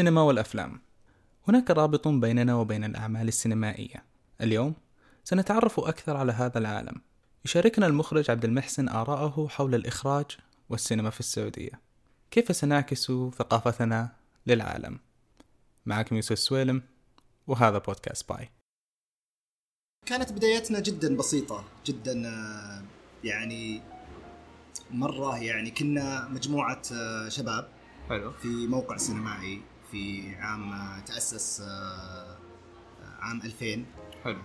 السينما 0.00 0.22
والأفلام. 0.22 0.80
هناك 1.48 1.70
رابط 1.70 2.08
بيننا 2.08 2.54
وبين 2.54 2.84
الأعمال 2.84 3.28
السينمائية. 3.28 4.04
اليوم 4.40 4.74
سنتعرف 5.24 5.80
أكثر 5.80 6.16
على 6.16 6.32
هذا 6.32 6.58
العالم. 6.58 7.00
يشاركنا 7.44 7.86
المخرج 7.86 8.30
عبد 8.30 8.44
المحسن 8.44 8.88
آراءه 8.88 9.48
حول 9.48 9.74
الإخراج 9.74 10.26
والسينما 10.68 11.10
في 11.10 11.20
السعودية. 11.20 11.80
كيف 12.30 12.56
سنعكس 12.56 13.12
ثقافتنا 13.12 14.12
للعالم؟ 14.46 14.98
معكم 15.86 16.16
يوسف 16.16 16.38
سويلم 16.38 16.82
وهذا 17.46 17.78
بودكاست 17.78 18.28
باي. 18.28 18.48
كانت 20.06 20.32
بدايتنا 20.32 20.80
جدا 20.80 21.16
بسيطة 21.16 21.64
جدا 21.86 22.28
آه، 22.28 22.82
يعني 23.24 23.82
مرة 24.90 25.38
يعني 25.38 25.70
كنا 25.70 26.28
مجموعة 26.28 26.82
آه، 26.92 27.28
شباب 27.28 27.68
حلو. 28.08 28.32
في 28.32 28.48
موقع 28.48 28.96
سينمائي. 28.96 29.69
في 29.90 30.34
عام 30.36 30.72
تأسس 31.06 31.60
آه، 31.60 32.36
عام 33.20 33.40
2000 33.44 33.84
حلو. 34.24 34.38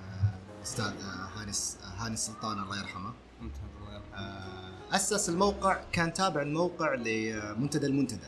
أستاذ 0.64 0.86
آه، 0.86 1.30
هانس 1.36 1.78
آه، 1.84 2.04
هاني 2.04 2.14
السلطان 2.14 2.60
الله 2.64 2.80
يرحمه. 2.80 3.14
ممتاز 3.42 3.60
الله 3.80 3.94
يرحمه. 3.94 4.96
أسس 4.96 5.30
الموقع 5.30 5.82
كان 5.92 6.14
تابع 6.14 6.42
الموقع 6.42 6.96
لمنتدى 6.96 7.88
المنتدى. 7.88 8.28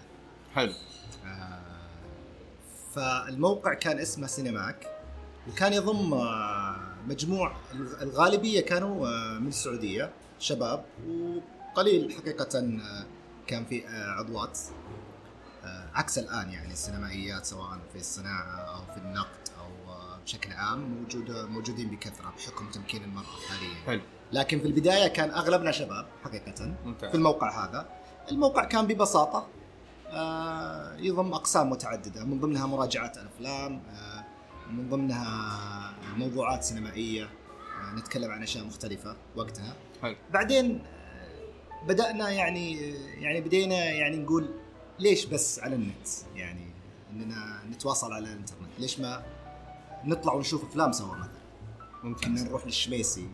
حلو. 0.55 0.73
فالموقع 2.93 3.73
كان 3.73 3.99
اسمه 3.99 4.27
سينماك. 4.27 4.87
وكان 5.47 5.73
يضم 5.73 6.09
مجموع 7.07 7.55
الغالبية 8.01 8.61
كانوا 8.61 9.07
من 9.39 9.47
السعودية 9.47 10.11
شباب 10.39 10.85
وقليل 11.07 12.13
حقيقة 12.13 12.79
كان 13.47 13.65
في 13.65 13.87
عضوات. 13.87 14.59
عكس 15.97 16.17
الآن 16.17 16.49
يعني 16.49 16.73
السينمائيات 16.73 17.45
سواء 17.45 17.79
في 17.93 17.99
الصناعة 17.99 18.55
أو 18.55 18.81
في 18.93 18.97
النقد 18.97 19.49
أو 19.59 19.91
آه، 19.91 20.17
بشكل 20.25 20.51
عام 20.53 20.79
موجوده 20.79 21.45
موجودين 21.45 21.87
بكثرة 21.87 22.33
بحكم 22.37 22.69
تمكين 22.69 23.03
المرأة 23.03 23.23
حاليا. 23.49 23.75
حلو. 23.85 24.01
لكن 24.33 24.59
في 24.59 24.65
البداية 24.67 25.07
كان 25.07 25.29
أغلبنا 25.29 25.71
شباب 25.71 26.05
حقيقه 26.23 26.75
ممتاز. 26.85 27.09
في 27.09 27.17
الموقع 27.17 27.65
هذا. 27.65 27.89
الموقع 28.31 28.63
كان 28.63 28.87
ببساطة 28.87 29.47
آه، 30.09 30.95
يضم 30.97 31.33
أقسام 31.33 31.69
متعددة 31.69 32.23
من 32.25 32.39
ضمنها 32.39 32.65
مراجعات 32.67 33.17
الأفلام 33.17 33.81
آه، 33.89 34.23
من 34.71 34.89
ضمنها 34.89 35.93
موضوعات 36.17 36.63
سينمائية 36.63 37.23
آه، 37.23 37.95
نتكلم 37.95 38.31
عن 38.31 38.43
أشياء 38.43 38.65
مختلفة 38.65 39.15
وقتها. 39.35 39.73
حلو. 40.01 40.15
بعدين 40.33 40.83
بدأنا 41.87 42.29
يعني 42.29 42.91
يعني 43.21 43.41
بدينا 43.41 43.75
يعني 43.75 44.17
نقول 44.17 44.49
ليش 44.99 45.25
بس 45.25 45.59
على 45.59 45.75
النت؟ 45.75 46.07
يعني 46.35 46.67
إننا 47.13 47.63
نتواصل 47.71 48.11
على 48.13 48.27
الإنترنت. 48.29 48.69
ليش 48.79 48.99
ما 48.99 49.23
نطلع 50.05 50.33
ونشوف 50.33 50.63
أفلام 50.65 50.91
سوا 50.91 51.15
مثلا؟ 51.15 51.31
ممتاز 52.03 52.43
نروح 52.43 52.65
للشميسي 52.65 53.27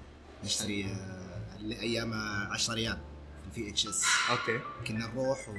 نشتري 0.44 0.86
آه، 0.86 1.58
اللي 1.60 1.80
أيام 1.80 2.14
10 2.52 2.74
ريال 2.74 2.98
VHS. 3.56 4.04
أوكي. 4.30 4.60
كنا 4.88 5.08
نروح 5.08 5.50
و- 5.50 5.54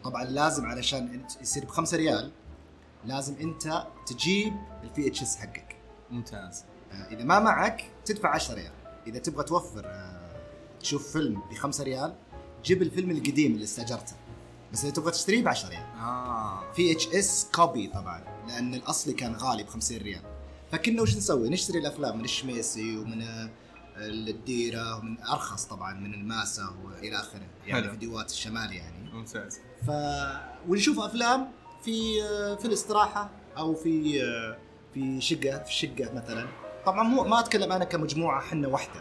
وطبعا 0.00 0.24
لازم 0.24 0.66
علشان 0.66 1.08
انت 1.08 1.42
يصير 1.42 1.64
بخمسة 1.64 1.96
ريال 1.96 2.32
لازم 3.04 3.34
أنت 3.40 3.86
تجيب 4.06 4.52
ال 4.82 5.06
VHS 5.08 5.36
حقك. 5.36 5.76
ممتاز. 6.10 6.64
آه، 6.92 6.94
إذا 7.14 7.24
ما 7.24 7.38
معك 7.40 7.90
تدفع 8.04 8.34
10 8.34 8.54
ريال. 8.54 8.72
إذا 9.06 9.18
تبغى 9.18 9.44
توفر 9.44 9.82
آه، 9.86 10.40
تشوف 10.80 11.12
فيلم 11.12 11.40
ب 11.50 11.54
5 11.54 11.84
ريال 11.84 12.14
جيب 12.64 12.82
الفيلم 12.82 13.10
القديم 13.10 13.52
اللي 13.52 13.64
استأجرته. 13.64 14.12
بس 14.72 14.84
إذا 14.84 14.92
تبغى 14.92 15.10
تشتريه 15.10 15.42
ب 15.42 15.48
10 15.48 15.68
ريال. 15.68 15.82
آه. 16.00 16.72
VHS 16.72 17.48
copy 17.54 17.86
طبعا 17.86 18.24
لأن 18.48 18.74
الأصلي 18.74 19.12
كان 19.14 19.34
غالي 19.36 19.62
ب 19.62 19.68
50 19.68 19.98
ريال. 19.98 20.22
فكنا 20.72 21.02
وش 21.02 21.16
نسوي؟ 21.16 21.48
نشتري 21.48 21.78
الأفلام 21.78 22.18
من 22.18 22.24
الشميسي 22.24 22.96
ومن 22.96 23.22
آه، 23.22 23.50
الديرة 23.96 24.98
ومن 24.98 25.20
أرخص 25.22 25.64
طبعا 25.64 25.94
من 25.94 26.14
الماسة 26.14 26.70
وإلى 26.84 27.16
آخره 27.16 27.40
يعني 27.66 27.82
حلو. 27.82 27.90
فيديوهات 27.90 28.30
الشمال 28.30 28.72
يعني. 28.72 29.10
ممتاز. 29.12 29.58
ف 29.86 29.90
ونشوف 30.68 30.98
أفلام 31.00 31.48
في 31.84 32.22
في 32.58 32.64
الاستراحة 32.64 33.30
أو 33.58 33.74
في 33.74 34.20
في 34.94 35.20
شقة 35.20 35.58
في 35.62 35.72
شقه 35.72 36.12
مثلا. 36.14 36.48
طبعا 36.86 37.02
مو 37.02 37.24
ما 37.24 37.40
أتكلم 37.40 37.72
أنا 37.72 37.84
كمجموعة 37.84 38.38
إحنا 38.38 38.68
واحدة 38.68 39.00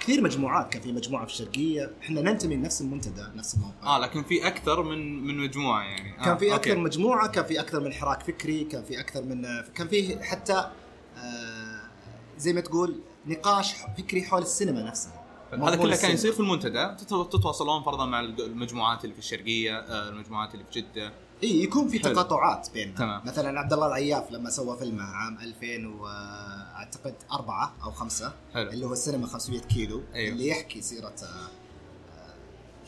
كثير 0.00 0.20
مجموعات 0.22 0.72
كان 0.72 0.82
في 0.82 0.92
مجموعة 0.92 1.26
في 1.26 1.32
الشرقية 1.32 1.90
إحنا 2.02 2.20
ننتمي 2.20 2.56
لنفس 2.56 2.80
المنتدى 2.80 3.22
نفس 3.34 3.54
الموقع 3.54 3.96
آه 3.96 3.98
لكن 3.98 4.22
في 4.22 4.46
أكثر 4.46 4.82
من 4.82 5.26
من 5.26 5.38
مجموعة 5.38 5.82
يعني 5.82 6.20
آه. 6.20 6.24
كان 6.24 6.36
في 6.38 6.54
أكثر 6.54 6.70
أوكي. 6.70 6.80
مجموعة 6.80 7.28
كان 7.28 7.44
في 7.44 7.60
أكثر 7.60 7.80
من 7.80 7.92
حراك 7.92 8.22
فكري 8.22 8.64
كان 8.64 8.84
في 8.84 9.00
أكثر 9.00 9.22
من 9.22 9.42
كان 9.74 9.88
في 9.88 10.22
حتى 10.24 10.70
آه، 11.16 11.80
زي 12.38 12.52
ما 12.52 12.60
تقول 12.60 13.00
نقاش 13.26 13.72
فكري 13.98 14.22
حول 14.22 14.42
السينما 14.42 14.82
نفسها 14.82 15.24
هذا 15.52 15.76
كله 15.76 15.96
كان. 15.96 16.10
يصير 16.10 16.32
في 16.32 16.40
المنتدى 16.40 16.86
تت- 16.98 17.28
تتواصلون 17.32 17.82
فرضا 17.82 18.06
مع 18.06 18.20
المجموعات 18.20 19.04
اللي 19.04 19.14
في 19.14 19.18
الشرقية 19.20 19.78
آه، 19.78 20.08
المجموعات 20.08 20.54
اللي 20.54 20.64
في 20.72 20.80
جدة 20.80 21.12
إي 21.44 21.62
يكون 21.62 21.88
في 21.88 21.98
حلو. 22.00 22.12
تقاطعات 22.12 22.68
بيننا 22.74 22.96
تمام. 22.96 23.22
مثلا 23.26 23.60
عبد 23.60 23.72
الله 23.72 23.86
العياف 23.86 24.30
لما 24.32 24.50
سوى 24.50 24.78
فيلمه 24.78 25.04
عام 25.04 25.38
2000 25.38 25.86
واعتقد 25.86 27.14
أربعة 27.32 27.74
أو 27.82 27.90
خمسة 27.90 28.32
حلو 28.54 28.70
اللي 28.70 28.86
هو 28.86 28.92
السينما 28.92 29.26
500 29.26 29.60
كيلو 29.60 30.02
أيوه. 30.14 30.32
اللي 30.32 30.48
يحكي 30.48 30.82
سيرة 30.82 31.14
آه، 31.22 31.48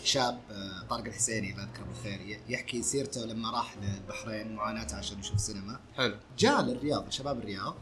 شاب 0.04 0.38
آه، 0.50 0.86
طارق 0.90 1.04
الحسيني 1.04 1.50
الله 1.52 1.62
يذكره 1.62 1.84
بالخير 1.84 2.40
يحكي 2.48 2.82
سيرته 2.82 3.20
لما 3.24 3.50
راح 3.50 3.76
للبحرين 3.82 4.54
معاناته 4.54 4.96
عشان 4.96 5.18
يشوف 5.18 5.40
سينما 5.40 5.80
حلو 5.96 6.16
جاء 6.38 6.62
للرياض 6.62 7.10
شباب 7.10 7.38
الرياض 7.38 7.74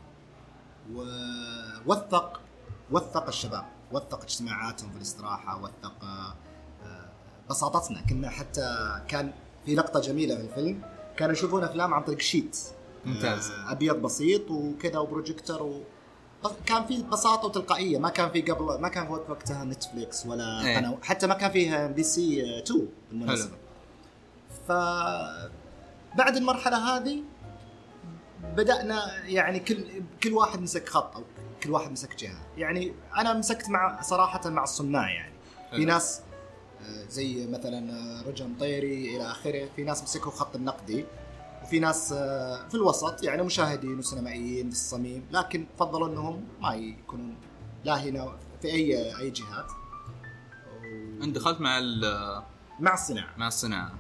ووثق 0.93 2.41
وثق 2.91 3.27
الشباب 3.27 3.65
وثق 3.93 4.23
اجتماعاتهم 4.23 4.91
في 4.91 4.97
الاستراحة 4.97 5.63
وثق 5.63 6.05
آه، 6.05 6.35
بساطتنا 7.51 8.01
كنا 8.01 8.31
حتى 8.31 9.01
كان 9.09 9.33
في 9.67 9.75
لقطة 9.75 10.01
جميلة 10.01 10.37
في 10.37 10.43
الفيلم. 10.43 10.83
كانوا 11.17 11.33
يشوفون 11.33 11.65
أفلام 11.65 11.95
عن 11.95 12.03
طريق 12.03 12.21
sheet 12.21 12.59
ممتاز. 13.05 13.51
آه، 13.51 13.73
أبيض 13.73 13.97
بسيط 13.97 14.51
وكذا 14.51 14.99
وبروجيكتور 14.99 15.63
و... 15.63 15.81
كان 16.67 16.85
في 16.85 17.03
بساطة 17.03 17.47
وتلقائية. 17.47 17.99
ما 17.99 18.09
كان 18.09 18.31
في 18.31 18.43
قبل 18.43 18.81
ما 18.81 18.89
كان 18.89 19.07
في 19.07 19.13
وقتها 19.13 19.65
نتفليكس 19.65 20.27
ولا 20.27 20.67
إيه. 20.67 20.77
قناة. 20.77 20.99
حتى 21.03 21.27
ما 21.27 21.35
كان 21.35 21.51
في 21.51 21.75
ام 21.75 21.87
بي 21.87 22.03
سي 22.03 22.59
2 22.59 22.89
بالمناسبة. 23.11 23.57
ف 24.69 24.73
بعد 26.17 26.37
المرحلة 26.37 26.77
هذه 26.77 27.23
بدأنا 28.57 29.25
يعني 29.25 29.61
كل 29.61 29.85
كل 30.23 30.33
واحد 30.33 30.61
مسك 30.61 30.89
خط 30.89 31.17
أو 31.17 31.23
كل 31.63 31.71
واحد 31.71 31.93
مسك 31.93 32.17
جهة. 32.17 32.39
يعني 32.57 32.93
أنا 33.17 33.35
مسكت 33.35 33.69
مع 33.69 34.03
صراحة 34.03 34.51
مع 34.51 34.63
الصناع 34.63 35.11
يعني. 35.11 35.35
في. 35.71 35.85
ناس 35.85 36.21
آه، 36.21 36.34
زي 37.11 37.47
مثلا 37.47 37.93
آه، 37.93 38.23
رجا 38.29 38.47
مطيري 38.47 39.17
إلى 39.17 39.31
آخره. 39.31 39.69
في 39.77 39.85
ناس 39.85 40.03
مسكوا 40.03 40.31
خط 40.33 40.57
النقدي 40.57 41.05
وفي 41.63 41.79
ناس 41.79 42.13
آه، 42.13 42.69
في 42.69 42.75
الوسط 42.75 43.23
يعني 43.25 43.43
مشاهدين 43.43 43.99
وسينمائيين 43.99 44.71
في 44.71 44.75
الصميم 44.77 45.27
لكن 45.31 45.67
فضلوا 45.79 46.09
إنهم 46.09 46.45
ما 46.61 46.75
يكونون 46.75 47.37
لا 47.85 48.03
هنا 48.03 48.37
في 48.63 48.69
أي 48.69 49.17
أي 49.19 49.31
جهات. 49.31 49.67
أنت 51.23 51.35
دخلت 51.37 51.61
مع 51.61 51.79
ال- 51.79 52.43
مع 52.81 52.95
الصناعة. 52.95 53.35
مع 53.37 53.49
الصناعة. 53.49 53.93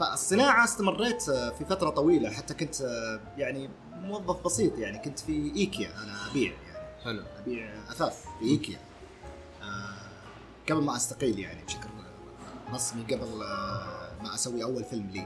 فالصناعة 0.00 0.64
استمريت 0.64 1.28
آه، 1.28 1.50
في 1.50 1.64
فترة 1.64 1.90
طويلة 1.90 2.30
حتى 2.30 2.54
كنت 2.54 2.80
يعني 3.36 3.70
موظف 3.92 4.44
بسيط 4.44 4.78
يعني 4.78 4.98
كنت 4.98 5.18
في 5.18 5.52
إيكيا. 5.56 6.02
أنا 6.04 6.30
أبيع 6.30 6.52
يعني 6.52 7.02
حلو. 7.04 7.22
أبيع 7.38 7.74
أثاث 7.90 8.24
في 8.38 8.44
إيكيا. 8.44 8.78
قبل 10.70 10.82
ما 10.82 10.96
أستقيل 10.96 11.38
يعني 11.38 11.64
بشكل 11.64 11.87
رسمي 12.74 13.02
قبل 13.02 13.42
آه، 13.42 14.22
ما 14.22 14.34
أسوي 14.34 14.62
أول 14.62 14.84
فيلم 14.84 15.10
لي. 15.10 15.20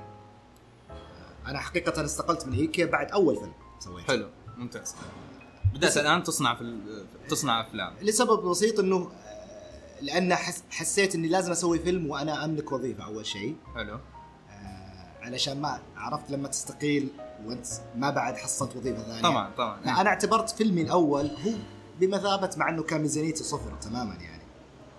آه، 0.90 1.50
أنا 1.50 1.58
حقيقة 1.58 2.04
استقلت 2.04 2.46
من 2.46 2.52
ايكيا 2.52 2.86
بعد 2.86 3.10
أول 3.10 3.36
فيلم 3.36 3.52
سويته. 3.78 4.06
حلو 4.08 4.28
ممتاز. 4.56 4.94
بدأت 5.74 5.96
الآن 5.96 6.22
تصنع 6.22 6.54
في 6.54 6.60
ال- 6.60 7.06
تصنع 7.28 7.60
أفلام. 7.60 7.94
لسبب 8.02 8.42
بسيط 8.48 8.78
إنه 8.80 8.96
آه، 8.96 10.00
لأن 10.00 10.34
حس 10.34 10.62
حسيت 10.70 11.14
إني 11.14 11.28
لازم 11.28 11.52
أسوي 11.52 11.78
فيلم 11.78 12.10
وأنا 12.10 12.44
أملك 12.44 12.72
وظيفة 12.72 13.04
أول 13.04 13.26
شيء. 13.26 13.56
حلو. 13.74 13.98
علشان 15.22 15.60
ما 15.60 15.80
عرفت 15.96 16.30
لما 16.30 16.48
تستقيل 16.48 17.08
وأنت 17.44 17.66
ما 17.96 18.10
بعد 18.10 18.36
حصلت 18.36 18.76
وظيفة 18.76 19.02
ثانية. 19.02 19.22
طبعا 19.22 19.50
طبعا. 19.56 19.80
أنا 20.00 20.08
اعتبرت 20.10 20.50
فيلمي 20.50 20.82
الأول 20.82 21.26
هو 21.26 21.52
بمثابة 22.00 22.50
مع 22.56 22.68
إنه 22.68 22.82
كان 22.82 23.00
ميزانيته 23.02 23.44
صفر 23.44 23.72
تماما 23.80 24.14
يعني. 24.14 24.42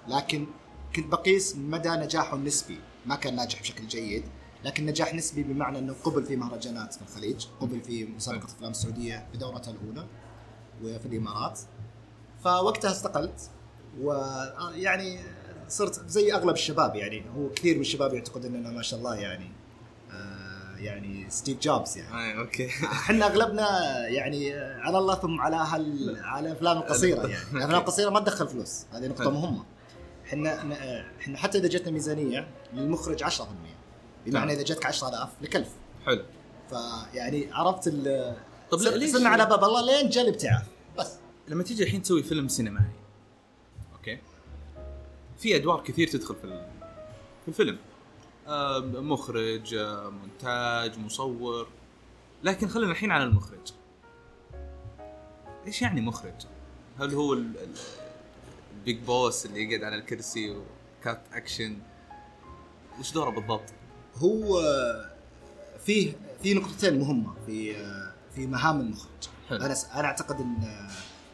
لكن 0.07 0.47
كنت 0.95 1.07
بقيس 1.07 1.55
مدى 1.55 1.89
نجاحه 1.89 2.35
النسبي. 2.35 2.79
ما 3.05 3.15
كان 3.15 3.35
ناجح 3.35 3.61
بشكل 3.61 3.87
جيد 3.87 4.23
لكن 4.63 4.85
نجاح 4.85 5.13
نسبي 5.13 5.43
بمعنى 5.43 5.79
إنه 5.79 5.95
قبل 6.03 6.23
في 6.25 6.35
مهرجانات 6.35 6.93
في 6.93 7.01
الخليج 7.01 7.45
قبل 7.61 7.81
في 7.81 8.05
مسابقة 8.05 8.45
أفلام 8.45 8.71
السعودية 8.71 9.27
بدورتها 9.33 9.71
الأولى 9.71 10.07
وفي 10.83 11.05
الإمارات. 11.05 11.59
فوقتها 12.43 12.91
استقلت 12.91 13.49
ويعني 14.01 15.19
صرت 15.67 16.09
زي 16.09 16.33
أغلب 16.33 16.53
الشباب 16.53 16.95
يعني. 16.95 17.23
هو 17.37 17.49
كثير 17.49 17.75
من 17.75 17.81
الشباب 17.81 18.13
يعتقد 18.13 18.45
إننا 18.45 18.69
ما 18.69 18.81
شاء 18.81 18.99
الله 18.99 19.15
يعني 19.15 19.51
آه، 20.11 20.77
يعني 20.77 21.29
ستيف 21.29 21.59
جوبز 21.59 21.97
يعني. 21.97 22.23
اي 22.23 22.37
أوكي. 22.37 22.67
إحنا 23.01 23.25
أغلبنا 23.25 23.67
يعني 24.07 24.53
على 24.55 24.97
الله 24.97 25.15
ثم 25.15 25.41
على 25.41 25.55
هال 25.55 26.17
على 26.23 26.47
الافلام 26.47 26.77
القصيره 26.77 27.27
يعني. 27.27 27.43
الافلام 27.53 27.81
القصيره 27.81 28.09
ما 28.09 28.19
تدخل 28.19 28.47
فلوس 28.47 28.85
هذه 28.91 29.07
نقطة. 29.07 29.31
مهمة. 29.31 29.63
إحنا 30.33 31.05
إحنا 31.19 31.37
حتى 31.37 31.57
إذا 31.57 31.67
جتنا 31.67 31.91
ميزانية 31.91 32.47
للمخرج 32.73 33.23
10% 33.23 33.27
بمعنى 34.25 34.45
نعم. 34.45 34.49
إذا 34.49 34.63
جتك 34.63 34.85
10000 34.85 35.29
لكلف. 35.41 35.69
حلو. 36.05 36.23
فيعني 36.69 37.49
عرفت 37.53 37.87
ال 37.87 38.35
طب 38.71 38.79
ليش؟ 38.81 39.11
صرنا 39.11 39.29
على 39.29 39.45
باب 39.45 39.63
الله 39.63 39.85
لين 39.85 40.09
جاء 40.09 40.23
الابتعاث. 40.23 40.65
بس. 40.99 41.13
لما 41.47 41.63
تيجي 41.63 41.83
الحين 41.83 42.01
تسوي 42.01 42.23
فيلم 42.23 42.47
سينمائي 42.47 42.91
أوكي. 43.95 44.19
في 45.37 45.55
أدوار 45.55 45.83
كثير 45.83 46.07
تدخل 46.07 46.35
في 46.35 46.67
في 47.41 47.47
الفيلم. 47.47 47.77
آه، 48.47 48.79
مخرج 48.79 49.73
آه، 49.73 50.09
مونتاج 50.09 50.99
مصور. 50.99 51.67
لكن 52.43 52.67
خلينا 52.67 52.91
الحين 52.91 53.11
على 53.11 53.23
المخرج. 53.23 53.73
إيش 55.67 55.81
يعني 55.81 56.01
مخرج؟ 56.01 56.45
هل 56.99 57.13
هو 57.13 57.33
ال- 57.33 57.57
ال- 57.57 58.02
ال 58.83 58.87
big 58.87 58.99
boss 59.05 59.45
اللي 59.45 59.63
يقعد 59.63 59.83
على 59.83 59.95
الكرسي 59.95 60.55
و 61.01 61.06
cut 61.06 61.21
action 61.33 61.77
وش 62.99 63.11
دوره 63.11 63.29
بالضبط؟ 63.29 63.73
هو 64.15 64.61
فيه 65.85 66.13
في 66.43 66.53
نقطتين 66.53 66.99
مهمة 66.99 67.33
في 67.45 67.75
في 68.35 68.47
مهام 68.47 68.79
المخرج. 68.79 69.29
حلو. 69.49 69.65
أنا 69.65 69.75
أنا 69.95 70.05
أعتقد 70.07 70.41
إن 70.41 70.87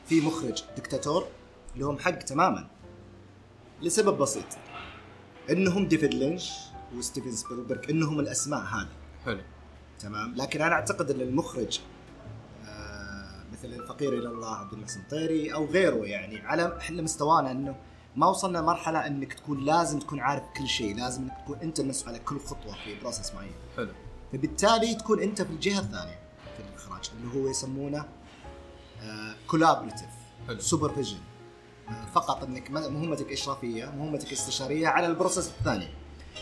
في 0.09 0.21
مخرج 0.21 0.63
دكتاتور 0.77 1.27
لهم 1.75 1.99
حق 1.99 2.11
تماما. 2.11 2.67
لسبب 3.81 4.17
بسيط. 4.17 4.45
إنهم 5.49 5.87
ديفيد 5.87 6.13
لينش 6.13 6.51
وستيفن 6.95 7.31
سبيلبرغ 7.31 7.89
إنهم 7.89 8.19
الأسماء 8.19 8.59
هذه. 8.59 8.89
حلو. 9.25 9.41
تمام؟ 9.99 10.35
لكن 10.35 10.61
أنا 10.61 10.75
أعتقد 10.75 11.11
إن 11.11 11.21
المخرج 11.21 11.79
مثل 13.59 13.73
الفقير 13.73 14.13
إلى 14.13 14.27
الله 14.27 14.55
عبد 14.55 14.73
المحسن 14.73 15.01
طيري 15.11 15.53
أو 15.53 15.65
غيره 15.65 16.05
يعني. 16.05 16.41
على 16.41 16.77
إحنا 16.77 17.01
مستوانا 17.01 17.51
إنه 17.51 17.75
ما 18.15 18.27
وصلنا 18.27 18.57
لمرحله 18.57 19.07
إنك 19.07 19.33
تكون 19.33 19.65
لازم 19.65 19.99
تكون 19.99 20.19
عارف 20.19 20.43
كل 20.57 20.67
شيء 20.67 20.95
لازم 20.95 21.21
إنك 21.21 21.37
تكون 21.43 21.59
أنت 21.59 21.79
المسؤول 21.79 22.09
على 22.09 22.19
كل 22.19 22.39
خطوة 22.39 22.73
في 22.83 22.99
process 23.01 23.33
معين. 23.33 23.53
حلو. 23.77 23.91
فبالتالي 24.33 24.95
تكون 24.95 25.21
أنت 25.21 25.41
في 25.41 25.49
الجهة 25.49 25.79
الثانية 25.79 26.19
في 26.57 26.63
الإخراج 26.69 27.11
اللي 27.13 27.35
هو 27.35 27.49
يسمونه 27.49 28.05
collaborative 29.47 30.09
حلو. 30.47 30.59
supervision 30.59 31.17
فقط 32.13 32.43
إنك 32.43 32.71
مهمتك 32.71 33.31
إشرافية 33.31 33.85
مهمتك 33.85 34.31
استشارية 34.31 34.87
على 34.87 35.07
ال 35.07 35.12
process 35.12 35.47
الثاني. 35.47 35.87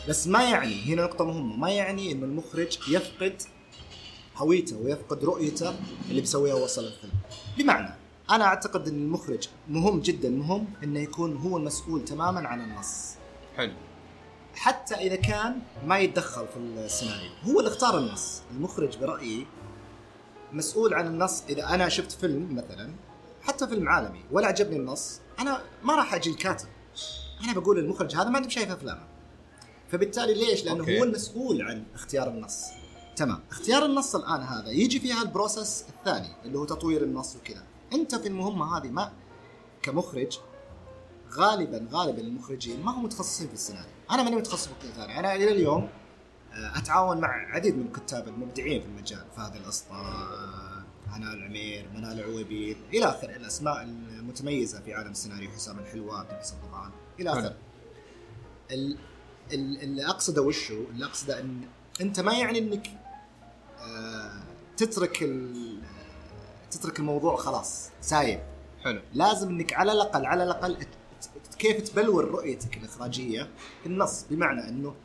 بس 0.09 0.27
ما 0.27 0.43
يعني 0.43 0.93
هنا 0.93 1.03
نقطة 1.03 1.25
مهمة 1.25 1.55
ما 1.55 1.69
يعني 1.69 2.11
إنه 2.11 2.25
المخرج 2.25 2.79
يفقد 2.89 3.41
هويته 4.37 4.77
ويفقد 4.77 5.23
رؤيته 5.23 5.75
اللي 6.09 6.21
بيسويها 6.21 6.53
وصل 6.53 6.85
الفيلم. 6.85 7.13
بمعنى 7.57 7.93
أنا 8.29 8.45
أعتقد 8.45 8.87
إن 8.87 8.95
المخرج 8.95 9.47
مهم 9.69 9.99
جدا 9.99 10.29
مهم 10.29 10.67
إنه 10.83 10.99
يكون 10.99 11.37
هو 11.37 11.57
المسؤول 11.57 12.05
تماما 12.05 12.47
عن 12.47 12.61
النص. 12.61 13.15
حلو. 13.57 13.73
حتى 14.55 14.95
إذا 14.95 15.15
كان 15.15 15.59
ما 15.85 15.99
يتدخل 15.99 16.47
في 16.47 16.57
السيناريو 16.59 17.31
هو 17.43 17.59
اللي 17.59 17.71
اختار 17.71 17.97
النص. 17.97 18.41
المخرج 18.51 18.97
برأيي 18.97 19.45
مسؤول 20.53 20.93
عن 20.93 21.07
النص. 21.07 21.43
إذا 21.49 21.69
أنا 21.69 21.89
شفت 21.89 22.11
فيلم 22.11 22.55
مثلا 22.55 22.91
حتى 23.41 23.67
فيلم 23.67 23.89
عالمي 23.89 24.23
ولا 24.31 24.47
عجبني 24.47 24.75
النص 24.75 25.19
أنا 25.39 25.61
ما 25.83 25.95
راح 25.95 26.13
أجي 26.13 26.29
الكاتب. 26.29 26.67
أنا 27.43 27.53
بقول 27.53 27.79
المخرج 27.79 28.15
هذا 28.15 28.29
ما 28.29 28.37
أنت 28.37 28.51
شايف 28.51 28.71
أفلامه. 28.71 29.07
فبالتالي 29.91 30.33
ليش؟ 30.33 30.65
لأنه 30.65 30.79
أوكي. 30.79 30.99
هو 30.99 31.03
المسؤول 31.03 31.61
عن 31.61 31.83
اختيار 31.93 32.27
النص. 32.27 32.63
تمام. 33.17 33.39
اختيار 33.51 33.85
النص 33.85 34.15
الآن 34.15 34.41
هذا. 34.41 34.69
يجي 34.69 34.99
فيها 34.99 35.21
ال 35.21 35.29
process 35.29 35.85
الثاني 35.89 36.27
اللي 36.45 36.57
هو 36.59 36.65
تطوير 36.65 37.03
النص 37.03 37.35
وكذا. 37.35 37.63
أنت 37.93 38.15
في 38.15 38.27
المهمة 38.27 38.77
هذه 38.77 38.87
ما 38.87 39.11
كمخرج 39.81 40.39
غالبا 41.31 41.87
غالبا 41.91 42.21
المخرجين 42.21 42.83
ما 42.83 42.91
هم 42.91 43.03
متخصصين 43.03 43.47
في 43.47 43.53
السيناريو. 43.53 43.91
أنا 44.11 44.23
ماني 44.23 44.35
متخصص 44.35 44.67
في 44.67 44.85
الثاني 44.87 45.19
أنا 45.19 45.35
إلى 45.35 45.51
اليوم 45.51 45.89
آه، 46.53 46.77
أتعاون 46.77 47.17
مع 47.21 47.27
عديد 47.29 47.77
من 47.77 47.85
الكتاب 47.85 48.27
المبدعين 48.27 48.81
في 48.81 48.87
المجال. 48.87 49.25
فهد 49.37 49.55
الأسطى 49.55 50.13
هناء 51.07 51.33
العمير 51.33 51.89
منال 51.95 52.19
العويبيد 52.19 52.77
إلى 52.93 53.05
آخره. 53.05 53.35
الأسماء 53.35 53.81
المتميزة 53.83 54.81
في 54.81 54.93
عالم 54.93 55.11
السيناريو 55.11 55.49
حسام 55.51 55.79
الحلوان 55.79 56.25
بن 56.25 56.35
حسن 56.35 56.55
طبعا 56.69 56.91
إلى. 57.19 57.29
آخره. 57.31 57.55
ال- 58.71 58.97
ال- 59.53 59.81
اللي 59.81 60.05
أقصده 60.05 60.41
وشو؟ 60.41 60.83
اللي 60.93 61.05
أقصده 61.05 61.39
إن 61.39 61.61
أنت 62.01 62.19
ما 62.19 62.33
يعني 62.33 62.59
إنك 62.59 62.87
تترك 64.77 65.23
ال- 65.23 65.79
تترك 66.71 66.99
الموضوع 66.99 67.35
خلاص 67.35 67.89
سايب. 68.01 68.39
حلو. 68.83 69.01
لازم 69.13 69.49
إنك 69.49 69.73
على 69.73 69.91
الأقل 69.91 70.25
على 70.25 70.43
الأقل 70.43 70.77
كيف 71.59 71.89
تبلور 71.89 72.25
رؤيتك 72.31 72.77
الإخراجية 72.77 73.49
في 73.83 73.89
النص 73.89 74.25
بمعنى 74.29 74.69
إنه 74.69 74.95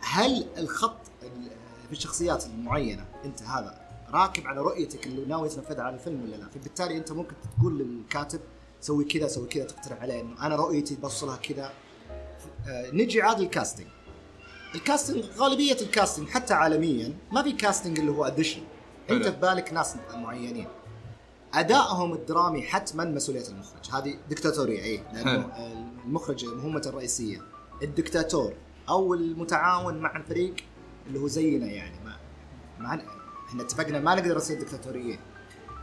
هل 0.00 0.46
الخط 0.58 0.96
ال- 1.22 1.50
في 1.86 1.92
الشخصيات 1.92 2.46
المعينة 2.46 3.04
أنت 3.24 3.42
هذا 3.42 3.80
راكب 4.10 4.46
على 4.46 4.60
رؤيتك 4.60 5.06
اللي 5.06 5.24
ناوي 5.24 5.48
تنفذها 5.48 5.82
على 5.82 5.94
الفيلم 5.94 6.22
ولا 6.22 6.36
لا؟ 6.36 6.48
فبالتالي 6.48 6.96
أنت 6.96 7.12
ممكن 7.12 7.34
تقول 7.58 7.78
للكاتب 7.78 8.40
سوي 8.80 9.04
كذا 9.04 9.28
سوي 9.28 9.46
كذا 9.48 9.64
تقترح 9.64 10.02
عليه 10.02 10.20
إنه 10.20 10.46
أنا 10.46 10.56
رؤيتي 10.56 10.94
بوصلها 10.94 11.36
كذا. 11.36 11.72
آه، 12.68 12.90
نجي 12.90 13.22
عاد 13.22 13.40
ال 13.40 13.45
casting. 13.45 13.86
ال 14.74 14.80
casting 14.80 15.24
غالبية 15.38 15.76
ال 15.80 15.86
casting 15.86 16.28
حتى 16.28 16.54
عالميا 16.54 17.14
ما 17.32 17.42
في 17.42 17.52
casting 17.52 17.98
اللي 17.98 18.12
هو 18.12 18.24
audition 18.24 18.62
انت. 19.10 19.28
في 19.28 19.40
بالك 19.40 19.72
ناس 19.72 19.96
معينين. 20.14 20.68
أدائهم 21.54 22.12
الدرامي 22.12 22.62
حتما 22.62 23.04
مسؤولية 23.04 23.48
المخرج. 23.48 23.90
هذه 23.92 24.14
دكتاتورية 24.30 24.82
اي 24.82 25.02
لأنه 25.12 25.52
المخرج 26.04 26.44
مهمته 26.44 26.88
الرئيسية. 26.88 27.42
الدكتاتور 27.82 28.52
أو 28.88 29.14
المتعاون 29.14 29.98
مع 29.98 30.16
الفريق 30.16 30.54
اللي 31.06 31.20
هو 31.20 31.26
زينا 31.26 31.66
يعني 31.66 31.96
ما 32.04 32.16
ما 32.78 33.02
إحنا 33.48 33.62
اتفقنا 33.62 34.00
ما 34.00 34.14
نقدر 34.14 34.36
نصير 34.36 34.60
دكتاتوريين 34.60 35.18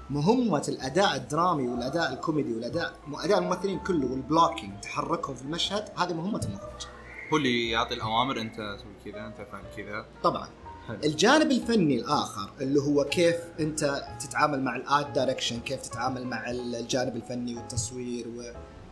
مهمة 0.09 0.65
الأداء 0.67 1.15
الدرامي 1.15 1.67
والأداء 1.67 2.13
الكوميدي 2.13 2.53
والأداء 2.53 2.93
أداء 3.13 3.39
الممثلين 3.39 3.79
كله 3.79 4.11
وال 4.11 4.25
blocking 4.25 4.81
تحركهم 4.81 5.35
في 5.35 5.41
المشهد 5.41 5.89
هذه 5.97 6.13
مهمة 6.13 6.41
المخرج. 6.45 6.87
هو 7.33 7.37
اللي 7.37 7.69
يعطي 7.69 7.93
الأوامر 7.93 8.41
أنت 8.41 8.55
سوي 8.55 9.11
كذا 9.11 9.27
أنت 9.27 9.37
فعل 9.51 9.63
كذا 9.77 10.05
طبعا 10.23 10.47
حلو. 10.87 10.97
الجانب 11.03 11.51
الفني 11.51 11.95
الآخر 11.99 12.49
اللي 12.61 12.79
هو 12.79 13.03
كيف 13.03 13.35
أنت 13.59 14.03
تتعامل 14.19 14.63
مع 14.63 14.75
ال 14.75 14.85
art 14.85 15.15
direction 15.15 15.59
كيف 15.59 15.81
تتعامل 15.81 16.27
مع 16.27 16.49
الجانب 16.51 17.15
الفني 17.15 17.55
والتصوير 17.55 18.25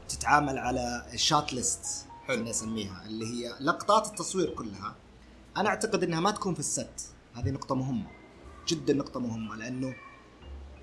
وتتعامل 0.06 0.58
على 0.58 1.06
ال 1.14 1.22
shot 1.22 1.54
list 1.54 1.86
حلو. 2.28 2.36
خلينا 2.36 2.50
نسميها 2.50 3.04
اللي 3.06 3.26
هي 3.26 3.54
لقطات 3.62 4.08
التصوير 4.08 4.50
كلها 4.50 4.96
أنا 5.58 5.70
أعتقد 5.70 6.04
إنها 6.04 6.20
ما 6.20 6.32
تكون 6.32 6.54
في 6.54 6.60
ال 6.60 6.73
set 6.73 7.14
هذه 7.36 7.50
نقطة 7.50 7.76
مهمة 7.76 8.08
جدا 8.68 8.94
نقطة 8.94 9.20
مهمة 9.20 9.56
لأنه 9.56 9.96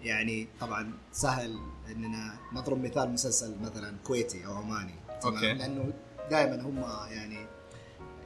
يعني 0.03 0.49
طبعا 0.61 0.93
سهل 1.13 1.59
إننا 1.91 2.35
نضرب 2.53 2.85
مثال 2.85 3.11
مسلسل 3.13 3.57
مثلا 3.63 3.97
كويتي 4.05 4.47
أو 4.47 4.55
عماني 4.55 4.95
تمام؟ 5.23 5.35
أوكي. 5.35 5.53
لأنه 5.55 5.93
دائما 6.31 6.63
هم 6.63 6.85
يعني 7.13 7.47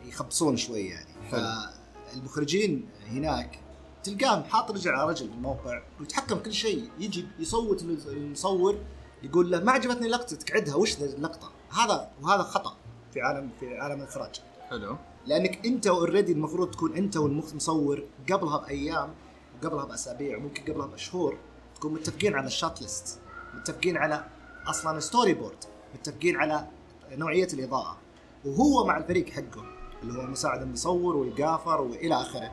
يخبصون 0.04 0.56
شوي 0.56 0.86
يعني. 0.86 1.14
فالمخرجين 1.30 2.88
هناك 3.06 3.58
تلقاهم 4.02 4.44
حاط 4.44 4.70
رجل 4.70 4.90
على 4.90 5.10
رجل 5.10 5.28
في 5.28 5.34
الموقع 5.34 5.82
ويتحكم 6.00 6.38
كل 6.38 6.52
شيء. 6.52 6.90
يجي 6.98 7.26
يصوت 7.38 7.82
المصور 7.82 8.78
يقول 9.22 9.50
له 9.50 9.60
ما 9.60 9.72
عجبتني 9.72 10.08
لقطتك 10.08 10.56
عدها 10.56 10.74
وش 10.74 10.96
اللقطة؟ 10.98 11.52
هذا 11.70 12.10
وهذا 12.22 12.42
خطأ 12.42 12.76
في 13.14 13.20
عالم 13.20 13.50
في 13.60 13.76
عالم 13.76 14.00
الإخراج. 14.00 14.40
حلو. 14.70 14.96
لأنك 15.26 15.66
أنت 15.66 15.86
اوريدي 15.86 16.32
المفروض 16.32 16.70
تكون 16.70 16.96
أنت 16.96 17.16
والمصور 17.16 18.04
قبلها 18.32 18.58
بأيام 18.58 19.14
وقبلها 19.62 19.84
بأسابيع 19.84 20.36
وممكن 20.36 20.72
قبلها 20.72 20.86
بأشهر 20.86 21.38
تكون 21.76 21.94
متفقين 21.94 22.34
على 22.34 22.46
الشات 22.46 22.82
ليست 22.82 23.20
متفقين 23.54 23.96
على 23.96 24.24
أصلا 24.66 25.00
storyboard 25.00 25.64
متفقين 25.94 26.36
على 26.36 26.66
نوعية 27.12 27.48
الإضاءة. 27.52 27.96
وهو 28.44 28.86
مع 28.86 28.96
الفريق 28.96 29.28
حقه 29.28 29.64
اللي 30.02 30.18
هو 30.18 30.26
مساعد 30.26 30.62
المصور 30.62 31.16
وال 31.16 31.32
gaffer 31.32 31.80
وإلى 31.80 32.14
آخره. 32.14 32.52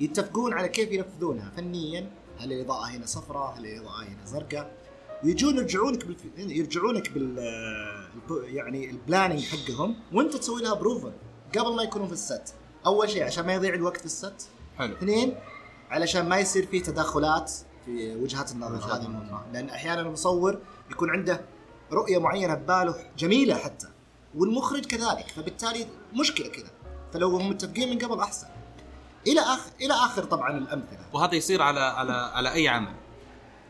يتفقون 0.00 0.52
على 0.52 0.68
كيف 0.68 0.92
ينفذونها. 0.92 1.50
فنيا 1.56 2.10
هل 2.38 2.52
الإضاءة 2.52 2.84
هنا 2.84 3.06
صفراء؟ 3.06 3.58
هل 3.58 3.66
الإضاءة 3.66 4.02
هنا 4.02 4.24
زرقاء؟ 4.24 4.76
ويجون 5.24 5.56
يرجعونك 5.56 6.06
بالف... 6.06 6.20
يرجعونك 6.38 7.12
بال 7.12 7.38
يعني 8.42 8.90
ال 8.90 8.96
planning 8.96 9.44
حقهم. 9.44 9.96
وأنت 10.12 10.36
تسوي 10.36 10.62
لها 10.62 10.74
approval 10.74 11.12
قبل 11.58 11.76
ما 11.76 11.82
يكونون 11.82 12.06
في 12.06 12.12
ال 12.12 12.22
set 12.22 12.54
أول 12.86 13.10
شيء 13.10 13.24
عشان 13.24 13.46
ما 13.46 13.52
يضيع 13.54 13.74
الوقت 13.74 13.96
في 13.96 14.04
ال 14.04 14.15
set 14.15 14.48
حلو. 14.78 14.94
اثنين 14.94 15.34
علشان 15.90 16.28
ما 16.28 16.38
يصير 16.38 16.66
في 16.66 16.80
تداخلات 16.80 17.52
في 17.84 18.16
وجهات 18.16 18.52
النظر. 18.52 18.96
هذه. 18.96 19.08
مهمه 19.08 19.42
لأن 19.52 19.68
أحيانا 19.68 20.00
المصور 20.00 20.58
يكون 20.90 21.10
عنده 21.10 21.40
رؤية 21.92 22.18
معينة 22.18 22.54
بباله 22.54 22.94
جميلة 23.18 23.54
حتى 23.54 23.88
والمخرج 24.34 24.86
كذلك 24.86 25.28
فبالتالي 25.36 25.86
مشكلة 26.14 26.48
كذا 26.48 26.70
فلو 27.12 27.36
هم 27.36 27.48
متفقين 27.48 27.90
من 27.90 27.98
قبل 27.98 28.20
أحسن. 28.20 28.46
إلى 29.26 29.40
آخر 29.40 29.70
إلى 29.80 29.94
آخر 29.94 30.24
طبعا 30.24 30.58
الأمثلة. 30.58 30.98
وهذا 31.12 31.34
يصير 31.34 31.62
على 31.62 31.80
على 31.80 32.12
على 32.12 32.52
أي 32.52 32.68
عمل؟ 32.68 32.94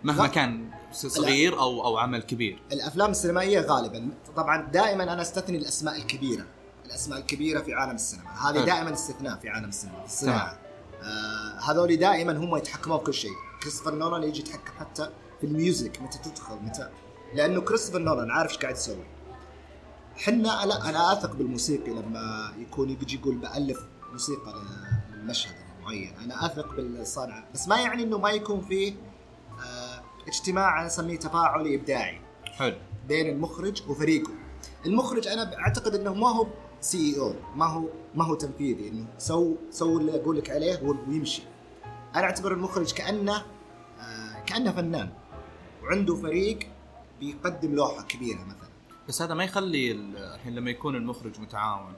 مهما. 0.04 0.26
كان 0.26 0.70
صغير 0.92 1.60
أو 1.60 1.86
أو 1.86 1.98
عمل 1.98 2.22
كبير. 2.22 2.62
الأفلام 2.72 3.10
السينمائية 3.10 3.60
غالبا 3.60 4.08
طبعا 4.36 4.62
دائما 4.62 5.02
أنا 5.02 5.22
أستثني 5.22 5.58
الأسماء 5.58 5.96
الكبيرة 5.96 6.46
الأسماء 6.86 7.18
الكبيرة 7.18 7.60
في 7.60 7.74
عالم 7.74 7.94
السينما 7.94 8.50
هذه. 8.50 8.64
دائما 8.64 8.92
استثناء 8.92 9.36
في 9.36 9.48
عالم 9.48 9.68
السينما 9.68 10.04
الصناعة. 10.04 10.58
آه 11.02 11.58
هذول 11.70 11.96
دائما 11.96 12.32
هم 12.32 12.56
يتحكمون 12.56 12.98
في 12.98 13.04
كل 13.04 13.14
شيء. 13.14 13.30
كريستوفر 13.62 13.94
نولان 13.94 14.22
يجي 14.22 14.40
يتحكم 14.40 14.72
حتى 14.78 15.10
في 15.40 15.46
الميوزك 15.46 16.02
متى 16.02 16.18
تدخل 16.18 16.54
متى 16.54 16.90
لأنه 17.34 17.60
كريستوفر 17.60 17.98
نولان 17.98 18.30
عارف 18.30 18.50
إيش 18.50 18.58
قاعد 18.58 18.74
يسوي. 18.74 19.04
حنا 20.16 20.66
لا 20.66 20.88
أنا 20.88 21.12
أثق 21.12 21.36
بالموسيقي 21.36 21.90
لما 21.90 22.52
يكون 22.58 22.90
يجي 22.90 23.16
يقول 23.16 23.36
بألف 23.36 23.78
موسيقى 24.12 24.54
للمشهد 25.12 25.54
المعين. 25.78 26.14
أنا 26.24 26.46
أثق 26.46 26.76
بالصانع 26.76 27.44
بس 27.54 27.68
ما 27.68 27.80
يعني 27.80 28.02
إنه 28.02 28.18
ما 28.18 28.30
يكون 28.30 28.60
فيه 28.60 28.94
آه 29.60 30.02
اجتماع 30.28 30.78
أنا 30.78 30.86
أسميه 30.86 31.18
تفاعلي 31.18 31.74
إبداعي 31.74 32.20
حلو. 32.44 32.76
بين 33.08 33.28
المخرج 33.28 33.82
وفريقه. 33.88 34.32
المخرج 34.86 35.28
أنا 35.28 35.58
أعتقد 35.58 35.94
إنه 35.94 36.14
ما 36.14 36.28
هو 36.28 36.46
CEO 36.80 37.34
ما 37.54 37.66
هو 37.66 37.84
ما 38.14 38.24
هو 38.24 38.34
تنفيذي. 38.34 38.88
إنه 38.88 39.06
سو 39.18 39.56
سو 39.70 39.98
اللي 39.98 40.20
أقول 40.20 40.38
لك 40.38 40.50
عليه 40.50 40.82
ويمشي 41.08 41.42
أنا 42.14 42.24
أعتبر 42.24 42.52
المخرج 42.52 42.92
كأنه 42.92 43.42
آه 44.00 44.44
كأنه 44.46 44.72
فنان. 44.72 45.10
وعنده 45.82 46.14
فريق 46.16 46.58
بيقدم 47.20 47.74
لوحة 47.74 48.02
كبيرة 48.02 48.44
مثلا. 48.44 48.70
بس 49.08 49.22
هذا 49.22 49.34
ما 49.34 49.44
يخلي 49.44 49.92
ال- 49.92 50.16
الحين 50.16 50.54
لما 50.54 50.70
يكون 50.70 50.96
المخرج 50.96 51.40
متعاون 51.40 51.92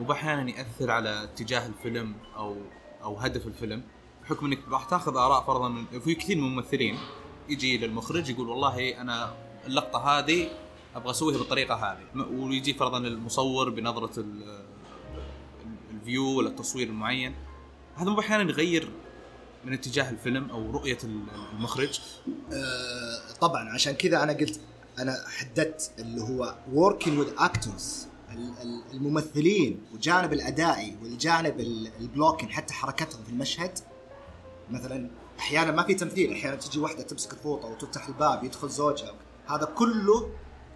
وباحيانا 0.00 0.50
يأثر 0.50 0.90
على 0.90 1.24
اتجاه 1.24 1.66
الفيلم 1.66 2.14
أو 2.36 2.56
أو 3.02 3.16
هدف 3.16 3.46
الفيلم 3.46 3.82
بحكم 4.22 4.46
إنك 4.46 4.58
راح 4.68 4.84
تأخذ 4.84 5.16
آراء 5.16 5.42
فرضا 5.44 5.68
من 5.68 6.00
في 6.00 6.14
كثير 6.14 6.36
من 6.36 6.44
الممثلين 6.44 6.98
يجي 7.48 7.78
للمخرج 7.78 8.30
يقول 8.30 8.48
والله 8.48 9.00
أنا 9.00 9.34
اللقطة 9.66 9.98
هذه 10.18 10.48
أبغى 10.96 11.10
أسويها 11.10 11.38
بالطريقة 11.38 11.74
هذه. 11.74 12.26
ويجي 12.32 12.74
فرضا 12.74 12.98
المصور 12.98 13.70
بنظرة 13.70 14.20
ال- 14.20 14.42
ال- 14.42 14.64
الفيو 15.90 16.38
ولا 16.38 16.48
التصوير 16.48 16.86
المعين. 16.88 17.34
هذا 17.96 18.10
مو 18.10 18.20
أحيانا 18.20 18.50
يغير 18.50 18.90
من 19.64 19.72
اتجاه 19.72 20.10
الفيلم 20.10 20.50
أو 20.50 20.70
رؤية 20.70 20.98
ال- 21.04 21.24
المخرج. 21.52 22.00
آه 22.52 23.32
طبعا 23.40 23.68
عشان 23.70 23.92
كذا 23.92 24.22
أنا 24.22 24.32
قلت 24.32 24.60
أنا 24.98 25.16
حددت 25.28 25.90
اللي 25.98 26.20
هو 26.22 26.54
working 26.74 27.08
with 27.24 27.40
actors 27.40 27.82
ال- 28.32 28.54
ال- 28.62 28.82
الممثلين 28.92 29.80
والجانب 29.92 30.32
الأدائي 30.32 30.96
والجانب 31.02 31.60
ال- 31.60 31.90
البلوكين 32.00 32.50
حتى 32.50 32.74
حركتهم 32.74 33.24
في 33.24 33.30
المشهد. 33.30 33.78
مثلا 34.70 35.10
أحيانا 35.38 35.72
ما 35.72 35.82
في 35.82 35.94
تمثيل 35.94 36.32
أحيانا 36.32 36.56
تجي 36.56 36.78
واحدة 36.80 37.02
تمسك 37.02 37.32
الفوطة 37.32 37.68
وتفتح 37.68 38.06
الباب 38.08 38.44
يدخل 38.44 38.68
زوجها. 38.68 39.14
هذا 39.46 39.64
كله 39.64 40.30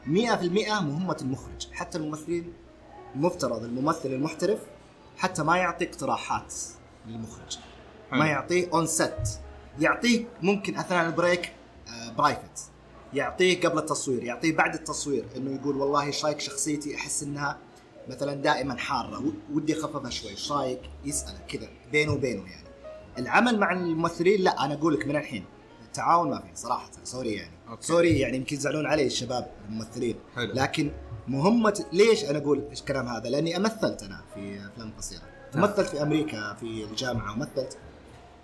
100% 0.06 0.80
مهمة 0.80 1.16
المخرج 1.22 1.68
حتى 1.72 1.98
الممثلين 1.98 2.52
المفترض 3.14 3.64
الممثل 3.64 4.08
المحترف 4.08 4.58
حتى 5.16 5.42
ما 5.42 5.56
يعطي 5.56 5.84
اقتراحات 5.84 6.54
للمخرج. 7.06 7.58
ما 8.12 8.26
يعطيه 8.26 8.68
on 8.72 8.86
set 8.86 9.28
يعطيه 9.80 10.24
ممكن 10.42 10.76
أثناء 10.76 11.06
ال 11.06 11.14
break 11.14 11.52
private 12.18 12.70
يعطيه 13.14 13.60
قبل 13.60 13.78
التصوير 13.78 14.24
يعطيه 14.24 14.56
بعد 14.56 14.74
التصوير 14.74 15.24
إنه 15.36 15.54
يقول 15.54 15.76
والله 15.76 16.02
إيش 16.02 16.24
رايك 16.24 16.40
شخصيتي 16.40 16.96
أحس 16.96 17.22
إنها 17.22 17.58
مثلا 18.08 18.34
دائما 18.34 18.76
حارة. 18.76 19.32
ودي 19.52 19.72
أخففها 19.72 20.10
شوي 20.10 20.30
إيش 20.30 20.52
رايك 20.52 20.80
يسأله 21.04 21.38
كذا 21.48 21.68
بينه 21.92 22.12
وبينه 22.12 22.50
يعني. 22.50 22.68
العمل 23.18 23.58
مع 23.58 23.72
الممثلين 23.72 24.40
لا 24.40 24.64
أنا 24.64 24.74
أقول 24.74 24.94
لك 24.94 25.06
من 25.06 25.16
الحين. 25.16 25.44
التعاون 25.84 26.30
ما 26.30 26.38
في 26.38 26.46
صراحة 26.54 26.90
sorry 27.04 27.32
يعني. 27.32 27.52
okay. 27.68 27.86
sorry 27.86 28.18
يعني 28.18 28.36
يمكن 28.36 28.56
يزعلون 28.56 28.86
علي 28.86 29.06
الشباب 29.06 29.50
الممثلين. 29.68 30.16
حلو. 30.36 30.52
لكن 30.54 30.92
مهمة 31.28 31.84
ليش 31.92 32.24
أنا 32.24 32.38
أقول 32.38 32.64
إيش 32.70 32.80
الكلام 32.80 33.08
هذا؟ 33.08 33.28
لأني 33.28 33.56
أمثلت 33.56 34.02
أنا 34.02 34.24
في 34.34 34.66
أفلام 34.72 34.92
قصيرة. 34.98 35.22
نعم. 35.54 35.64
مثلت 35.64 35.88
في 35.88 36.02
أمريكا 36.02 36.54
في 36.54 36.84
الجامعة 36.84 37.32
ومثلت 37.32 37.78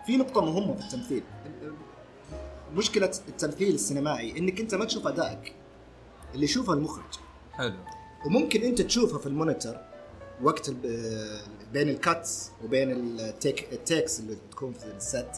في 0.06 0.16
نقطة 0.16 0.40
مهمة 0.40 0.74
في 0.74 0.84
التمثيل. 0.84 1.22
مشكلة 2.74 3.10
التمثيل 3.28 3.74
السينمائي 3.74 4.38
إنك 4.38 4.60
أنت 4.60 4.74
ما 4.74 4.84
تشوف 4.84 5.06
أدائك 5.06 5.54
اللي 6.34 6.44
يشوفه 6.44 6.72
المخرج. 6.72 7.14
حلو. 7.52 7.74
وممكن 8.26 8.62
أنت 8.62 8.82
تشوفها 8.82 9.18
في 9.18 9.26
ال 9.26 9.33
monitor 9.33 9.76
وقت 10.42 10.70
بين 11.72 11.88
ال 11.88 12.01
cuts 12.01 12.50
وبين 12.64 12.90
ال 13.20 13.31
take 13.31 13.72
ال 13.72 13.80
takes 13.80 14.20
اللي 14.20 14.36
تكون 14.50 14.72
في 14.72 14.84
ال 14.84 14.96
set 14.96 15.30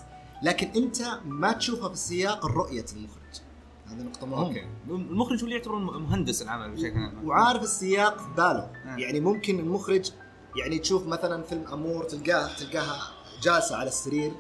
لكن 0.43 0.83
أنت 0.83 1.03
ما 1.25 1.53
تشوفها 1.53 1.89
في 1.89 1.97
سياق 1.97 2.47
رؤية 2.47 2.85
المخرج. 2.97 3.41
هذه 3.87 4.03
نقطة 4.03 4.27
مهمة. 4.27 4.47
okay. 4.47 4.67
المخرج 4.89 5.41
هو 5.41 5.45
اللي 5.45 5.57
يعتبر 5.57 5.79
مهندس 5.79 6.43
العمل 6.43 6.71
بشكل 6.71 6.99
عام. 6.99 7.29
وعارف 7.29 7.63
السياق 7.63 8.19
في 8.19 8.29
باله. 8.37 8.71
نعم. 8.85 8.99
يعني 8.99 9.21
ممكن 9.21 9.59
المخرج 9.59 10.11
يعني 10.57 10.79
تشوف 10.79 11.07
مثلا 11.07 11.43
فيلم 11.43 11.67
Amour 11.73 12.05
تلقاه 12.05 12.57
تلقاها 12.57 13.13
جالسة 13.43 13.77
على 13.77 13.89
السرير. 13.89 14.33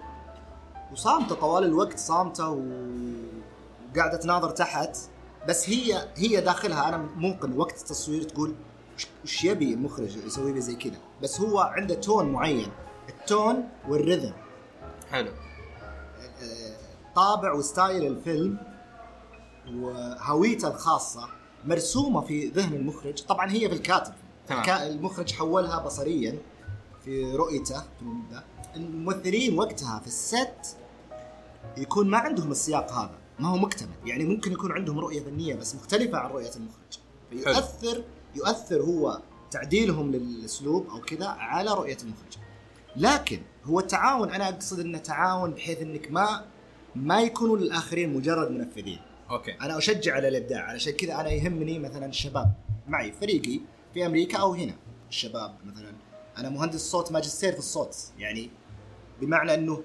وصامتة 0.92 1.34
طوال 1.34 1.64
الوقت 1.64 1.98
صامتة 1.98 2.48
وقاعدة 2.48 4.16
تناظر 4.16 4.50
تحت. 4.50 4.96
بس 5.48 5.70
هي 5.70 6.08
هي 6.16 6.40
داخلها 6.40 6.88
أنا 6.88 6.96
ممكن 7.16 7.56
وقت 7.58 7.78
التصوير 7.80 8.22
تقول 8.22 8.54
وش- 9.24 9.44
يبي 9.44 9.74
المخرج 9.74 10.16
يسوي 10.16 10.52
لي 10.52 10.60
زي 10.60 10.74
كذا. 10.74 10.98
بس 11.22 11.40
هو 11.40 11.58
عنده 11.58 11.94
تون 11.94 12.32
معين 12.32 12.68
التون 13.08 13.68
والرذم 13.88 14.32
حلو. 15.10 15.30
طابع 17.14 17.52
وستايل 17.52 18.06
الفيلم 18.06 18.58
وهويته 19.74 20.68
الخاصة 20.68 21.28
مرسومة 21.64 22.20
في 22.20 22.46
ذهن 22.48 22.74
المخرج. 22.74 23.22
طبعا 23.22 23.50
هي 23.50 23.68
في 23.68 23.74
الكاتب. 23.74 24.12
تمام. 24.48 24.62
المخرج 24.68 25.32
حولها 25.32 25.78
بصريا 25.78 26.38
في 27.04 27.32
رؤيته 27.36 27.80
في 27.80 28.04
الممثلين 28.76 29.58
وقتها 29.58 29.98
في 30.00 30.06
الست 30.06 30.76
يكون 31.76 32.10
ما 32.10 32.18
عندهم 32.18 32.50
السياق 32.50 32.92
هذا. 32.92 33.18
ما 33.38 33.48
هو 33.48 33.56
مكتمل. 33.56 33.94
يعني 34.04 34.24
ممكن 34.24 34.52
يكون 34.52 34.72
عندهم 34.72 34.98
رؤية 34.98 35.20
فنية 35.20 35.54
بس 35.54 35.74
مختلفة 35.74 36.18
عن 36.18 36.30
رؤية 36.30 36.50
المخرج. 36.56 36.98
فيؤثر 37.30 38.04
يؤثر 38.34 38.82
هو 38.82 39.22
تعديلهم 39.50 40.12
للأسلوب 40.12 40.86
أو 40.90 41.00
كذا 41.00 41.26
على 41.26 41.70
رؤية 41.70 41.96
المخرج. 42.02 42.38
لكن 42.96 43.42
هو 43.64 43.80
التعاون 43.80 44.30
أنا 44.30 44.48
أقصد 44.48 44.80
إنه 44.80 44.98
تعاون 44.98 45.50
بحيث 45.50 45.82
إنك 45.82 46.10
ما 46.10 46.44
ما 46.94 47.22
يكونوا 47.22 47.56
الاخرين 47.56 48.16
مجرد 48.16 48.50
منفذين. 48.50 49.00
أوكي. 49.30 49.52
أنا 49.52 49.78
أشجع 49.78 50.14
على 50.14 50.28
الإبداع. 50.28 50.62
علشان 50.62 50.92
كذا 50.92 51.14
أنا 51.14 51.30
يهمني 51.30 51.78
مثلا 51.78 52.06
الشباب. 52.06 52.52
معي 52.88 53.12
فريقي 53.12 53.60
في 53.94 54.06
أمريكا 54.06 54.38
أو 54.38 54.54
هنا. 54.54 54.74
الشباب 55.08 55.56
مثلا. 55.64 55.92
أنا 56.38 56.48
مهندس 56.48 56.90
صوت 56.90 57.12
ماجستير 57.12 57.52
في 57.52 57.58
الصوت. 57.58 57.96
يعني 58.18 58.50
بمعنى 59.20 59.54
إنه 59.54 59.82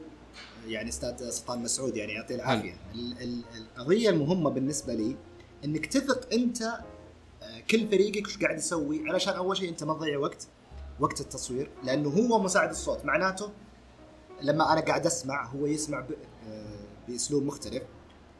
يعني 0.67 0.89
أستاذ 0.89 1.29
سلطان 1.29 1.63
مسعود 1.63 1.96
يعني 1.96 2.13
يعطيه 2.13 2.36
العافية. 2.36 2.74
ال- 2.96 3.22
ال- 3.22 3.44
القضية 3.58 4.10
المهمة 4.10 4.50
بالنسبة 4.50 4.94
لي 4.94 5.15
إنك 5.65 5.86
تثق 5.86 6.34
أنت 6.34 6.62
آه، 7.41 7.60
كل 7.70 7.88
فريقك 7.88 8.25
وش 8.27 8.38
قاعد 8.38 8.58
يسوي 8.58 9.10
علشان 9.10 9.34
أول 9.34 9.58
شيء 9.58 9.70
أنت 9.70 9.84
ما 9.84 9.94
تضيع 9.94 10.17
وقت 10.20 10.48
وقت 11.00 11.22
التصوير 11.22 11.70
لأنه 11.84 12.10
هو 12.10 12.39
مساعد 12.39 12.70
الصوت. 12.70 13.06
معناته 13.06 13.51
لما 14.41 14.74
أنا 14.74 14.82
قاعد 14.82 15.06
أسمع 15.06 15.46
هو 15.46 15.65
يسمع. 15.65 16.06
آه، 16.48 16.79
بأسلوب 17.08 17.44
مختلف. 17.44 17.84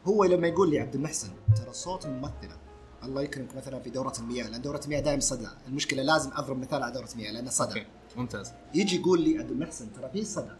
هو 0.06 0.24
لما 0.24 0.48
يقول 0.48 0.70
لي 0.70 0.80
عبد 0.80 0.94
المحسن 0.94 1.28
ترى 1.56 1.72
صوت 1.72 2.06
الممثله 2.06 2.56
الله 3.02 3.22
يكرمك 3.22 3.56
مثلا 3.56 3.80
في 3.80 3.90
دورة 3.90 4.12
المياه 4.18 4.48
لأن 4.48 4.62
دورة 4.62 4.80
المياه 4.84 5.00
دائما 5.00 5.20
صدى. 5.20 5.48
المشكلة 5.68 6.02
لازم 6.02 6.30
أضرب 6.34 6.58
مثال 6.58 6.82
على 6.82 6.92
دورة 6.92 7.08
المياه 7.12 7.32
لأنه 7.32 7.50
صدى. 7.50 7.84
ممتاز. 8.16 8.52
يجي 8.74 8.96
يقول 8.96 9.20
لي 9.22 9.38
عبد 9.38 9.50
المحسن 9.50 9.92
ترى 9.92 10.10
في 10.12 10.24
صدى. 10.24 10.52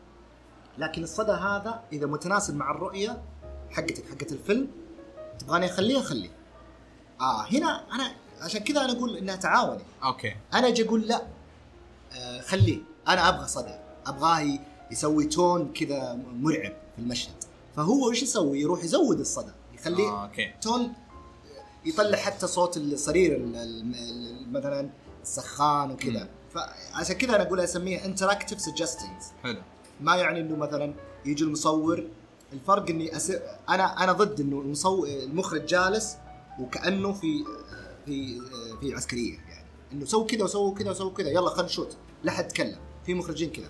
لكن 0.78 1.02
الصدى 1.02 1.32
هذا 1.32 1.82
إذا 1.92 2.06
متناسب 2.06 2.56
مع 2.56 2.70
الرؤية 2.70 3.22
حقتك 3.70 4.04
حقت 4.10 4.32
الفيلم 4.32 4.68
تبغاني 5.38 5.66
أخليه 5.66 5.98
أخليه. 6.00 6.30
آه 7.20 7.42
هنا 7.46 7.94
أنا 7.94 8.12
عشان 8.40 8.60
كذا 8.60 8.84
أنا 8.84 8.92
أقول 8.92 9.16
إنها 9.16 9.36
تعاوني. 9.36 9.82
okay. 10.04 10.36
أنا 10.54 10.68
أجي 10.68 10.84
أقول 10.86 11.00
لا 11.00 11.22
آه 12.12 12.40
خليه. 12.40 12.78
أنا 13.08 13.28
أبغى 13.28 13.48
صدى. 13.48 13.74
أبغاه 14.06 14.58
يسوي 14.90 15.24
tone 15.24 15.72
كذا 15.72 16.18
مرعب 16.32 16.72
في 16.96 17.02
المشهد. 17.02 17.34
فهو 17.76 18.10
إيش 18.10 18.22
يسوي؟ 18.22 18.60
يروح 18.60 18.84
يزود 18.84 19.20
الصدى. 19.20 19.52
يخليه 19.74 20.08
آه، 20.08 20.24
okay. 20.24 20.54
tone 20.62 20.92
يطلع 21.84 22.18
حتى 22.18 22.46
صوت 22.46 22.76
الصرير 22.76 23.36
ال- 23.36 23.56
ال- 23.56 23.94
ال- 23.94 24.52
مثلا 24.52 24.90
السخان 25.22 25.90
وكذا. 25.90 26.28
فعشان 26.54 27.14
كذا 27.16 27.36
أنا 27.36 27.42
أقول 27.42 27.60
أسميها 27.60 28.04
interactive 28.04 28.60
suggestions 28.60 29.32
حلو. 29.42 29.62
ما 30.00 30.16
يعني 30.16 30.40
إنه 30.40 30.56
مثلا 30.56 30.94
يجي 31.24 31.44
المصور 31.44 32.04
الفرق 32.52 32.90
إني 32.90 33.16
أس... 33.16 33.32
أنا 33.68 34.04
أنا 34.04 34.12
ضد 34.12 34.40
إنه 34.40 34.60
المصور 34.60 35.08
المخرج 35.08 35.66
جالس 35.66 36.16
وكأنه 36.60 37.12
في 37.12 37.44
في 38.06 38.40
في 38.80 38.94
عسكرية 38.94 39.38
يعني. 39.48 39.66
إنه 39.92 40.04
سووا 40.04 40.26
كذا 40.26 40.44
وسووا 40.44 40.74
كذا 40.74 40.90
وسووا 40.90 41.12
كذا 41.12 41.28
يلا 41.28 41.50
خلينا 41.50 41.64
نشوت 41.64 41.96
لا 42.22 42.32
حد 42.32 42.48
تكلم 42.48 42.78
في 43.06 43.14
مخرجين 43.14 43.50
كذا 43.50 43.68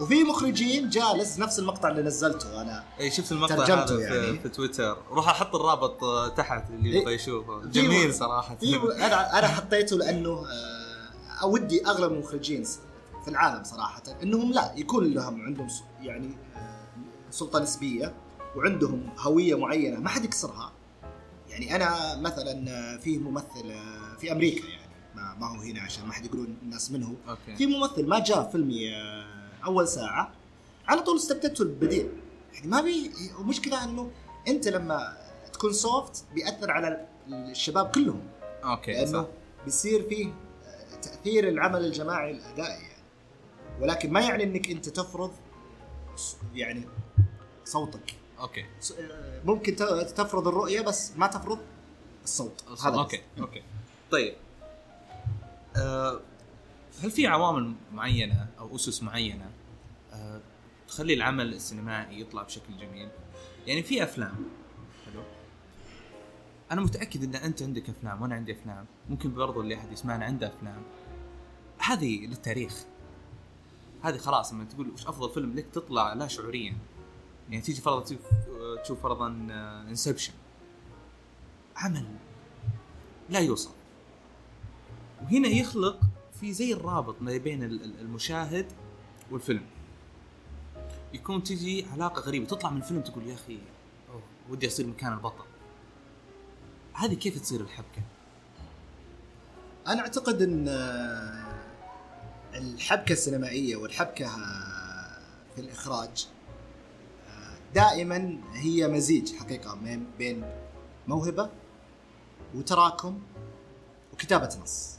وفي 0.00 0.24
مخرجين 0.24 0.88
جالس 0.88 1.38
نفس 1.38 1.58
المقطع 1.58 1.88
اللي 1.88 2.02
نزلته 2.02 2.62
أنا 2.62 2.84
اي 3.00 3.10
شفت 3.10 3.32
المقطع 3.32 3.56
ترجمته 3.56 3.94
هذا 3.94 4.08
في, 4.08 4.16
يعني. 4.16 4.38
في 4.38 4.48
تويتر. 4.48 4.96
روح 5.10 5.28
أحط 5.28 5.54
الرابط 5.54 6.04
آه، 6.04 6.28
تحت 6.28 6.70
اللي 6.70 6.92
إيه. 6.92 7.00
يبغى 7.00 7.14
يشوفه. 7.14 7.64
جميل 7.64 8.14
صراحة. 8.14 8.58
أنا 8.62 9.38
أنا 9.38 9.48
حطيته 9.48 9.96
لأنه 9.96 10.44
آه، 11.42 11.46
ودي 11.46 11.86
أغلب 11.86 12.12
المخرجين 12.12 12.64
في 13.24 13.30
العالم 13.30 13.64
صراحة 13.64 14.02
إنهم 14.22 14.52
لا 14.52 14.72
يكون 14.76 15.14
لهم 15.14 15.42
عندهم 15.42 15.66
يعني 16.00 16.36
آه، 16.56 16.86
سلطة 17.30 17.58
نسبية 17.58 18.14
وعندهم 18.56 19.10
هوية 19.18 19.58
معينة 19.58 20.00
ما 20.00 20.08
حد 20.08 20.24
يكسرها. 20.24 20.72
يعني 21.48 21.76
أنا 21.76 22.16
مثلا 22.16 22.70
آه، 22.70 22.96
في 22.96 23.18
ممثل 23.18 23.70
آه، 23.70 24.16
في 24.20 24.32
أمريكا 24.32 24.66
يعني 24.66 24.82
ما, 25.14 25.34
ما 25.40 25.46
هو 25.46 25.60
هنا 25.60 25.80
عشان 25.80 26.06
ما 26.06 26.12
حد 26.12 26.26
يقولون 26.26 26.56
الناس 26.62 26.90
منه. 26.90 27.14
okay. 27.28 27.56
في 27.56 27.66
ممثل 27.66 28.06
ما 28.06 28.18
جاء 28.18 28.50
فيلمي 28.50 28.90
أول 29.64 29.88
ساعة 29.88 30.32
على 30.88 31.00
طول 31.00 31.16
استبدلته 31.16 31.62
البديل. 31.62 32.08
يعني 32.54 32.68
ما 32.68 32.80
بي 32.80 33.10
ومشكله 33.38 33.84
إنه 33.84 34.10
أنت 34.48 34.68
لما 34.68 35.16
تكون 35.52 35.72
soft 35.72 36.24
بيأثر 36.34 36.70
على 36.70 37.06
الشباب 37.28 37.86
كلهم. 37.86 38.20
okay 38.64 39.06
صح. 39.06 39.12
لأنه 39.12 39.26
بيصير 39.64 40.08
فيه 40.08 40.32
تأثير 41.02 41.48
العمل 41.48 41.84
الجماعي 41.84 42.30
الأدائي. 42.30 42.93
ولكن 43.80 44.12
ما 44.12 44.20
يعني 44.20 44.44
إنك 44.44 44.70
أنت 44.70 44.88
تفرض 44.88 45.32
يعني 46.54 46.84
صوتك. 47.64 48.14
okay. 48.40 48.64
آه، 49.00 49.40
ممكن 49.44 49.76
تفرض 50.16 50.48
الرؤية 50.48 50.80
بس 50.80 51.12
ما 51.16 51.26
تفرض 51.26 51.58
الصوت. 52.24 52.64
هذا 52.84 52.94
okay 52.94 53.20
okay. 53.40 53.62
طيب. 54.10 54.34
آه 55.76 56.20
هل 57.02 57.10
في 57.10 57.26
عوامل 57.26 57.74
معينة 57.92 58.46
أو 58.58 58.76
أسس 58.76 59.02
معينة 59.02 59.50
آه 60.12 60.40
تخلي 60.88 61.14
العمل 61.14 61.54
السينمائي 61.54 62.20
يطلع 62.20 62.42
بشكل 62.42 62.76
جميل؟ 62.76 63.08
يعني 63.66 63.82
في 63.82 64.02
أفلام. 64.02 64.34
حلو. 65.06 65.22
أنا 66.70 66.80
متأكد 66.80 67.24
إن 67.24 67.34
أنت 67.34 67.62
عندك 67.62 67.88
أفلام 67.90 68.22
وأنا 68.22 68.34
عندي 68.34 68.52
أفلام. 68.52 68.86
ممكن 69.10 69.34
برضو 69.34 69.60
اللي 69.60 69.74
أحد 69.74 69.92
يسمعنا 69.92 70.24
عنده 70.24 70.46
أفلام. 70.46 70.82
هذه 71.78 72.26
للتاريخ. 72.26 72.84
هذه 74.04 74.18
خلاص 74.18 74.52
لما 74.52 74.64
تقول 74.64 74.90
وش 74.90 75.06
أفضل 75.06 75.30
فيلم 75.30 75.54
لك 75.54 75.66
تطلع 75.72 76.12
لا 76.12 76.26
شعوريا. 76.28 76.76
يعني 77.50 77.62
تيجي 77.62 77.80
فرضا 77.80 78.00
تشوف 78.00 78.20
تشوف 78.82 79.02
فرضا 79.02 79.26
انسبشن 79.90 80.32
عمل 81.76 82.06
لا 83.30 83.38
يوصف. 83.40 83.70
وهنا 85.22 85.48
يخلق 85.48 86.00
في 86.40 86.52
زي 86.52 86.72
الرابط 86.72 87.22
ما 87.22 87.36
بين 87.36 87.62
ال- 87.62 87.84
ال- 87.84 88.00
المشاهد 88.00 88.66
والفيلم. 89.30 89.62
يكون 91.14 91.42
تجي 91.42 91.86
علاقة 91.92 92.20
غريبة 92.20 92.46
تطلع 92.46 92.70
من 92.70 92.76
الفيلم 92.76 93.00
تقول 93.00 93.26
يا 93.26 93.34
أخي 93.34 93.58
ودي 94.50 94.66
أصير 94.66 94.86
مكان 94.86 95.12
البطل. 95.12 95.44
هذه 96.92 97.14
كيف 97.14 97.38
تصير 97.40 97.60
الحبكة؟ 97.60 98.02
أنا 99.86 100.00
أعتقد 100.00 100.42
إن 100.42 100.68
آه، 100.68 101.53
الحبكة 102.54 103.12
السينمائية 103.12 103.76
والحبكة 103.76 104.28
في 105.54 105.60
الإخراج 105.60 106.28
دائما 107.74 108.38
هي 108.52 108.88
مزيج 108.88 109.34
حقيقة 109.36 109.78
بين 110.18 110.44
موهبة 111.06 111.50
وتراكم 112.54 113.20
وكتابة 114.12 114.48
نص. 114.62 114.94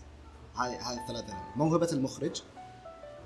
هذه 0.55 0.91
هذه 0.91 1.01
الثلاثة 1.01 1.33
موهبة 1.55 1.89
المخرج 1.91 2.41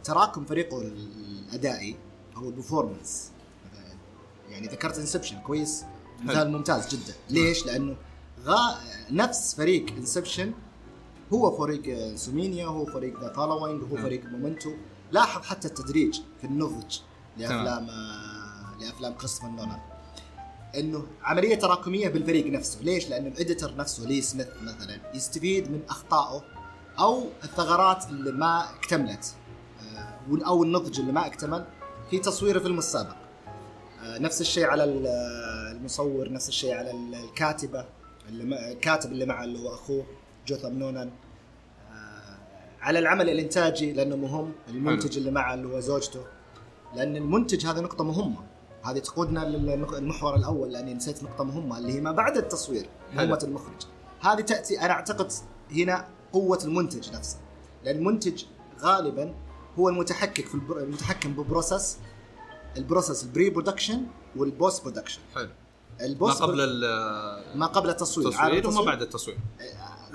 تراكم 0.03 0.45
فريقه 0.45 0.81
الأدائي 0.81 1.95
أو 2.37 2.49
ال 2.49 2.56
performance 2.56 3.31
يعني 4.49 4.67
ذكرت 4.67 4.99
Inception 4.99 5.39
كويس؟ 5.39 5.85
مثال 6.23 6.51
ممتاز 6.51 6.95
جدا. 6.95 7.13
ليش؟ 7.29 7.65
لأنه 7.65 7.95
غا... 8.43 8.79
نفس 9.11 9.55
فريق 9.55 9.95
Inception 9.97 10.53
هو 11.33 11.57
فريق 11.57 12.15
Insomnia 12.15 12.65
هو 12.65 12.85
فريق 12.85 13.19
The 13.21 13.33
Following 13.33 13.83
هو 13.83 13.95
نعم. 13.95 14.03
فريق 14.05 14.25
Memento. 14.25 14.73
لاحظ 15.11 15.41
حتى 15.41 15.67
التدريج 15.67 16.19
في 16.41 16.47
النضج 16.47 16.99
لأفلام 17.37 17.89
آه، 17.89 18.77
لأفلام 18.81 19.13
كريستوفر 19.13 19.47
نولان. 19.49 19.79
إنه 20.75 21.07
عملية 21.23 21.55
تراكمية 21.55 22.07
بالفريق 22.09 22.47
نفسه. 22.47 22.81
ليش؟ 22.81 23.09
لأنه 23.09 23.27
ال 23.27 23.34
editor 23.34 23.75
نفسه 23.75 24.03
لي 24.07 24.21
سميث 24.21 24.47
مثلا 24.61 24.99
يستفيد 25.13 25.71
من 25.71 25.79
أخطائه 25.89 26.43
أو 26.99 27.23
الثغرات 27.43 28.05
اللي 28.09 28.31
ما 28.31 28.69
اكتملت 28.75 29.35
آه، 29.95 30.45
أو 30.47 30.63
النضج 30.63 30.99
اللي 30.99 31.11
ما 31.11 31.25
اكتمل 31.25 31.65
في 32.09 32.19
تصوير 32.19 32.55
الفيلم 32.55 32.77
السابق 32.77 33.15
آه، 34.03 34.17
نفس 34.17 34.41
الشيء 34.41 34.65
على 34.65 34.83
ال- 34.83 35.07
آه، 35.07 35.71
المصور 35.71 36.31
نفس 36.31 36.49
الشيء 36.49 36.73
على 36.73 36.91
ال- 36.91 37.15
الكاتبة 37.15 37.85
اللي 38.29 38.71
الكاتب 38.71 39.11
اللي 39.11 39.25
معه 39.25 39.43
اللي 39.43 39.59
هو 39.59 39.73
أخوه. 39.73 40.05
جوثام 40.47 40.79
نونان 40.79 41.11
آه، 41.91 42.37
على 42.81 42.99
العمل 42.99 43.29
الإنتاجي 43.29 43.93
لأنه 43.93 44.15
مهم 44.15 44.51
المنتج 44.67 45.17
اللي 45.17 45.31
معه 45.31 45.53
اللي 45.53 45.67
هو 45.67 45.79
زوجته. 45.79 46.25
لأن 46.95 47.15
المنتج 47.15 47.65
هذه 47.65 47.79
نقطة 47.79 48.03
مهمة. 48.03 48.43
هذه 48.83 48.99
تقودنا 48.99 49.39
للمحور 49.39 50.35
الأول 50.35 50.71
لأني 50.71 50.93
نسيت 50.93 51.23
نقطة 51.23 51.43
مهمة 51.43 51.77
اللي 51.77 51.93
هي 51.93 52.01
ما 52.01 52.11
بعد 52.11 52.37
التصوير. 52.37 52.89
مهمه 53.13 53.39
المخرج. 53.43 53.81
هذه 54.21 54.41
تأتي 54.41 54.81
أنا 54.81 54.91
أعتقد 54.93 55.31
هنا 55.71 56.07
قوة 56.33 56.59
المنتج 56.65 57.11
نفسه. 57.15 57.37
لأن 57.83 57.95
المنتج 57.95 58.43
غالبا 58.81 59.33
هو 59.79 59.89
المتحكك 59.89 60.45
في 60.47 60.55
البر... 60.55 60.79
المتحكم 60.79 61.33
ب 61.33 61.41
process 61.41 61.97
ال 62.77 62.83
process 62.83 63.23
ال 63.23 63.49
pre-production 63.49 63.95
وال 63.95 64.01
post-production 64.35 65.19
حلو 65.35 65.49
ما 65.99 66.05
ال 66.05 66.12
post 66.12 66.41
قبل 66.41 66.61
ال- 66.61 67.57
ما 67.59 67.65
قبل 67.65 67.89
التصوير 67.89 68.27
التصوير 68.27 68.67
وما؟ 68.79 68.85
بعد 68.85 69.01
التصوير. 69.01 69.37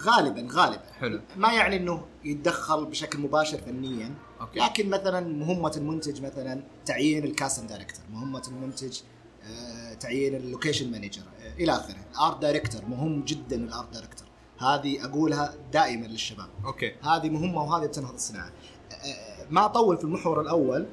غالبا 0.04 0.48
غالبا. 0.52 0.92
حلو. 1.00 1.20
ما 1.36 1.52
يعني 1.52 1.76
إنه 1.76 2.04
يتدخل 2.24 2.84
بشكل 2.84 3.18
مباشر 3.18 3.58
فنيا. 3.58 4.14
okay. 4.40 4.58
لكن 4.60 4.88
مثلا 4.90 5.20
مهمة 5.20 5.72
المنتج 5.76 6.22
مثلا 6.22 6.62
تعيين 6.86 7.24
ال 7.24 7.30
casting 7.30 7.68
director 7.68 8.04
مهمة 8.12 8.42
المنتج 8.48 9.00
آه، 9.44 9.94
تعيين 9.94 10.34
ال 10.34 10.41
location 10.41 10.90
manager 10.90 11.22
آه، 11.40 11.54
إلى 11.54 11.72
آخره. 11.72 11.96
ال 12.14 12.21
art 12.21 12.42
director 12.42 12.84
مهم 12.84 13.24
جدا 13.24 13.56
ال 13.56 13.65
art 13.65 13.92
director 13.92 14.26
هذه 14.58 15.04
أقولها 15.04 15.54
دائما 15.72 16.06
للشباب. 16.06 16.48
okay. 16.64 16.92
هذه 17.02 17.28
مهمة 17.30 17.62
وهذه 17.62 17.86
بتنهض 17.86 18.14
الصناعة. 18.14 18.50
آه، 18.92 19.46
ما 19.50 19.64
أطول 19.64 19.96
في 19.96 20.04
المحور 20.04 20.40
الأول 20.40 20.86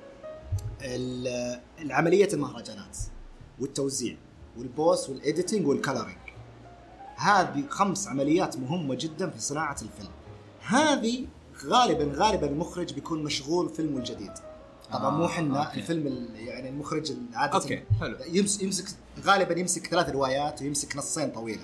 ال- 0.81 1.61
العملية 1.79 2.27
المهرجانات 2.33 2.97
والتوزيع 3.59 4.15
وال 4.57 4.74
post 4.74 5.09
وال 5.09 5.22
editing 5.22 5.67
وال 5.67 5.77
coloring 5.77 6.15
هذه 7.21 7.63
خمس 7.69 8.07
عمليات 8.07 8.57
مهمة 8.57 8.95
جدا 8.95 9.29
في 9.29 9.39
صناعة 9.41 9.75
الفيلم. 9.81 10.11
هذه 10.61 11.25
غالبا 11.65 12.11
غالبا 12.15 12.47
المخرج 12.47 12.93
بيكون 12.93 13.23
مشغول 13.23 13.69
فيلمه 13.69 13.97
الجديد. 13.97 14.31
طبعا 14.91 15.07
آه، 15.07 15.09
مو 15.17 15.27
حنا. 15.27 15.73
الفيلم 15.73 16.07
ال- 16.07 16.35
يعني 16.35 16.69
المخرج 16.69 17.13
عادة 17.33 17.53
okay 17.53 17.83
حلو. 17.99 18.17
يمسك, 18.31 18.63
يمسك 18.63 18.85
غالبا 19.23 19.59
يمسك 19.59 19.87
ثلاث 19.87 20.09
روايات 20.09 20.61
ويمسك 20.61 20.95
نصين 20.97 21.29
طويلة. 21.31 21.63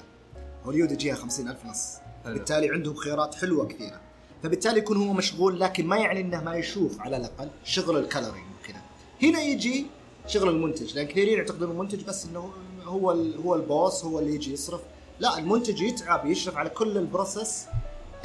هوليود 0.65 0.91
يجيها 0.91 1.15
خمسين 1.15 1.49
ألف 1.49 1.65
نص. 1.65 1.93
حلو. 2.23 2.33
بالتالي 2.33 2.69
عندهم 2.69 2.95
خيارات 2.95 3.35
حلوة 3.35 3.67
كثيرة. 3.67 3.99
فبالتالي 4.43 4.77
يكون 4.77 4.97
هو 4.97 5.13
مشغول 5.13 5.59
لكن 5.59 5.85
ما 5.87 5.97
يعني 5.97 6.21
إنه 6.21 6.43
ما 6.43 6.55
يشوف 6.55 7.01
على 7.01 7.17
الأقل 7.17 7.49
شغل 7.63 7.97
ال 7.97 8.02
coloring 8.02 8.43
وكذا. 8.63 8.81
هنا 9.23 9.41
يجي 9.41 9.85
شغل 10.27 10.49
المنتج 10.49 10.95
لأن 10.95 11.07
كثيرين 11.07 11.37
يعتقدون 11.37 11.71
المنتج 11.71 12.03
بس 12.03 12.25
إنه 12.25 12.49
هو 12.83 13.11
هو 13.11 13.55
ال 13.55 13.65
boss 13.65 14.05
هو 14.05 14.19
اللي 14.19 14.35
يجي 14.35 14.53
يصرف. 14.53 14.81
لا 15.19 15.37
المنتج 15.37 15.81
يتعب 15.81 16.25
يشرف 16.25 16.57
على 16.57 16.69
كل 16.69 16.97
ال 16.97 17.06
process 17.06 17.65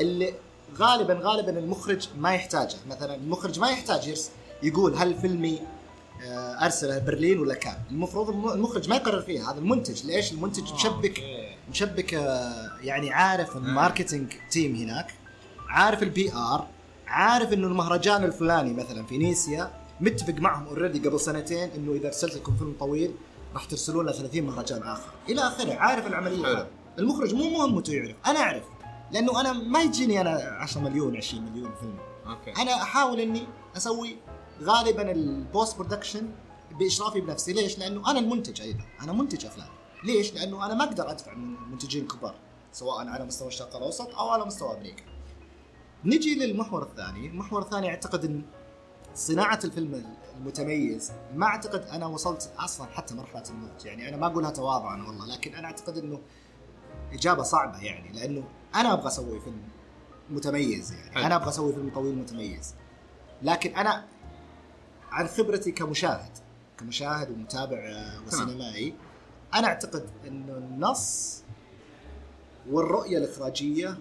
اللي 0.01 0.35
غالبا 0.79 1.21
غالبا 1.23 1.59
المخرج 1.59 2.09
ما 2.19 2.35
يحتاجه. 2.35 2.77
مثلا 2.91 3.15
المخرج 3.15 3.59
ما 3.59 3.71
يحتاج 3.71 4.15
يقول 4.63 4.95
هل 4.95 5.15
فيلمي 5.21 5.59
آه، 6.25 6.65
أرسله 6.65 6.99
برلين 6.99 7.39
ولا 7.39 7.55
كان؟ 7.55 7.77
المفروض 7.91 8.29
الم- 8.31 8.49
المخرج 8.53 8.89
ما 8.89 8.97
يقرر 8.97 9.21
فيها. 9.23 9.53
هذا 9.53 9.59
المنتج. 9.59 10.07
ليش 10.07 10.33
المنتج 10.33 10.73
مشبك 10.73 11.19
okay. 11.19 11.57
مشبك 11.71 12.15
آه، 12.15 12.71
يعني 12.83 13.13
عارف 13.13 13.57
ال 13.57 13.64
marketing 13.64 14.33
team 14.51 14.75
هناك 14.77 15.15
عارف 15.69 16.03
ال 16.03 16.33
PR 16.33 16.67
عارف 17.07 17.53
إنه 17.53 17.67
المهرجان 17.67 18.25
الفلاني 18.25 18.73
مثلا 18.73 19.07
في 19.07 19.19
نيسيا 19.19 19.71
متفق 20.01 20.35
معهم 20.35 20.67
already 20.67 21.09
قبل 21.09 21.21
سنتين 21.21 21.71
إنه 21.77 21.93
إذا 21.93 22.07
أرسلت 22.07 22.35
لكم 22.35 22.57
فيلم 22.57 22.75
طويل 22.81 23.15
راح 23.55 23.65
ترسلون 23.65 24.07
له 24.07 24.13
30 24.13 24.43
مهرجان 24.45 24.83
آخر. 24.83 25.09
إلى 25.29 25.41
آخره 25.41 25.75
عارف 25.75 26.07
العملية. 26.07 26.45
حلو. 26.45 26.65
المخرج 26.99 27.35
مو 27.35 27.51
مهمته 27.51 27.93
يعرف. 27.93 28.17
أنا 28.27 28.41
أعرف. 28.41 28.65
لأنه 29.13 29.41
أنا 29.41 29.53
ما 29.53 29.83
يجيني 29.83 30.21
أنا 30.21 30.31
10 30.61 30.81
مليون 30.81 31.17
20 31.17 31.45
مليون 31.45 31.75
فيلم. 31.75 31.99
okay. 32.27 32.63
أنا 32.63 32.83
أحاول 32.83 33.21
إني 33.21 33.47
أسوي 33.77 34.17
غالبا 34.63 35.13
ال 35.13 35.26
post 35.26 35.77
production 35.77 36.29
بإشرافي 36.79 37.21
بنفسي. 37.21 37.53
ليش؟ 37.53 37.79
لأنه 37.79 38.11
أنا 38.11 38.19
المنتج 38.19 38.61
أيضا. 38.61 38.85
أنا 39.03 39.13
منتج 39.13 39.47
أفلام. 39.47 39.69
ليش؟ 40.05 40.35
لأنه 40.35 40.67
أنا 40.67 40.75
ما 40.75 40.85
أقدر 40.85 41.11
أدفع 41.11 41.35
من 41.35 41.71
منتجين 41.71 42.07
كبار 42.07 42.35
سواء 42.73 43.09
على 43.09 43.25
مستوى 43.25 43.49
الشرق 43.49 43.77
الأوسط 43.77 44.15
أو 44.15 44.29
على 44.29 44.45
مستوى 44.45 44.77
أمريكا. 44.77 45.05
نجي 46.05 46.35
للمحور 46.35 46.83
الثاني، 46.83 47.27
المحور 47.27 47.63
الثاني 47.63 47.89
أعتقد 47.91 48.25
إن 48.25 48.43
صناعة 49.15 49.61
الفيلم 49.65 50.17
المتميز 50.37 51.13
ما 51.35 51.47
أعتقد 51.47 51.83
أنا 51.83 52.07
وصلت 52.07 52.51
أصلا 52.59 52.87
حتى 52.87 53.15
مرحلة 53.15 53.45
الموت. 53.51 53.85
يعني 53.85 54.09
أنا 54.09 54.17
ما 54.17 54.27
أقولها 54.27 54.51
تواضعا 54.51 55.07
والله 55.07 55.27
لكن 55.27 55.55
أنا 55.55 55.67
أعتقد 55.67 55.99
إنه 55.99 56.21
إجابة 57.13 57.43
صعبة 57.43 57.79
يعني 57.79 58.13
لأنه 58.13 58.45
أنا 58.75 58.93
أبغى 58.93 59.07
أسوي 59.07 59.41
فيلم 59.41 59.63
متميز 60.31 60.93
يعني 60.93 61.11
حلو. 61.11 61.27
أنا 61.27 61.37
أبغى 61.37 61.49
أسوي 61.49 61.73
فيلم 61.73 61.91
طويل 61.95 62.15
متميز. 62.15 62.75
لكن 63.43 63.75
أنا 63.77 64.05
عن 65.11 65.27
خبرتي 65.27 65.73
كمشاهد 65.73 66.31
كمشاهد 66.79 67.31
ومتابع 67.31 67.79
آه، 67.79 68.23
وسينمائي 68.27 68.95
أنا 69.55 69.67
أعتقد 69.67 70.07
إنه 70.27 70.53
النص 70.53 71.43
والرؤية 72.71 73.19
الإخراجية 73.19 73.99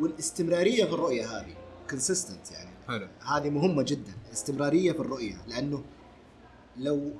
والاستمرارية 0.00 0.84
في 0.84 0.92
الرؤية 0.92 1.38
هذه 1.38 1.54
كونسيستنت 1.90 2.50
يعني. 2.50 2.70
حلو. 2.88 3.08
هذه 3.26 3.50
مهمة 3.50 3.82
جدا 3.82 4.12
الاستمرارية 4.26 4.92
في 4.92 5.00
الرؤية 5.00 5.36
لأنه 5.46 5.84
لو 6.76 7.12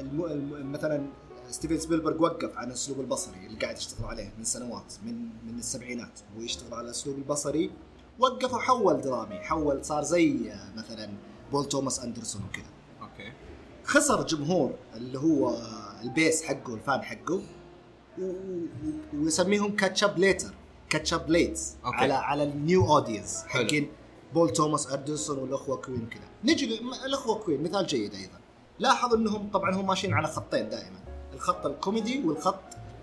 الم... 0.00 0.24
الم... 0.24 0.72
مثلا 0.72 1.06
ستيفن 1.50 1.78
سبيلبرغ 1.78 2.22
وقف 2.22 2.56
عن 2.56 2.68
الاسلوب 2.68 3.00
البصري 3.00 3.46
اللي 3.46 3.58
قاعد 3.58 3.76
يشتغل 3.76 4.04
عليه 4.04 4.32
من 4.38 4.44
سنوات 4.44 4.94
من 5.04 5.14
من 5.22 5.58
السبعينات. 5.58 6.20
هو 6.36 6.42
يشتغل 6.42 6.74
على 6.74 6.84
الاسلوب 6.84 7.16
البصري. 7.18 7.70
وقف 8.18 8.54
وحول 8.54 9.00
درامي. 9.00 9.38
حول 9.38 9.84
صار 9.84 10.02
زي 10.02 10.52
آه، 10.52 10.72
مثلا 10.76 11.10
بول 11.52 11.64
توماس 11.64 12.00
أندرسون 12.00 12.42
وكذا. 12.44 12.70
أوكي. 13.02 13.32
خسر 13.84 14.22
جمهور 14.26 14.74
اللي 14.94 15.18
هو 15.18 15.56
ال 16.02 16.10
base 16.10 16.42
حقه 16.42 16.74
ال 16.74 16.81
fan 16.81 17.02
حقه 17.02 17.42
ويسميهم 19.14 19.76
catch 19.76 20.06
up 20.06 20.18
later 20.18 20.54
catch 20.90 21.19
up 21.19 21.30
لیتس 21.30 21.74
okay. 21.84 21.96
على 21.96 22.12
على 22.12 22.42
ال 22.42 22.53
new 22.53 22.86
audience. 22.86 23.44
حقين 23.46 23.90
بول 24.34 24.50
توماس 24.50 24.92
أندرسون 24.92 25.38
والأخوة 25.38 25.76
كوين 25.76 26.06
كذا. 26.10 26.52
نجي 26.52 26.80
الأخوة 27.06 27.34
كوين. 27.34 27.62
مثال 27.62 27.86
جيد 27.86 28.14
أيضا. 28.14 28.40
لاحظ 28.78 29.14
إنهم 29.14 29.50
طبعا 29.50 29.74
هم 29.74 29.86
ماشيين 29.86 30.14
على 30.14 30.26
خطين 30.26 30.68
دائما. 30.68 30.99
الخط 31.34 31.66
الكوميدي 31.66 32.22
والخط 32.24 32.60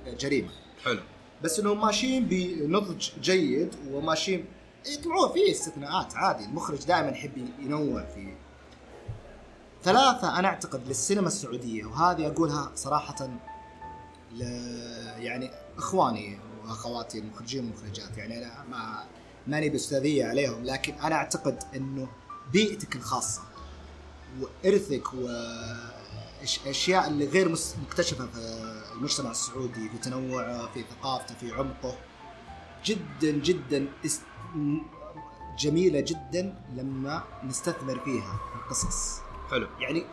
جريمة. 0.07 0.49
حلو. 0.83 1.01
بس 1.43 1.59
إنهم 1.59 1.81
ماشيين 1.81 2.25
بنضج 2.25 3.09
جيد 3.21 3.75
وماشيين 3.91 4.45
يطلعون 4.85 5.33
فيه 5.33 5.51
استثناءات 5.51 6.15
عادي. 6.15 6.45
المخرج 6.45 6.85
دائما 6.85 7.09
يحب 7.09 7.49
ينوع 7.59 8.03
في 8.03 8.33
ثلاثة 9.83 10.39
أنا 10.39 10.47
أعتقد 10.47 10.87
للسينما 10.87 11.27
السعودية 11.27 11.85
وهذه 11.85 12.27
أقولها 12.27 12.71
صراحة 12.75 13.29
ل 14.35 14.41
يعني 15.17 15.51
إخواني 15.77 16.39
وأخواتي 16.63 17.19
المخرجين 17.19 17.63
والمخرجات. 17.65 18.17
يعني 18.17 18.37
أنا 18.37 18.63
ما 18.71 19.03
ماني 19.47 19.69
بأستاذية 19.69 20.25
عليهم 20.25 20.63
لكن 20.63 20.93
أنا 20.93 21.15
أعتقد 21.15 21.63
إنه 21.75 22.07
بيئتك 22.53 22.95
الخاصة 22.95 23.41
وإرثك 24.41 25.13
وأشياء 26.65 27.07
اللي 27.07 27.25
غير 27.25 27.55
مكتشفة 27.87 28.25
في 28.25 28.37
المجتمع 28.95 29.31
السعودي 29.31 29.89
في 29.89 29.97
تنوعه 29.97 30.73
في 30.73 30.83
ثقافته 30.83 31.35
في 31.35 31.51
عمقه. 31.51 31.97
جدا 32.85 33.31
جدا 33.31 33.87
است... 34.05 34.21
جميلة 35.59 35.99
جدا 35.99 36.55
لما 36.75 37.23
نستثمر 37.43 37.99
فيها 37.99 38.39
في 38.51 38.55
القصص. 38.55 39.19
حلو. 39.51 39.67
يعني 39.79 40.05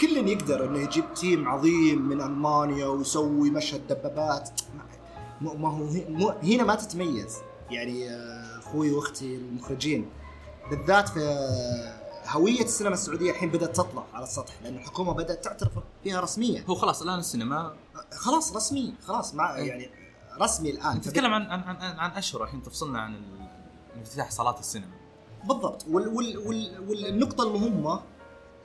كل 0.00 0.28
يقدر 0.28 0.64
إنه 0.64 0.78
يجيب 0.78 1.14
تيم 1.14 1.48
عظيم 1.48 2.08
من 2.08 2.20
ألمانيا 2.20 2.86
ويسوي 2.86 3.50
مشهد 3.50 3.86
دبابات. 3.86 4.50
ما 5.40 5.68
هو 5.68 6.30
هنا 6.42 6.64
ما 6.64 6.74
تتميز. 6.74 7.36
يعني 7.70 8.10
آه، 8.10 8.58
أخوي 8.58 8.90
وأختي 8.90 9.36
المخرجين 9.36 10.06
بالذات 10.70 11.08
في 11.08 11.20
هوية 12.30 12.62
السينما 12.64 12.94
السعودية 12.94 13.30
الحين 13.30 13.50
بدأت 13.50 13.76
تطلع 13.76 14.04
على 14.14 14.22
السطح 14.24 14.62
لأن 14.62 14.76
الحكومة 14.76 15.12
بدأت 15.12 15.44
تعترف 15.44 15.70
فيها 16.04 16.20
رسميا. 16.20 16.64
هو 16.70 16.74
خلاص 16.74 17.02
الآن 17.02 17.18
السينما 17.18 17.74
خلاص 18.12 18.56
رسمي 18.56 18.94
خلاص 19.06 19.34
مع 19.34 19.58
يعني 19.58 19.90
رسمي 20.40 20.70
الآن. 20.70 21.00
تتكلم 21.00 21.32
عن 21.34 21.42
عن 21.42 21.60
عن, 21.62 21.98
عن 21.98 22.10
أشهر 22.10 22.44
الحين 22.44 22.62
تفصلنا 22.62 23.00
عن 23.00 23.22
افتتاح 24.02 24.30
صالات 24.30 24.60
السينما. 24.60 24.92
بالضبط. 25.44 25.84
وال 25.90 26.08
وال 26.08 26.38
وال 26.38 26.88
والنقطة 26.88 27.44
المهمة 27.44 28.00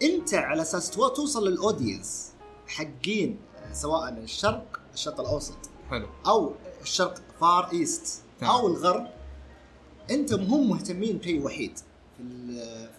أنت 0.04 0.34
على 0.34 0.62
أساس 0.62 0.90
تو- 0.92 1.08
توصل 1.08 1.48
للأودينس 1.48 2.32
حقين 2.68 3.40
سواء 3.74 4.10
الشرق 4.10 4.80
الشرق 4.94 5.20
الأوسط 5.20 5.58
حلو. 5.90 6.08
أو 6.28 6.54
الشرق 6.82 7.22
فار 7.40 7.72
إيست. 7.72 8.22
أو 8.44 8.68
الغرب 8.68 9.08
أنت 10.12 10.34
هم 10.34 10.70
مهتمين 10.70 11.18
بشيء 11.18 11.46
وحيد. 11.46 11.80
في 12.18 12.24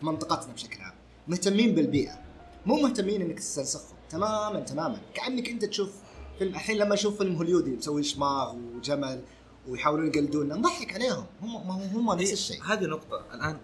في 0.01 0.07
منطقتنا 0.07 0.53
بشكل 0.55 0.81
عام. 0.81 0.95
مهتمين 1.29 1.75
بالبيئة. 1.75 2.19
مو 2.67 2.77
مهتمين 2.77 3.23
إنك 3.23 3.39
تستنسخهم. 3.39 3.97
تماما 4.11 4.61
تماما. 4.61 4.99
كأنك 5.15 5.49
أنت 5.49 5.65
تشوف 5.65 5.93
فيلم. 6.39 6.55
الحين 6.55 6.77
لما 6.77 6.95
أشوف 6.95 7.19
فيلم 7.19 7.37
هوليودي 7.37 7.71
مسوي 7.71 8.03
شماغ 8.03 8.55
وجمل 8.77 9.23
ويحاولون 9.69 10.07
يقلدوننا 10.07 10.55
نضحك 10.57 10.95
عليهم. 10.95 11.25
هم 11.43 11.57
هم 11.57 11.71
هم 11.71 12.13
نفس 12.13 12.25
إيه، 12.27 12.33
الشيء. 12.33 12.63
هذه 12.65 12.85
نقطة. 12.85 13.25
الآن 13.35 13.57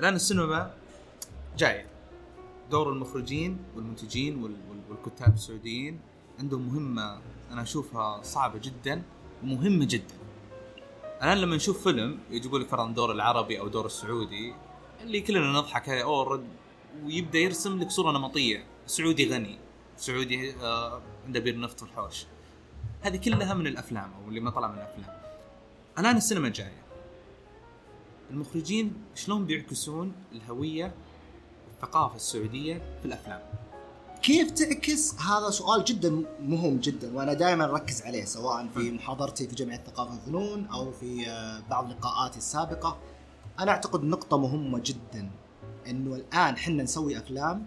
الآن 0.00 0.14
السينما 0.14 0.70
جاية. 1.58 1.86
دور 2.70 2.92
المخرجين 2.92 3.58
والمنتجين 3.76 4.42
وال- 4.42 4.56
وال- 4.70 4.80
والكتاب 4.90 5.34
السعوديين 5.34 6.00
عندهم 6.38 6.68
مهمة 6.68 7.20
أنا 7.50 7.62
أشوفها 7.62 8.22
صعبة 8.22 8.58
جدا 8.58 9.02
ومهمة 9.42 9.84
جدا. 9.84 10.14
الآن 11.22 11.38
لما 11.38 11.56
نشوف 11.56 11.82
فيلم 11.82 12.18
يجيبوا 12.30 12.58
لك 12.58 12.68
فرضا 12.68 12.92
دور 12.92 13.12
العربي 13.12 13.60
أو 13.60 13.68
دور 13.68 13.86
السعودي 13.86 14.54
اللي 15.02 15.20
كلنا 15.20 15.52
نضحك 15.52 15.88
هي 15.88 16.02
أوه 16.02 16.24
رد 16.24 16.48
ويبدأ 17.04 17.38
يرسم 17.38 17.80
لك 17.80 17.90
صورة 17.90 18.12
نمطية. 18.12 18.64
سعودي 18.86 19.30
غني. 19.30 19.58
سعودي 19.96 20.54
آه 20.54 21.02
عنده 21.26 21.40
بير 21.40 21.60
نفط 21.60 21.80
في 21.80 21.82
الحوش. 21.82 22.26
هذه 23.02 23.16
كلها 23.16 23.54
من 23.54 23.66
الأفلام 23.66 24.12
أو 24.12 24.28
اللي 24.28 24.40
ما 24.40 24.50
طلع 24.50 24.68
من 24.68 24.74
الأفلام. 24.74 25.20
الآن 25.98 26.16
السينما 26.16 26.48
جاية. 26.48 26.82
المخرجين 28.30 28.92
شلون 29.14 29.46
بيعكسون 29.46 30.12
الهوية 30.32 30.94
والثقافة 31.68 32.16
السعودية 32.16 32.74
في 33.00 33.04
الأفلام؟ 33.04 33.40
كيف 34.22 34.50
تعكس 34.50 35.14
هذا 35.20 35.50
سؤال 35.50 35.84
جدا 35.84 36.24
مهم 36.40 36.76
جدا 36.76 37.16
وأنا 37.16 37.32
دائما 37.32 37.64
أركز 37.64 38.02
عليه 38.02 38.24
سواء 38.24 38.68
في 38.74 38.90
محاضرتي 38.90 39.48
في 39.48 39.54
جمعية 39.54 39.78
الثقافه 39.78 40.10
والفنون 40.12 40.66
أو 40.66 40.92
في 40.92 41.28
آه، 41.30 41.60
بعض 41.70 41.90
لقاءاتي 41.90 42.38
السابقة. 42.38 42.98
أنا 43.58 43.70
أعتقد 43.72 44.04
نقطة 44.04 44.38
مهمة 44.38 44.78
جدا 44.84 45.30
إنه 45.86 46.14
الآن 46.16 46.56
حنا 46.56 46.82
نسوي 46.82 47.18
أفلام 47.18 47.66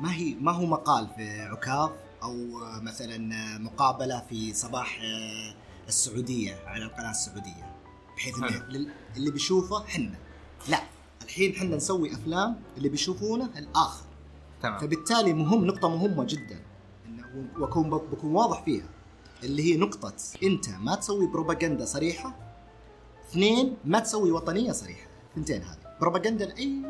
ما 0.00 0.14
هي 0.14 0.34
ما 0.34 0.52
هو 0.52 0.66
مقال 0.66 1.08
في 1.16 1.40
عكاظ 1.40 1.90
أو 2.22 2.32
آه، 2.62 2.80
مثلا 2.80 3.34
آه، 3.34 3.58
مقابلة 3.58 4.22
في 4.30 4.54
صباح 4.54 5.00
السعودية 5.88 6.54
على 6.66 6.84
القناة 6.84 7.10
السعودية 7.10 7.74
بحيث. 8.16 8.34
لل- 8.68 8.90
اللي 9.16 9.30
بيشوفه 9.30 9.84
حنا. 9.86 10.14
لا 10.68 10.80
الحين 11.24 11.54
حنا 11.54 11.76
نسوي 11.76 12.14
أفلام 12.14 12.60
اللي 12.76 12.88
بيشوفونه 12.88 13.50
الآخر. 13.58 14.03
تمام. 14.64 14.78
فبالتالي 14.78 15.32
مهم 15.32 15.64
نقطة 15.64 15.88
مهمة 15.88 16.24
جدا 16.24 16.60
واكون 17.58 17.90
بكون 17.90 18.34
واضح 18.34 18.62
فيها 18.62 18.88
اللي 19.42 19.62
هي 19.62 19.76
نقطة 19.76 20.14
أنت 20.42 20.68
ما 20.68 20.94
تسوي 20.94 21.26
بروباغندا 21.26 21.84
صريحة 21.84 22.34
اثنين 23.28 23.76
ما 23.84 23.98
تسوي 23.98 24.30
وطنية 24.30 24.72
صريحة. 24.72 25.06
ثنتين 25.34 25.62
هذه. 25.62 25.96
بروباغندا 26.00 26.46
لأي 26.46 26.82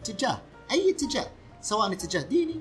اتجاه 0.00 0.40
أي 0.70 0.90
اتجاه 0.90 1.26
سواء 1.60 1.92
اتجاه 1.92 2.22
ديني 2.22 2.60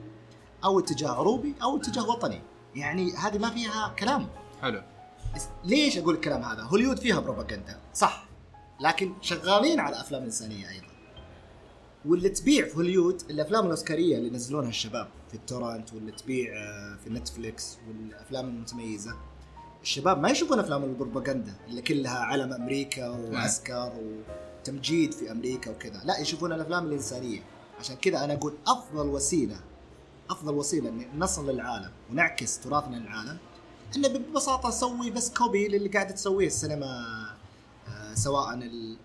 أو 0.63 0.79
اتجاه 0.79 1.09
عروبي 1.11 1.55
أو 1.61 1.77
اتجاه 1.77 2.09
وطني. 2.09 2.41
يعني 2.75 3.13
هذه 3.13 3.37
ما 3.37 3.49
فيها 3.49 3.95
كلام. 3.99 4.27
حلو. 4.61 4.81
ليش 5.63 5.97
أقول 5.97 6.15
الكلام 6.15 6.43
هذا؟ 6.43 6.63
هوليود 6.63 6.99
فيها 6.99 7.19
بروباغندا 7.19 7.79
صح 7.93 8.25
لكن 8.79 9.13
شغالين 9.21 9.79
على 9.79 10.01
أفلام 10.01 10.23
إنسانية 10.23 10.69
أيضا. 10.69 10.90
واللي 12.05 12.29
تبيع 12.29 12.67
في 12.67 12.77
هوليود 12.77 13.21
الأفلام 13.29 13.65
الأوسكارية 13.65 14.17
اللي 14.17 14.27
ينزلونها 14.27 14.69
الشباب 14.69 15.07
في 15.29 15.33
التورنت 15.35 15.93
واللي 15.93 16.11
تبيع 16.11 16.53
آه، 16.53 16.97
في 17.03 17.09
نتفليكس 17.09 17.77
والأفلام 17.87 18.47
المتميزة. 18.47 19.15
الشباب 19.81 20.19
ما 20.21 20.29
يشوفون 20.29 20.59
أفلام 20.59 20.83
البروباغندا 20.83 21.55
اللي 21.67 21.81
كلها 21.81 22.19
علم 22.19 22.53
أمريكا 22.53 23.09
وعسكر 23.09 23.93
وتمجيد 24.59 25.13
في 25.13 25.31
أمريكا 25.31 25.71
وكذا، 25.71 26.01
لا 26.05 26.19
يشوفون 26.19 26.53
الأفلام 26.53 26.85
الإنسانية، 26.85 27.43
عشان 27.79 27.95
كذا 27.95 28.23
أنا 28.23 28.33
أقول 28.33 28.53
أفضل 28.67 29.07
وسيلة 29.07 29.59
أفضل 30.29 30.53
وسيلة 30.53 30.89
ان 30.89 31.05
نصل 31.19 31.49
للعالم 31.49 31.91
ونعكس 32.11 32.59
تراثنا 32.59 32.95
للعالم 32.95 33.37
إنه 33.95 34.07
ببساطة 34.07 34.69
نسوي 34.69 35.11
بس 35.11 35.33
كوبي 35.33 35.67
للي 35.67 35.89
قاعدة 35.89 36.11
تسويه 36.11 36.47
السينما 36.47 37.05
سواء 38.15 38.53
ال... 38.53 38.97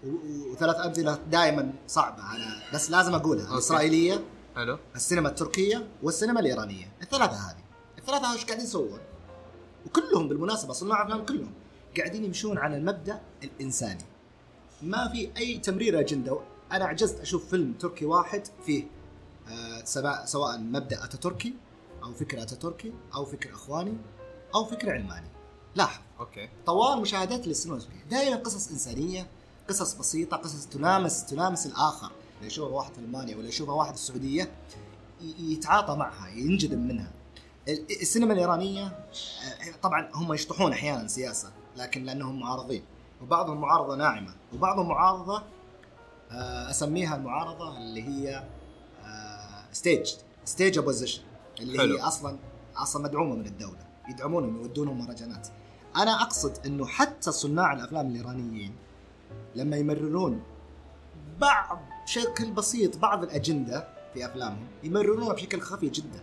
وثلاث 0.53 0.77
أمثلة 0.77 1.19
دائما 1.31 1.73
صعبة 1.87 2.37
أنا 2.37 2.63
بس 2.75 2.91
لازم 2.91 3.15
أقولها. 3.15 3.53
الاسرائيليه 3.53 4.25
حلو. 4.57 4.79
السينما 4.97 5.29
التركية 5.29 5.89
والسينما 6.03 6.41
الإيرانية. 6.41 6.93
الثلاثة 7.03 7.37
هذه. 7.37 7.63
الثلاثة 7.99 8.33
إيش 8.33 8.45
قاعدين 8.45 8.65
يسوون؟ 8.65 9.01
وكلهم 9.87 10.29
بالمناسبة 10.29 10.73
صناع 10.73 11.03
افلام 11.03 11.25
كلهم. 11.25 11.53
قاعدين 11.97 12.25
يمشون 12.25 12.59
على 12.59 12.77
المبدأ 12.77 13.21
الإنساني. 13.43 14.05
ما 14.83 15.09
في 15.09 15.31
أي 15.37 15.59
تمرير 15.59 16.01
أجندة. 16.01 16.41
أنا 16.73 16.85
عجزت 16.85 17.21
أشوف 17.21 17.51
فيلم 17.51 17.73
تركي 17.73 18.05
واحد 18.05 18.43
فيه 18.67 18.85
آه، 19.49 19.85
سواء 19.85 20.25
سواء 20.25 20.59
مبدأ 20.59 21.05
أتاتوركي 21.05 21.55
أو 22.03 22.13
فكر 22.13 22.43
أتاتوركي 22.43 22.93
أو 23.15 23.25
فكر 23.25 23.51
إخواني 23.51 23.97
أو 24.55 24.65
فكر 24.65 24.91
علماني. 24.91 25.29
لاحظ. 25.77 26.01
okay. 26.21 26.49
طوال 26.67 27.01
مشاهدات 27.01 27.47
للسينما 27.47 27.81
دائما 28.11 28.37
قصص 28.37 28.71
إنسانية 28.71 29.27
قصص 29.69 29.95
بسيطة 29.95 30.37
قصص 30.37 30.67
تلامس 30.67 31.25
تلامس 31.27 31.67
الآخر. 31.67 32.11
اللي 32.37 32.47
يشوفها 32.47 32.77
واحد 32.77 32.93
في 32.93 32.99
ألمانيا 32.99 33.37
ولا 33.37 33.49
يشوفها 33.49 33.75
واحد 33.75 33.95
في 33.95 34.01
السعودية 34.01 34.53
يتعاطى 35.39 35.97
معها 35.97 36.29
ينجذب 36.29 36.79
منها. 36.79 37.11
ال- 37.69 38.01
السينما 38.03 38.33
الإيرانية 38.33 38.85
آه، 38.87 39.77
طبعا 39.83 40.09
هم 40.15 40.33
يشطحون 40.33 40.73
أحيانا 40.73 41.09
سياسة 41.09 41.51
لكن 41.77 42.05
لأنهم 42.05 42.41
معارضين. 42.41 42.83
وبعضهم 43.23 43.61
معارضة 43.61 43.97
ناعمة 43.97 44.35
وبعضهم 44.55 44.89
معارضة 44.89 45.43
آه، 46.31 46.71
أسميها 46.71 47.17
المعارضة 47.17 47.77
اللي 47.79 48.03
هي 48.03 48.45
stage 49.73 50.11
stage 50.45 50.79
opposition 50.79 51.23
اللي 51.61 51.79
حلو. 51.79 51.97
هي 51.97 52.01
أصلا 52.03 52.39
أصلا 52.77 53.03
مدعومة 53.03 53.35
من 53.37 53.47
الدولة. 53.47 53.87
يدعمونهم 54.09 54.57
يودونهم 54.57 54.99
مهرجانات. 54.99 55.49
أنا 55.97 56.23
أقصد 56.23 56.67
إنه 56.67 56.87
حتى 56.87 57.33
صناع 57.33 57.73
الأفلام 57.73 58.07
الإيرانيين 58.07 58.75
لما 59.55 59.77
يمررون 59.77 60.43
بعض 61.41 61.79
بشكل 62.05 62.51
بسيط 62.51 62.97
بعض 62.97 63.23
الأجندة 63.23 63.89
في 64.15 64.27
أفلامهم 64.27 64.67
يمررونها 64.83 65.33
بشكل 65.33 65.61
خفي 65.61 65.89
جدا. 65.89 66.21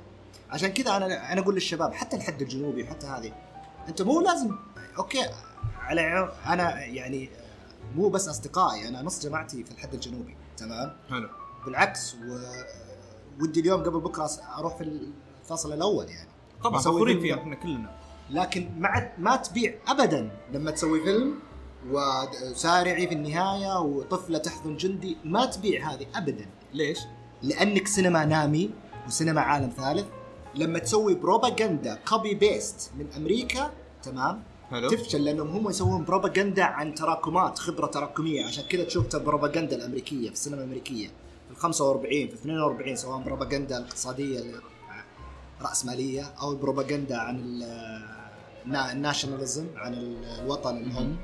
عشان 0.50 0.70
كذا 0.70 0.98
أنا 0.98 1.34
أنا 1.34 1.42
أقول 1.42 1.56
للشباب 1.56 1.94
حتى 1.94 2.16
الحد 2.16 2.42
الجنوبي 2.42 2.88
حتى 2.88 3.08
هذه 3.08 3.34
أنت 3.88 4.02
مو 4.02 4.22
لازم 4.22 4.56
أوكي 4.98 5.30
على 5.80 6.34
أنا 6.46 6.86
يعني 6.86 7.30
مو 7.96 8.10
بس 8.10 8.28
أصدقائي 8.28 8.88
أنا 8.88 9.02
نص 9.02 9.24
جماعتي 9.24 9.64
في 9.64 9.72
الحد 9.72 9.94
الجنوبي 9.94 10.36
تمام؟ 10.58 10.98
حلو. 11.10 11.30
بالعكس 11.66 12.16
و... 12.16 12.40
ودي 13.42 13.60
اليوم 13.60 13.84
قبل 13.84 14.00
بكرة 14.00 14.30
أروح 14.58 14.78
في 14.78 14.84
الفصل 15.44 15.74
الأول 15.74 16.10
يعني. 16.10 16.30
طبعا 16.64 16.82
فخورين. 16.82 17.20
فيها 17.20 17.36
إحنا 17.36 17.56
كلنا. 17.56 18.03
لكن 18.30 18.70
ما 18.78 19.12
ما 19.18 19.36
تبيع 19.36 19.74
ابدا. 19.88 20.32
لما 20.54 20.72
تسوي 20.72 21.04
فيلم 21.04 21.36
وسارعي 21.92 23.08
في 23.08 23.14
النهاية 23.14 23.80
وطفلة 23.80 24.38
تحضن 24.38 24.78
جندي 24.78 25.18
ما 25.26 25.46
تبيع 25.46 25.94
هذه 25.94 26.06
ابدا. 26.16 26.46
ليش؟ 26.74 27.00
لأنك 27.42 27.88
سينما 27.88 28.26
نامي 28.26 28.70
وسينما 29.08 29.42
عالم 29.42 29.70
ثالث. 29.78 30.06
لما 30.56 30.80
تسوي 30.80 31.14
بروباغندا 31.16 32.00
copy 32.08 32.34
paste 32.36 32.92
من 32.98 33.08
أمريكا 33.18 33.72
تمام؟ 34.04 34.44
حلو. 34.72 34.90
تفشل 34.90 35.24
لأنهم 35.24 35.48
هم 35.48 35.70
يسوون 35.70 36.04
بروباغندا 36.04 36.64
عن 36.64 36.94
تراكمات 36.96 37.60
خبرة 37.60 37.88
تراكمية. 37.88 38.46
عشان 38.46 38.64
كذا 38.64 38.84
تشوف 38.84 39.16
البروباغندا 39.16 39.76
الأمريكية 39.76 40.28
في 40.28 40.34
السينما 40.34 40.60
الأمريكية 40.62 41.08
في 41.48 41.52
ال 41.52 41.56
45 41.58 42.28
في 42.28 42.34
ال 42.34 42.40
42 42.40 42.96
سواء 42.96 43.18
بروباغندا 43.18 43.78
الاقتصادية 43.78 44.40
رأسمالية 45.64 46.24
أو 46.42 46.52
البروباغندا 46.52 47.18
عن 47.18 47.40
ال- 47.40 47.64
النا- 48.66 48.92
ال 48.92 48.98
nationalism 48.98 49.68
عن 49.76 49.94
ال- 49.94 50.26
الوطن 50.26 50.78
الام 50.78 51.18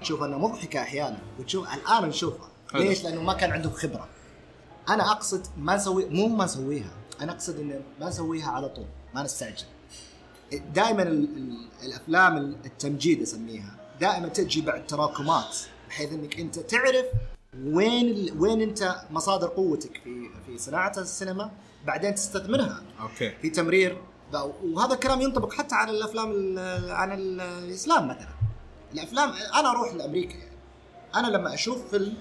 تشوف 0.00 0.22
انها 0.22 0.38
مضحكه 0.38 0.82
أحيانا. 0.82 1.18
وتشوف 1.38 1.68
الآن 1.74 2.08
نشوفها. 2.08 2.48
ليش؟ 2.74 3.04
لأنه 3.04 3.22
ما 3.22 3.32
كان 3.32 3.52
عندهم 3.52 3.72
خبرة. 3.72 4.08
أنا 4.88 5.10
أقصد 5.12 5.46
ما 5.58 5.76
نسوي 5.76 6.04
مو 6.08 6.28
ما 6.28 6.44
نسويها. 6.44 6.90
أنا 7.20 7.32
أقصد 7.32 7.58
إنه 7.60 7.80
ما 8.00 8.08
نسويها 8.08 8.50
على 8.50 8.68
طول. 8.68 8.86
ما 9.14 9.22
نستعجل. 9.22 9.64
دائما 10.74 11.02
ال- 11.02 11.36
ال- 11.36 11.68
الأفلام 11.82 12.36
التمجيد 12.64 13.22
أسميها 13.22 13.76
دائما 14.00 14.28
تجي 14.28 14.60
بعد 14.60 14.86
تراكمات 14.86 15.56
بحيث 15.88 16.12
إنك 16.12 16.40
أنت 16.40 16.58
تعرف 16.58 17.06
وين 17.64 18.08
ال- 18.10 18.40
وين 18.40 18.60
أنت 18.60 19.00
مصادر 19.10 19.46
قوتك 19.48 20.00
في 20.04 20.28
في 20.46 20.58
صناعة 20.58 20.92
السينما 20.98 21.50
بعدين 21.86 22.14
تستثمرها. 22.14 22.82
أوكي. 23.00 23.30
في 23.42 23.50
تمرير. 23.50 23.98
وهذا 24.64 24.94
الكلام 24.94 25.20
ينطبق 25.20 25.52
حتى 25.52 25.74
على 25.74 25.90
الأفلام 25.90 26.30
ال- 26.32 26.90
عن 26.92 27.12
ال- 27.12 27.40
الإسلام 27.40 28.08
مثلا. 28.08 28.28
الأفلام 28.94 29.32
أنا 29.54 29.70
أروح 29.70 29.94
لأمريكا 29.94 30.34
يعني. 30.34 30.56
أنا 31.14 31.26
لما 31.26 31.54
أشوف 31.54 31.90
فيلم 31.90 32.16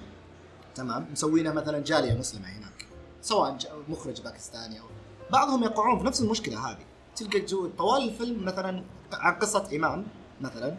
تمام 0.75 1.07
مسوينه 1.11 1.53
مثلا 1.53 1.79
جالية 1.83 2.13
مسلمة 2.13 2.47
هناك 2.47 2.85
سواء 3.21 3.57
مخرج 3.89 4.21
باكستاني 4.21 4.79
أو 4.79 4.85
بعضهم 5.31 5.63
يقعون 5.63 5.99
في 5.99 6.05
نفس 6.05 6.21
المشكلة 6.21 6.71
هذه. 6.71 6.85
تلقى 7.15 7.39
جو 7.39 7.67
طوال 7.67 8.03
الفيلم 8.03 8.45
مثلا 8.45 8.83
عن 9.13 9.33
قصة 9.35 9.69
إمام 9.75 10.05
مثلا 10.41 10.75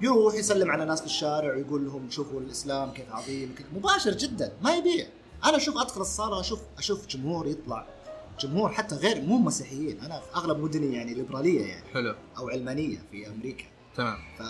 يروح 0.00 0.34
يسلم 0.34 0.70
على 0.70 0.84
ناس 0.84 1.00
في 1.00 1.06
الشارع 1.06 1.54
ويقول 1.54 1.84
لهم 1.86 2.10
شوفوا 2.10 2.40
الإسلام 2.40 2.90
كيف 2.92 3.12
عظيم 3.12 3.54
كيف 3.58 3.66
مباشر 3.76 4.10
جدا 4.10 4.52
ما 4.62 4.74
يبيع. 4.76 5.06
أنا 5.44 5.56
أشوف 5.56 5.78
أدخل 5.78 6.00
الصالة 6.00 6.40
أشوف 6.40 6.60
أشوف 6.78 7.06
جمهور 7.06 7.46
يطلع. 7.46 7.86
جمهور 8.40 8.72
حتى 8.72 8.94
غير 8.94 9.20
مو 9.20 9.38
مسيحيين 9.38 10.00
أنا 10.00 10.20
في 10.20 10.34
أغلب 10.36 10.58
مدني 10.58 10.94
يعني 10.96 11.14
ليبرالية 11.14 11.66
يعني. 11.66 11.84
حلو. 11.94 12.14
أو 12.38 12.48
علمانية 12.48 12.98
في 13.10 13.28
أمريكا. 13.28 13.64
تمام. 13.96 14.18
ف 14.38 14.42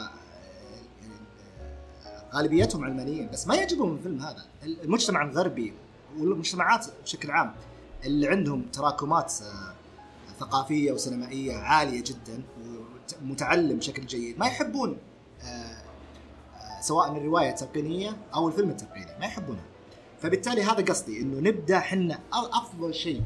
غالبيتهم 2.35 2.85
علمانيين 2.85 3.31
بس 3.33 3.47
ما 3.47 3.55
يعجبهم 3.55 3.95
الفيلم 3.95 4.21
هذا. 4.21 4.45
المجتمع 4.63 5.23
الغربي 5.23 5.73
والمجتمعات 6.19 6.87
بشكل 7.05 7.31
عام 7.31 7.55
اللي 8.05 8.29
عندهم 8.29 8.63
تراكمات 8.63 9.33
آه، 9.43 9.75
ثقافية 10.41 10.93
وسينمائية 10.93 11.57
عالية 11.57 12.05
جدا 12.07 12.43
ومتعلم 13.23 13.79
بشكل 13.79 14.07
جيد. 14.07 14.39
ما 14.39 14.47
يحبون 14.47 14.97
آه، 15.43 15.45
آه، 15.47 16.81
سواء 16.81 17.13
الرواية 17.17 17.51
التلقينية 17.51 18.17
أو 18.35 18.49
الفيلم 18.49 18.71
التلقيني 18.71 19.19
ما 19.21 19.27
يحبونها. 19.27 19.65
فبالتالي 20.23 20.63
هذا 20.63 20.85
قصدي 20.85 21.21
إنه 21.21 21.41
نبدأ 21.51 21.79
حنا 21.81 22.15
أ- 22.15 22.57
أفضل 22.57 22.95
شيء 22.95 23.23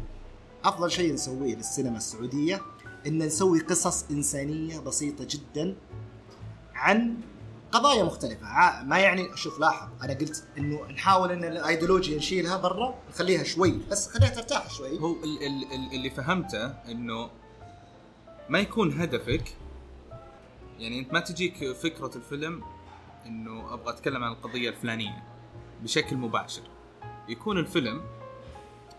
أفضل 0.64 0.90
شيء 0.90 1.12
نسويه 1.14 1.54
للسينما 1.54 1.96
السعودية 1.96 2.60
إن 3.06 3.18
نسوي 3.18 3.60
قصص 3.60 4.04
إنسانية 4.10 4.80
بسيطة 4.80 5.26
جدا 5.30 5.76
عن 6.74 7.16
قضايا 7.72 8.04
مختلفة. 8.04 8.46
ما 8.84 8.98
يعني 8.98 9.36
شوف 9.36 9.60
لاحظ 9.60 9.88
أنا 10.02 10.12
قلت 10.14 10.44
إنه 10.58 10.86
نحاول 10.86 11.32
إن 11.32 11.44
الأيديولوجيا 11.44 12.16
نشيلها 12.16 12.56
برا 12.56 12.94
نخليها 13.10 13.42
شوي 13.42 13.78
بس 13.90 14.08
خليها 14.08 14.28
ترتاح 14.30 14.70
شوي. 14.70 14.98
هو 15.00 15.12
ال- 15.24 15.42
ال- 15.46 15.72
ال- 15.72 15.94
اللي 15.94 16.10
فهمته 16.10 16.66
إنه 16.66 17.30
ما 18.48 18.58
يكون 18.58 19.00
هدفك 19.00 19.44
يعني 20.78 20.98
أنت 20.98 21.12
ما 21.12 21.20
تجيك 21.20 21.72
فكرة 21.72 22.10
الفيلم 22.16 22.62
إنه 23.26 23.74
أبغى 23.74 23.90
أتكلم 23.90 24.24
عن 24.24 24.32
القضية 24.32 24.68
الفلانية 24.70 25.22
بشكل 25.82 26.16
مباشر. 26.16 26.62
يكون 27.28 27.58
الفيلم 27.58 28.00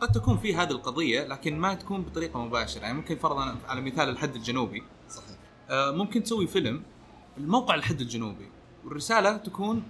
قد 0.03 0.11
تكون 0.11 0.37
فيه 0.37 0.61
هذه 0.61 0.71
القضية 0.71 1.23
لكن 1.27 1.59
ما 1.59 1.73
تكون 1.73 2.01
بطريقة 2.01 2.39
مباشرة. 2.39 2.81
يعني 2.81 2.93
ممكن 2.93 3.15
فرضا 3.15 3.55
على 3.67 3.81
مثال 3.81 4.09
الحد 4.09 4.35
الجنوبي. 4.35 4.83
صحيح. 5.09 5.37
آه، 5.69 5.91
ممكن 5.91 6.23
تسوي 6.23 6.47
فيلم 6.47 6.83
الموقع 7.37 7.75
الحد 7.75 8.01
الجنوبي 8.01 8.49
والرسالة 8.85 9.37
تكون 9.37 9.83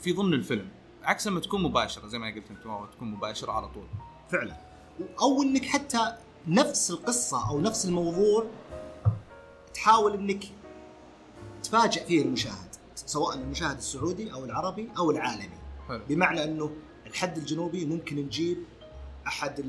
في 0.00 0.12
ضمن 0.12 0.34
الفيلم. 0.34 0.68
عكس 1.04 1.26
لما 1.26 1.40
تكون 1.40 1.62
مباشرة 1.62 2.06
زي 2.06 2.18
ما 2.18 2.26
قلت 2.26 2.50
انت 2.50 2.92
تكون 2.94 3.10
مباشرة 3.10 3.52
على 3.52 3.68
طول. 3.68 3.86
فعلا. 4.30 4.56
أو 5.20 5.42
إنك 5.42 5.64
حتى 5.64 6.16
نفس 6.48 6.90
القصة 6.90 7.50
أو 7.50 7.60
نفس 7.60 7.84
الموضوع 7.84 8.46
تحاول 9.74 10.14
إنك 10.14 10.44
تفاجئ 11.62 12.04
فيه 12.04 12.22
المشاهد 12.22 12.68
سواء 12.94 13.36
المشاهد 13.36 13.76
السعودي 13.76 14.32
أو 14.32 14.44
العربي 14.44 14.88
أو 14.98 15.10
العالمي. 15.10 15.58
حلو. 15.88 16.00
بمعنى 16.08 16.44
إنه 16.44 16.70
الحد 17.06 17.36
الجنوبي 17.36 17.84
ممكن 17.84 18.16
نجيب 18.16 18.58
أحد 19.26 19.60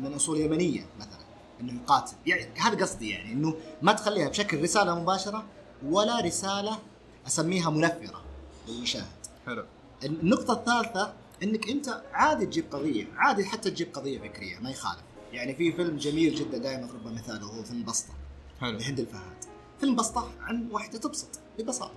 من 0.00 0.12
اصول 0.14 0.40
يمنيه 0.40 0.86
مثلا 0.98 1.18
إنه 1.60 1.82
يقاتل. 1.82 2.14
يعني 2.26 2.60
هذا 2.60 2.82
قصدي 2.82 3.10
يعني 3.10 3.32
إنه 3.32 3.54
ما 3.82 3.92
تخليها 3.92 4.28
بشكل 4.28 4.62
رسالة 4.62 5.00
مباشرة 5.00 5.44
ولا 5.84 6.20
رسالة 6.20 6.78
أسميها 7.26 7.70
منفرة 7.70 8.24
للمشاهد. 8.68 9.06
حلو. 9.46 9.64
النقطة 10.04 10.52
الثالثة 10.52 11.12
إنك 11.42 11.68
أنت 11.68 12.02
عادي 12.12 12.46
تجيب 12.46 12.64
قضية 12.72 13.06
عادي 13.16 13.44
حتى 13.44 13.70
تجيب 13.70 13.94
قضية 13.94 14.18
فكرية 14.18 14.58
ما 14.58 14.70
يخالف. 14.70 15.02
يعني 15.32 15.54
في 15.54 15.72
فيلم 15.72 15.96
جميل 15.96 16.34
جدا 16.34 16.58
دائما 16.58 16.84
اضرب 16.84 17.12
مثاله 17.14 17.46
هو 17.46 17.62
فيلم 17.62 17.84
بسطة 17.84 18.14
حلو. 18.60 18.78
لهند 18.78 19.00
الفهد. 19.00 19.44
فيلم 19.80 19.96
بسطة 19.96 20.30
عن 20.40 20.68
واحدة 20.70 20.98
تبسط 20.98 21.40
ببساطة. 21.58 21.94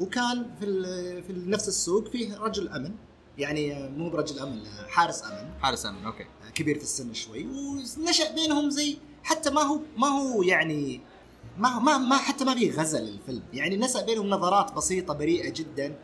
وكان 0.00 0.50
في 0.60 1.22
في 1.22 1.32
نفس 1.32 1.68
السوق 1.68 2.08
فيه 2.08 2.36
رجل 2.36 2.68
أمن 2.68 2.94
يعني 3.38 3.88
مو 3.88 4.10
برجل 4.10 4.38
أمن 4.38 4.62
حارس 4.88 5.22
أمن. 5.24 5.50
حارس 5.62 5.86
أمن 5.86 6.04
أوكي. 6.06 6.24
كبير 6.54 6.76
في 6.78 6.82
السن 6.84 7.14
شوي 7.14 7.46
ونشأ 7.46 8.32
بينهم 8.34 8.70
زي 8.70 8.96
حتى 9.22 9.50
ما 9.50 9.60
هو 9.62 9.80
ما 9.96 10.06
هو 10.08 10.42
يعني 10.42 11.00
ما 11.58 11.68
هو- 11.68 11.80
ما 11.80 11.98
ما 11.98 12.16
حتى 12.16 12.44
ما 12.44 12.54
في 12.54 12.70
غزل 12.70 13.02
الفيلم. 13.08 13.42
يعني 13.52 13.76
نشأ 13.76 14.04
بينهم 14.06 14.26
نظرات 14.30 14.72
بسيطة 14.72 15.14
بريئة 15.14 15.50
جدا 15.52 15.94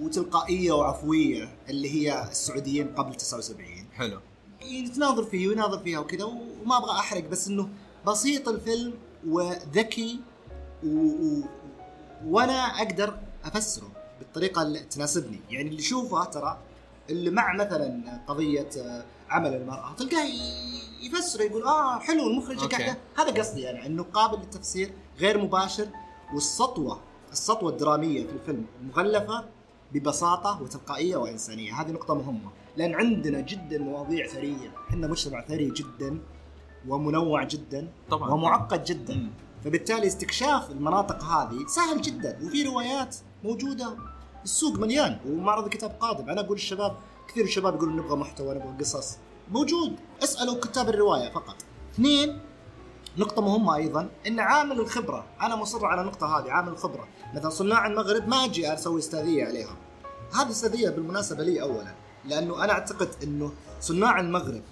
وتلقائية 0.00 0.72
وعفوية 0.72 1.48
اللي 1.68 1.90
هي 1.90 2.22
السعوديين 2.30 2.94
قبل 2.94 3.14
79 3.14 3.86
حلو. 3.94 4.20
يتناظر 4.62 5.24
فيه 5.24 5.48
ويناظر 5.48 5.78
فيها 5.78 5.98
وكذا 5.98 6.24
وما 6.24 6.76
أبغى 6.78 6.90
أحرق 6.90 7.28
بس 7.28 7.48
إنه 7.48 7.68
بسيط 8.06 8.48
الفيلم 8.48 8.94
وذكي 9.28 10.20
و... 10.84 10.88
و... 11.06 11.42
وأنا 12.26 12.52
أقدر 12.82 13.18
أفسره 13.44 13.90
بالطريقة 14.18 14.62
اللي 14.62 14.78
تناسبني. 14.80 15.40
يعني 15.50 15.68
اللي 15.68 15.78
يشوفه 15.80 16.24
ترى 16.24 16.58
اللي 17.12 17.30
مع 17.30 17.54
مثلا 17.54 18.20
قضية 18.26 18.68
آه، 18.78 19.04
عمل 19.30 19.54
المرأة. 19.54 19.94
تلقاه 19.98 20.24
ي- 20.24 21.06
يفسر 21.06 21.40
يقول 21.40 21.62
آه 21.62 21.98
حلو 21.98 22.26
المخرج. 22.30 22.58
قاعدة 22.58 22.96
هذا 23.18 23.30
قصدي 23.40 23.60
يعني 23.60 23.86
انه 23.86 24.02
قابل 24.02 24.38
للتفسير 24.38 24.92
غير 25.18 25.38
مباشر 25.38 25.86
والسطوة 26.34 27.00
السطوة 27.32 27.70
الدرامية 27.70 28.26
في 28.26 28.32
الفيلم 28.32 28.66
مغلفة 28.82 29.44
ببساطة 29.92 30.62
وتلقائية 30.62 31.16
وإنسانية. 31.16 31.80
هذه 31.80 31.90
نقطة 31.90 32.14
مهمة 32.14 32.50
لأن 32.76 32.94
عندنا 32.94 33.40
جدا 33.40 33.78
مواضيع 33.78 34.26
ثرية. 34.26 34.72
إحنا 34.90 35.06
مجتمع 35.06 35.44
ثري 35.46 35.70
جدا 35.70 36.18
ومنوع 36.88 37.44
جدا 37.44 37.88
طبعا. 38.10 38.30
ومعقد 38.30 38.84
جدا. 38.84 39.30
فبالتالي 39.64 40.06
استكشاف 40.06 40.70
المناطق 40.70 41.24
هذه 41.24 41.66
سهل 41.66 42.00
جدا 42.02 42.38
وفي 42.44 42.62
روايات 42.62 43.16
موجودة 43.44 43.96
السوق 44.44 44.78
مليان 44.78 45.18
ومعرض 45.26 45.64
الكتاب 45.64 45.90
قادم. 46.00 46.30
أنا 46.30 46.40
أقول 46.40 46.56
الشباب 46.56 46.96
كثير 47.28 47.44
الشباب 47.44 47.74
يقولون 47.74 47.96
نبغى 47.96 48.16
محتوى 48.16 48.54
نبغى 48.54 48.76
قصص. 48.80 49.16
موجود. 49.50 49.96
اسألوا 50.22 50.60
كتاب 50.60 50.88
الرواية 50.88 51.32
فقط. 51.32 51.56
اثنين 51.94 52.40
نقطة 53.18 53.42
مهمة 53.42 53.76
أيضا 53.76 54.10
أن 54.26 54.40
عامل 54.40 54.80
الخبرة، 54.80 55.24
أنا 55.40 55.56
مصر 55.56 55.86
على 55.86 56.00
النقطة 56.00 56.38
هذه 56.38 56.50
عامل 56.50 56.72
الخبرة، 56.72 57.08
مثلا 57.34 57.50
صناع 57.50 57.86
المغرب 57.86 58.28
ما 58.28 58.44
أجي 58.44 58.74
أسوي 58.74 58.98
استاذية 58.98 59.44
عليهم. 59.44 59.76
هذه 60.34 60.50
استاذية 60.50 60.90
بالمناسبة 60.90 61.44
لي 61.44 61.62
أولا، 61.62 61.94
لأنه 62.24 62.64
أنا 62.64 62.72
أعتقد 62.72 63.08
أنه 63.22 63.52
صناع 63.80 64.20
المغرب 64.20 64.62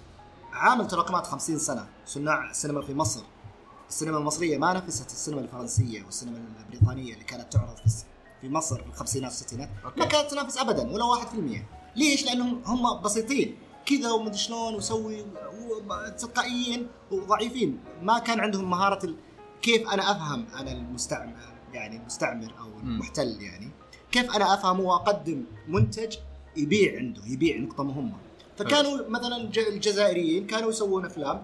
عامل 0.53 0.87
تراكمات 0.87 1.27
50 1.27 1.59
سنة، 1.59 1.87
صناع 2.05 2.49
السينما 2.49 2.81
في 2.81 2.93
مصر. 2.93 3.21
السينما 3.89 4.17
المصرية 4.17 4.57
ما 4.57 4.73
نافست 4.73 5.11
السينما 5.11 5.41
الفرنسية 5.41 6.03
والسينما 6.03 6.37
البريطانية 6.59 7.13
اللي 7.13 7.23
كانت 7.23 7.53
تعرض 7.53 7.75
في 7.75 7.85
في 8.41 8.49
مصر 8.49 8.75
في 8.83 8.87
الخمسينات 8.89 9.31
والستينات. 9.31 9.69
ما 9.97 10.05
كانت 10.05 10.31
تنافس 10.31 10.57
ابدا 10.57 10.91
ولا 10.91 11.05
1% 11.05 11.35
ليش؟ 11.95 12.25
لأنهم 12.25 12.61
هم 12.65 13.01
بسيطين. 13.01 13.57
كذا 13.85 14.11
ومدري 14.11 14.37
شلون 14.37 14.75
وسوي 14.75 15.25
تلقائيين 16.17 16.87
وضعيفين. 17.11 17.79
ما 18.01 18.19
كان 18.19 18.39
عندهم 18.39 18.69
مهارة 18.69 19.05
ال... 19.05 19.15
كيف 19.61 19.89
أنا 19.89 20.11
أفهم 20.11 20.45
أنا 20.59 20.71
المستعمر 20.71 21.33
يعني 21.73 21.97
المستعمر 21.97 22.53
أو 22.59 22.79
المحتل 22.79 23.41
يعني. 23.41 23.69
كيف 24.11 24.35
أنا 24.35 24.53
أفهم 24.53 24.79
وأقدم 24.79 25.43
منتج 25.67 26.17
يبيع 26.57 26.97
عنده 26.97 27.21
يبيع 27.25 27.57
نقطة 27.57 27.83
مهمة. 27.83 28.17
فكانوا 28.57 29.07
مثلا 29.09 29.37
الج- 29.37 29.59
الجزائريين 29.59 30.47
كانوا 30.47 30.69
يسوون 30.69 31.05
أفلام 31.05 31.43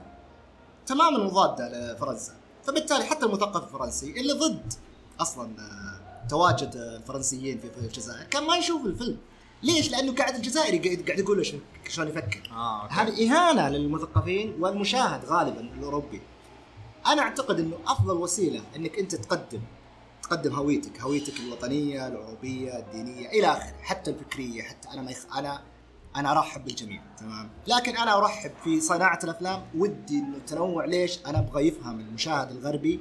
تماما 0.86 1.24
مضادة 1.24 1.94
لفرنسا. 1.94 2.34
فبالتالي 2.64 3.04
حتى 3.06 3.26
المثقف 3.26 3.64
الفرنسي 3.64 4.20
اللي 4.22 4.34
ضد 4.34 4.74
أصلا 5.20 5.50
تواجد 6.30 6.76
آه، 6.76 6.98
الفرنسيين 6.98 7.58
في 7.58 7.70
في 7.70 7.78
الجزائر. 7.78 8.24
كان 8.24 8.44
ما 8.48 8.58
يشوف 8.58 8.86
الفيلم. 8.86 9.18
ليش؟ 9.64 9.92
لأنه 9.92 10.16
قاعد 10.16 10.36
الجزائري 10.36 10.96
قاعد 10.96 11.20
يقول 11.20 11.38
له 11.38 11.44
شلون- 11.44 12.08
يفكر. 12.08 12.42
أوكي. 12.52 12.94
هذه 12.94 13.32
إهانة 13.32 13.70
للمثقفين 13.70 14.56
والمشاهد 14.60 15.26
غالبا 15.26 15.60
الأوروبي. 15.62 16.22
أنا 17.08 17.22
أعتقد 17.22 17.60
إنه 17.60 17.78
أفضل 17.88 18.18
وسيلة 18.18 18.62
إنك 18.76 19.00
أنت 19.00 19.16
تقدم 19.16 19.62
تقدم 20.24 20.54
هويتك 20.54 21.02
هويتك 21.02 21.40
الوطنية 21.40 22.08
الأوروبية 22.08 22.80
الدينية 22.80 23.30
إلى 23.30 23.48
آخره 23.48 23.74
حتى 23.82 24.12
الفكرية 24.12 24.62
حتى 24.64 24.90
أنا 24.94 25.02
ما 25.02 25.12
يخ... 25.12 25.38
أنا 25.38 25.62
أنا 26.16 26.32
أرحب 26.32 26.66
بالجميع. 26.66 27.02
تمام؟ 27.20 27.50
لكن 27.68 27.98
أنا 27.98 28.18
أرحب 28.18 28.52
في 28.64 28.82
صناعة 28.82 29.20
الأفلام. 29.24 29.62
ودي 29.78 30.20
إنه 30.20 30.38
التنوع 30.38 30.86
ليش؟ 30.86 31.20
أنا 31.26 31.40
أبغى 31.40 31.68
يفهم 31.68 32.00
المشاهد 32.00 32.52
الغربي 32.52 33.00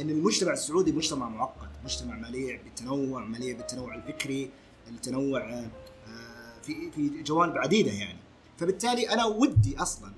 إن 0.00 0.10
المجتمع 0.10 0.52
السعودي 0.52 0.92
مجتمع 0.92 1.28
معقد. 1.28 1.68
مجتمع 1.84 2.14
مليء 2.14 2.60
بالتنوع 2.64 3.24
مليء 3.24 3.56
بالتنوع 3.56 3.94
الفكري 3.94 4.50
التنوع 4.88 5.40
آه، 5.40 5.70
آه، 6.08 6.60
في 6.62 6.90
في 6.90 7.22
جوانب 7.22 7.58
عديدة 7.58 7.92
يعني. 7.92 8.18
فبالتالي 8.58 9.10
أنا 9.10 9.24
ودي 9.24 9.78
أصلا 9.78 10.12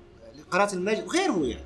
قناه 0.50 0.72
المجد 0.72 1.06
وغيره 1.06 1.46
يعني. 1.46 1.64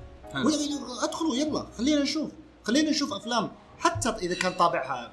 أدخلوا 1.02 1.36
يلا 1.36 1.66
خلينا 1.78 2.02
نشوف 2.02 2.30
خلينا 2.64 2.90
نشوف 2.90 3.12
أفلام. 3.12 3.50
حتى 3.78 4.08
إذا 4.08 4.34
كان 4.34 4.52
طابعها 4.52 5.12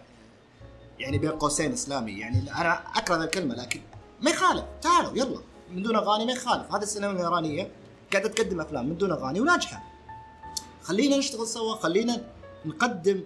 يعني 0.99 1.17
بين 1.17 1.31
قوسين 1.31 1.71
إسلامي 1.71 2.11
يعني 2.11 2.51
أنا 2.51 2.73
أكره 2.95 3.23
الكلمة 3.23 3.55
لكن 3.55 3.81
ما 4.21 4.31
يخالف. 4.31 4.65
تعالوا 4.81 5.17
يلا. 5.17 5.39
من 5.71 5.83
دون 5.83 5.95
أغاني 5.95 6.25
ما 6.25 6.31
يخالف. 6.31 6.71
هذه 6.71 6.83
السينما 6.83 7.11
الإيرانية 7.11 7.71
قاعدة 8.13 8.29
تقدم 8.29 8.61
أفلام 8.61 8.89
من 8.89 8.97
دون 8.97 9.11
أغاني 9.11 9.41
وناجحة. 9.41 9.83
خلينا 10.83 11.17
نشتغل 11.17 11.47
سوا 11.47 11.75
خلينا 11.75 12.23
نقدم 12.65 13.23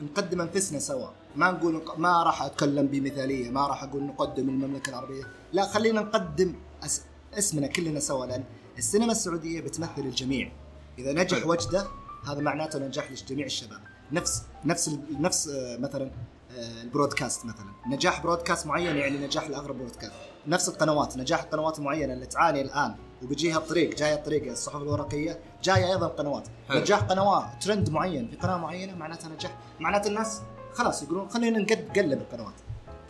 نقدم 0.00 0.40
أنفسنا 0.40 0.78
سوا. 0.78 1.08
ما 1.36 1.50
نقول 1.50 1.82
ما 1.96 2.22
راح 2.22 2.42
أتكلم 2.42 2.86
بمثالية 2.86 3.50
ما 3.50 3.66
راح 3.66 3.82
أقول 3.82 4.02
نقدم 4.02 4.48
المملكة 4.48 4.90
العربية. 4.90 5.24
لا 5.52 5.66
خلينا 5.66 6.00
نقدم 6.00 6.54
أس... 6.84 7.02
اسمنا 7.38 7.66
كلنا 7.66 8.00
سوا 8.00 8.26
لأن 8.26 8.44
السينما 8.78 9.12
السعودية 9.12 9.60
بتمثل 9.60 10.02
الجميع. 10.02 10.52
إذا 10.98 11.12
نجح. 11.12 11.46
وجده 11.46 11.86
هذا 12.26 12.40
معناته 12.40 12.78
نجاح 12.78 13.10
لجميع 13.10 13.46
الشباب. 13.46 13.80
نفس 14.12 14.42
نفس 14.64 14.98
نفس 15.20 15.48
آه، 15.48 15.76
مثلا 15.76 16.10
آه، 16.50 16.82
ال 16.82 16.88
broadcast 16.88 17.46
مثلا. 17.46 17.66
نجاح 17.86 18.22
broadcast 18.22 18.66
معين 18.66 18.96
يعني 18.96 19.26
نجاح 19.26 19.50
لاغلب 19.50 19.78
broadcast. 19.78 20.12
نفس 20.46 20.68
القنوات 20.68 21.16
نجاح 21.16 21.42
القنوات 21.42 21.78
المعينه 21.78 22.12
اللي 22.12 22.26
تعاني 22.26 22.62
الآن. 22.62 22.94
وبيجيها 23.22 23.56
الطريق 23.58 23.94
جاية 23.96 24.14
الطريق 24.14 24.50
الصحف 24.50 24.76
الورقية 24.82 25.38
جاية 25.62 25.92
أيضا 25.92 26.06
قنوات. 26.06 26.48
نجاح 26.70 26.98
قنوات 27.00 27.44
ترند 27.64 27.90
معين 27.90 28.28
في 28.28 28.36
قناة 28.36 28.56
معينة 28.56 28.94
معناتها 28.96 29.28
نجاح 29.28 29.56
معناته 29.80 30.08
الناس 30.08 30.40
خلاص 30.74 31.02
يقولون 31.02 31.28
خلينا 31.28 31.58
نقلب 31.58 31.96
القنوات. 32.12 32.54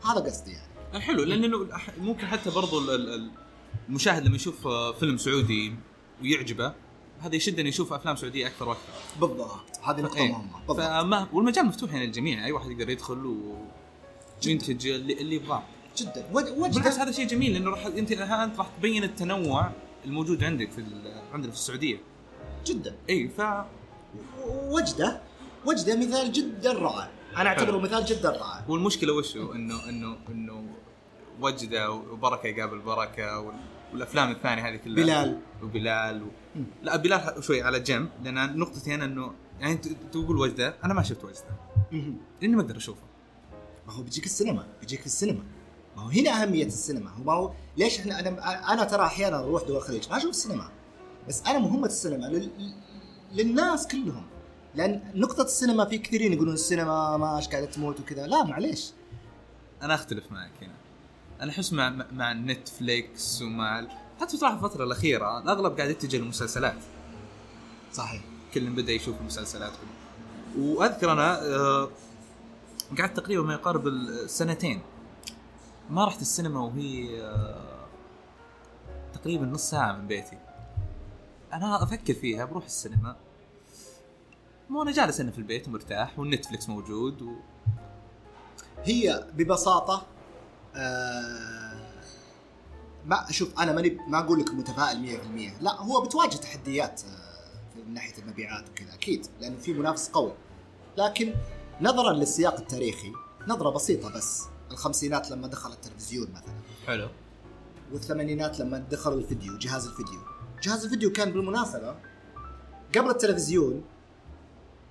هذا 0.04 0.20
قصدي 0.20 0.52
يعني. 0.52 0.66
آه، 0.94 0.98
حلو 0.98 1.22
لأنه 1.24 1.66
ممكن 2.00 2.26
حتى 2.26 2.50
برضو 2.50 2.78
ال- 2.80 2.90
ال- 2.90 3.14
ال- 3.14 3.30
المشاهد 3.88 4.24
لما 4.26 4.36
يشوف 4.36 4.66
آه، 4.66 4.92
فيلم 4.92 5.16
سعودي 5.16 5.74
ويعجبه 6.22 6.72
هذا 7.20 7.34
يشد 7.36 7.58
انه 7.58 7.68
يشوف 7.68 7.92
أفلام 7.92 8.16
سعودية 8.16 8.46
أكثر 8.46 8.68
وأكثر. 8.68 8.82
بالضبط. 9.20 9.50
هذه 9.84 10.00
نقطة 10.00 10.16
إيه. 10.18 10.32
مهمة. 10.32 10.58
بالضبط. 10.68 10.80
فما 10.86 11.26
والمجال 11.32 11.66
مفتوح 11.66 11.92
يعني 11.92 12.06
للجميع. 12.06 12.44
أي 12.44 12.52
واحد 12.52 12.70
يقدر 12.70 12.90
يدخل 12.90 13.26
و 13.26 13.36
وينتج 14.46 14.86
اللي, 14.86 15.12
اللي 15.20 15.34
يبغاه. 15.34 15.62
جدا. 15.96 16.26
وج- 16.32 16.48
بالعكس 16.74 16.98
هذا 16.98 17.12
شيء 17.12 17.26
جميل 17.26 17.52
لأنه 17.52 17.70
راح 17.70 17.86
أنت 17.86 18.12
انت 18.12 18.58
راح 18.58 18.68
تبين 18.78 19.04
التنوع 19.04 19.70
الموجود 20.04 20.44
عندك 20.44 20.70
في 20.70 20.84
عندنا 21.32 21.52
في 21.52 21.58
السعودية. 21.58 21.98
جدا 22.66 22.94
إي 23.10 23.28
ف 23.28 23.42
وجدة. 24.46 25.20
وجدة 25.66 25.96
مثال 25.96 26.32
جدا 26.32 26.72
رائع. 26.72 27.10
أنا 27.36 27.48
أعتبره. 27.48 27.78
مثال 27.78 28.04
جدا 28.04 28.30
رائع. 28.30 28.64
والمشكلة 28.68 29.12
وش 29.12 29.36
هو؟ 29.36 29.52
انه 29.52 29.88
انه 29.88 30.16
إنه 30.28 30.64
وجدة 31.40 31.90
وبركة 31.90 32.46
يقابل 32.46 32.78
بركة 32.78 33.38
وال- 33.38 33.54
والأفلام 33.92 34.30
الثانية 34.30 34.68
هذه 34.68 34.76
كلها. 34.76 35.04
بلال. 35.04 35.38
وبلال 35.62 36.22
و... 36.22 36.26
لا 36.82 36.96
بلال 36.96 37.44
شوي 37.44 37.62
على 37.62 37.80
جنب 37.80 38.08
لأن 38.24 38.58
نقطتي 38.58 38.94
أنا 38.94 39.04
إنه 39.04 39.32
يعني 39.60 39.72
انت 39.72 39.88
تقول 39.88 40.36
وجدة 40.36 40.74
أنا 40.84 40.94
ما 40.94 41.02
شفت 41.02 41.24
وجدة. 41.24 41.56
لأني 42.42 42.56
ما 42.56 42.62
أقدر 42.62 42.76
أشوفه. 42.76 43.02
ما 43.86 43.92
هو 43.92 44.02
بيجيك 44.02 44.24
السينما 44.24 44.66
بيجيك 44.80 45.00
في 45.00 45.06
السينما. 45.06 45.42
ما 45.96 46.02
هو 46.02 46.08
هنا 46.08 46.42
أهمية 46.42 46.66
السينما. 46.66 47.10
هو 47.10 47.24
ما 47.24 47.32
هو 47.32 47.52
ليش 47.76 47.98
إحنا 47.98 48.20
أنا 48.20 48.72
أنا 48.72 48.84
ترى 48.84 49.02
أحيانا 49.06 49.38
أروح 49.38 49.62
دول 49.62 49.76
الخليج 49.76 50.08
ما 50.10 50.16
أشوف 50.16 50.30
السينما. 50.30 50.68
بس 51.28 51.42
أنا 51.46 51.58
مهمة 51.58 51.86
السينما 51.86 52.26
لل... 52.26 52.50
للناس 53.32 53.86
كلهم. 53.86 54.26
لأن 54.74 55.02
نقطة 55.14 55.42
السينما 55.42 55.84
في 55.84 55.98
كثيرين 55.98 56.32
يقولون 56.32 56.54
السينما 56.54 57.16
ما 57.16 57.40
قاعدة 57.52 57.66
تموت 57.66 58.00
وكذا. 58.00 58.26
لا 58.26 58.44
معليش. 58.44 58.92
أنا 59.82 59.94
أختلف 59.94 60.32
معك 60.32 60.50
هنا. 60.62 60.72
أنا 61.40 61.50
أحس 61.50 61.72
مع 61.72 62.06
مع 62.12 62.32
نتفليكس 62.32 63.42
ومع 63.42 63.86
حتى 64.20 64.36
صراحة 64.36 64.54
الفترة 64.54 64.84
الأخيرة 64.84 65.38
الأغلب 65.38 65.76
قاعد 65.76 65.90
يتجه 65.90 66.16
للمسلسلات. 66.16 66.78
صحيح. 67.92 68.22
كل 68.54 68.70
بدأ 68.70 68.92
يشوف 68.92 69.20
المسلسلات. 69.20 69.72
وأذكر 70.58 71.12
أنا 71.12 71.42
آه، 71.42 71.90
قعدت 72.98 73.16
تقريبا 73.16 73.42
ما 73.42 73.54
يقارب 73.54 73.86
السنتين. 73.86 74.80
ما 75.90 76.04
رحت 76.04 76.20
السينما 76.20 76.60
وهي 76.60 77.22
آه، 77.22 77.86
تقريبا 79.14 79.46
نص 79.46 79.70
ساعة 79.70 79.92
من 79.92 80.06
بيتي. 80.06 80.38
أنا 81.52 81.82
أفكر 81.82 82.14
فيها 82.14 82.44
بروح 82.44 82.64
السينما. 82.64 83.16
مو 84.70 84.82
أنا 84.82 84.92
جالس 84.92 85.20
أنا 85.20 85.30
في 85.30 85.38
البيت 85.38 85.68
ومرتاح 85.68 86.18
والنتفلكس 86.18 86.68
موجود 86.68 87.22
و... 87.22 87.32
هي 88.84 89.26
ببساطة 89.34 90.06
آه 90.76 91.82
ما 93.06 93.30
أشوف 93.30 93.58
أنا 93.60 93.72
ماني 93.72 93.98
ما 94.08 94.18
أقول 94.18 94.40
لك 94.40 94.50
متفائل 94.54 95.18
100% 95.60 95.62
لا 95.62 95.80
هو 95.80 96.00
بتواجه 96.00 96.36
تحديات 96.36 97.02
آه 97.02 97.80
من 97.88 97.94
ناحية 97.94 98.22
المبيعات 98.22 98.64
وكذا 98.70 98.94
أكيد 98.94 99.26
لأنه 99.40 99.56
في 99.56 99.72
منافس 99.72 100.08
قوي. 100.08 100.32
لكن 100.98 101.34
نظرا 101.80 102.12
للسياق 102.12 102.58
التاريخي 102.60 103.12
نظرة 103.48 103.70
بسيطة 103.70 104.14
بس. 104.14 104.42
الخمسينات 104.72 105.30
لما 105.30 105.46
دخل 105.46 105.72
التلفزيون 105.72 106.28
مثلا. 106.30 106.54
حلو. 106.86 107.08
والثمانينات 107.92 108.60
لما 108.60 108.78
دخل 108.78 109.12
الفيديو 109.12 109.58
جهاز 109.58 109.86
الفيديو. 109.86 110.20
جهاز 110.62 110.84
الفيديو 110.84 111.12
كان 111.12 111.32
بالمناسبة 111.32 111.96
قبل 112.96 113.10
التلفزيون 113.10 113.82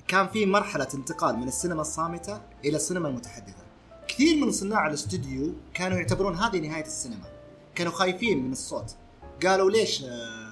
كان 0.07 0.27
في 0.27 0.45
مرحلة 0.45 0.87
انتقال 0.93 1.37
من 1.37 1.47
السينما 1.47 1.81
الصامتة 1.81 2.41
إلى 2.65 2.75
السينما 2.75 3.07
المتحدثة. 3.09 3.63
كثير 4.07 4.45
من 4.45 4.51
صناع 4.51 4.87
الاستوديو 4.87 5.53
كانوا 5.73 5.97
يعتبرون 5.97 6.35
هذه 6.35 6.59
نهاية 6.59 6.85
السينما. 6.85 7.25
كانوا 7.75 7.91
خايفين 7.91 8.45
من 8.45 8.51
الصوت. 8.51 8.95
قالوا 9.45 9.71
ليش 9.71 10.03
آه، 10.03 10.51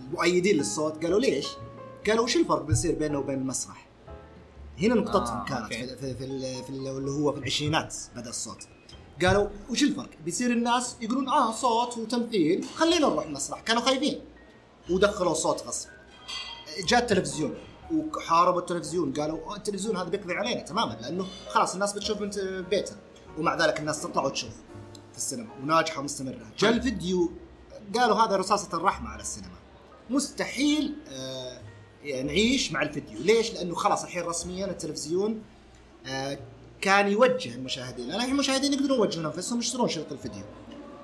المؤيدين 0.00 0.56
للصوت 0.56 1.02
قالوا 1.04 1.20
ليش؟ 1.20 1.46
قالوا 2.06 2.24
وش 2.24 2.36
الفرق 2.36 2.62
بيصير 2.62 2.94
بينه 2.98 3.18
وبين 3.18 3.38
المسرح؟ 3.38 3.83
هنا 4.78 4.94
نقطتهم 4.94 5.38
آه، 5.38 5.44
كانت 5.44 5.62
أوكي. 5.62 5.86
في, 5.86 5.96
في, 5.96 6.14
في, 6.14 6.14
في 6.14 6.70
ال- 6.70 6.88
اللي 6.98 7.10
هو 7.10 7.32
في 7.32 7.38
العشرينات 7.38 7.94
بدأ 8.16 8.30
الصوت. 8.30 8.58
قالوا 9.22 9.48
وش 9.70 9.82
الفرق؟ 9.82 10.10
بيصير 10.24 10.50
الناس 10.50 10.96
يقولون 11.00 11.28
آه 11.28 11.52
صوت 11.52 11.98
وتمثيل 11.98 12.64
خلينا 12.76 12.98
نروح 13.08 13.24
المسرح. 13.26 13.60
كانوا 13.60 13.82
خايفين. 13.82 14.20
ودخلوا 14.90 15.34
صوت 15.34 15.62
غصب. 15.66 15.88
جاء 16.88 17.00
التلفزيون. 17.00 17.54
وحاربوا 17.92 18.60
التلفزيون. 18.60 19.12
قالوا 19.12 19.56
التلفزيون 19.56 19.96
هذا 19.96 20.08
بيقضي 20.08 20.34
علينا 20.34 20.60
تماما 20.62 20.92
لأنه 21.00 21.26
خلاص 21.48 21.72
الناس 21.74 21.92
بتشوف 21.92 22.20
من 22.20 22.30
بيتها. 22.70 22.96
ومع 23.38 23.56
ذلك 23.56 23.80
الناس 23.80 24.02
تطلع 24.02 24.24
وتشوف 24.24 24.50
في 25.12 25.16
السينما. 25.18 25.48
وناجحة 25.62 26.00
ومستمرة. 26.00 26.46
جاء 26.58 26.70
الفيديو. 26.72 27.32
قالوا 27.94 28.16
هذا 28.16 28.36
رصاصة 28.36 28.76
الرحمة 28.76 29.08
على 29.08 29.22
السينما. 29.22 29.56
مستحيل 30.10 30.94
آه 31.08 31.60
نعيش 32.04 32.72
مع 32.72 32.82
الفيديو. 32.82 33.18
ليش؟ 33.20 33.54
لأنه 33.54 33.74
خلاص 33.74 34.02
الحين 34.04 34.22
رسميا 34.22 34.66
التلفزيون 34.66 35.42
آه 36.06 36.38
كان 36.80 37.08
يوجه 37.08 37.54
المشاهدين. 37.54 38.10
الآن 38.10 38.30
المشاهدين 38.30 38.72
يقدرون 38.72 38.98
يوجهون 38.98 39.26
أنفسهم 39.26 39.58
يشترون 39.58 39.88
شريط 39.88 40.12
الفيديو. 40.12 40.42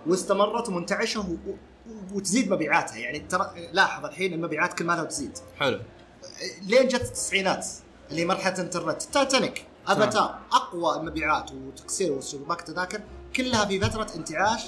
واستمرت 0.07 0.69
ومنتعشة 0.69 1.21
و... 1.21 1.35
وتزيد 2.15 2.53
مبيعاتها. 2.53 2.97
يعني 2.97 3.19
ترى 3.19 3.69
لاحظ 3.73 4.05
الحين 4.05 4.33
المبيعات 4.33 4.75
كل 4.79 4.85
ما 4.85 4.93
لها 4.93 5.05
تزيد. 5.05 5.39
حلو. 5.59 5.81
لين 6.63 6.89
جت 6.89 7.03
التسعينات 7.03 7.67
اللي 8.11 8.25
مرحلة 8.25 8.55
الإنترنت. 8.55 9.03
تايتانيك 9.03 9.67
أفاتار 9.87 10.39
أقوى 10.53 10.97
المبيعات 10.97 11.53
وتكسير 11.53 12.13
وشباك 12.13 12.61
تذاكر. 12.61 13.01
كلها 13.37 13.65
في 13.65 13.81
فترة 13.81 14.11
انتعاش 14.17 14.63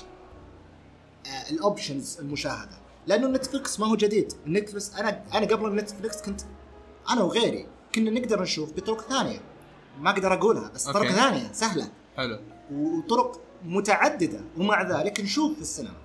آه، 1.26 1.50
ال 1.50 1.59
options 1.59 2.18
المشاهدة. 2.18 2.81
لأنه 3.06 3.28
نتفلكس 3.28 3.80
ما 3.80 3.86
هو 3.86 3.96
جديد. 3.96 4.32
نتفلكس 4.46 4.94
أنا 4.94 5.24
أنا 5.34 5.46
قبل 5.46 5.74
نتفلكس 5.74 6.22
كنت 6.22 6.40
أنا 7.10 7.22
وغيري 7.22 7.66
كنا 7.94 8.10
نقدر 8.10 8.42
نشوف 8.42 8.72
بطرق 8.72 9.00
ثانية. 9.00 9.40
ما 10.00 10.10
أقدر 10.10 10.32
أقولها 10.32 10.70
بس 10.74 10.84
طرق 10.84 10.96
okay. 10.96 11.12
ثانية 11.12 11.52
سهلة. 11.52 11.88
حلو. 12.16 12.38
وطرق 12.72 13.40
متعددة 13.64 14.40
ومع 14.56 14.82
ذلك 14.82 15.20
نشوف 15.20 15.54
في 15.54 15.60
السينما. 15.60 15.96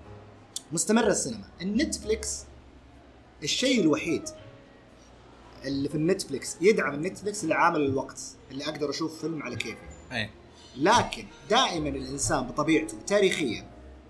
مستمرة 0.72 1.08
السينما. 1.08 1.46
النتفليكس 1.62 2.44
الشيء 3.44 3.82
الوحيد 3.82 4.24
اللي 5.66 5.90
في 5.90 5.96
النتفليكس 5.96 6.58
يدعم 6.62 6.94
النتفليكس 6.94 7.44
اللي 7.44 7.56
عامل 7.56 7.82
الوقت 7.82 8.22
اللي 8.52 8.64
أقدر 8.64 8.90
أشوف 8.90 9.22
فيلم 9.22 9.44
على 9.44 9.56
كيفي. 9.56 9.78
أي. 10.12 10.30
لكن 10.78 11.26
دائما 11.50 11.90
الإنسان 11.90 12.48
بطبيعته 12.48 12.98
تاريخيا 13.08 13.66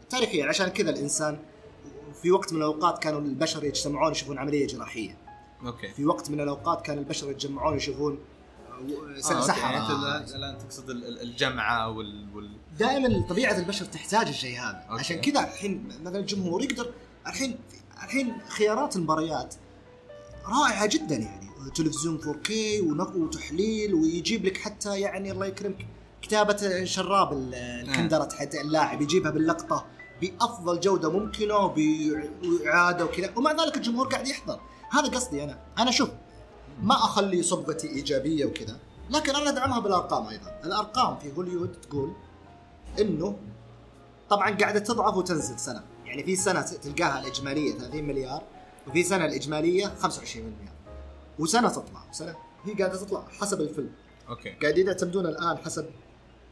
تاريخيا 0.09 0.45
عشان 0.45 0.67
كذا 0.67 0.89
الإنسان 0.89 1.39
في 2.21 2.31
وقت 2.31 2.53
من 2.53 2.57
الأوقات 2.59 2.99
كانوا 3.03 3.19
البشر 3.21 3.63
يجتمعون 3.63 4.11
يشوفون 4.11 4.37
عملية 4.37 4.67
جراحية. 4.67 5.17
okay. 5.65 5.87
في 5.93 6.05
وقت 6.05 6.29
من 6.29 6.39
الأوقات 6.41 6.81
كان 6.85 6.97
البشر 6.97 7.31
يتجمعون 7.31 7.77
يشوفون 7.77 8.17
آه، 8.69 8.93
okay. 9.11 9.21
سحرة. 9.21 9.71
يعني 9.71 10.17
أنت 10.17 10.29
الان 10.35 10.57
تقصد 10.57 10.89
ال- 10.89 11.05
ال- 11.07 11.21
الجمعة 11.21 11.89
وال, 11.91 12.27
وال... 12.35 12.51
دائما 12.79 13.25
طبيعة 13.29 13.57
البشر 13.57 13.85
تحتاج 13.85 14.27
الشيء 14.27 14.59
هذا. 14.59 14.85
okay. 14.89 14.99
عشان 14.99 15.21
كذا 15.21 15.39
الحين 15.39 15.87
مثلا 16.01 16.19
الجمهور 16.19 16.63
يقدر 16.63 16.91
الحين 17.27 17.55
الحين 18.03 18.33
خيارات 18.47 18.95
المباريات 18.95 19.55
رائعة 20.45 20.85
جدا 20.85 21.15
يعني. 21.15 21.47
تلفزيون 21.75 22.19
4K 22.21 22.51
ونق- 22.83 23.15
وتحليل 23.15 23.93
ويجيب 23.93 24.45
لك 24.45 24.57
حتى 24.57 24.99
يعني 24.99 25.31
الله 25.31 25.45
يكرمك 25.45 25.85
كتابة 26.21 26.83
شراب 26.85 27.33
ال- 27.33 27.55
الكندرة 27.55 28.29
حتى 28.39 28.61
اللاعب 28.61 29.01
يجيبها 29.01 29.31
باللقطة. 29.31 29.85
بأفضل 30.21 30.79
جودة 30.79 31.11
ممكنة 31.11 31.55
وبإعادة 31.55 33.05
وكذا. 33.05 33.33
ومع 33.35 33.51
ذلك 33.51 33.77
الجمهور 33.77 34.07
قاعد 34.07 34.27
يحضر. 34.27 34.59
هذا 34.91 35.07
قصدي 35.07 35.43
أنا. 35.43 35.59
أنا 35.79 35.91
شوف 35.91 36.09
ما 36.81 36.95
أخلي 36.95 37.43
صبغتي 37.43 37.87
إيجابية 37.87 38.45
وكذا 38.45 38.79
لكن 39.09 39.35
أنا 39.35 39.49
أدعمها 39.49 39.79
بالأرقام 39.79 40.27
أيضا. 40.27 40.59
الأرقام 40.63 41.17
في 41.17 41.35
هوليوود 41.37 41.71
تقول 41.71 42.13
إنه 42.99 43.37
طبعا 44.29 44.55
قاعدة 44.55 44.79
تضعف 44.79 45.17
وتنزل 45.17 45.59
سنة. 45.59 45.83
يعني 46.05 46.23
في 46.23 46.35
سنة 46.35 46.61
تلقاها 46.61 47.19
الإجمالية 47.19 47.77
30 47.77 48.03
مليار 48.03 48.43
وفي 48.87 49.03
سنة 49.03 49.25
الإجمالية 49.25 49.93
25 49.99 50.45
مليار. 50.45 50.73
وسنة 51.39 51.69
تطلع 51.69 52.09
وسنة 52.09 52.35
هي 52.65 52.73
قاعدة 52.73 52.97
تطلع 52.97 53.23
حسب 53.39 53.61
الفيلم. 53.61 53.91
أوكي. 54.29 54.49
قاعدين 54.49 54.87
يعتمدون 54.87 55.25
الآن 55.25 55.57
حسب 55.57 55.85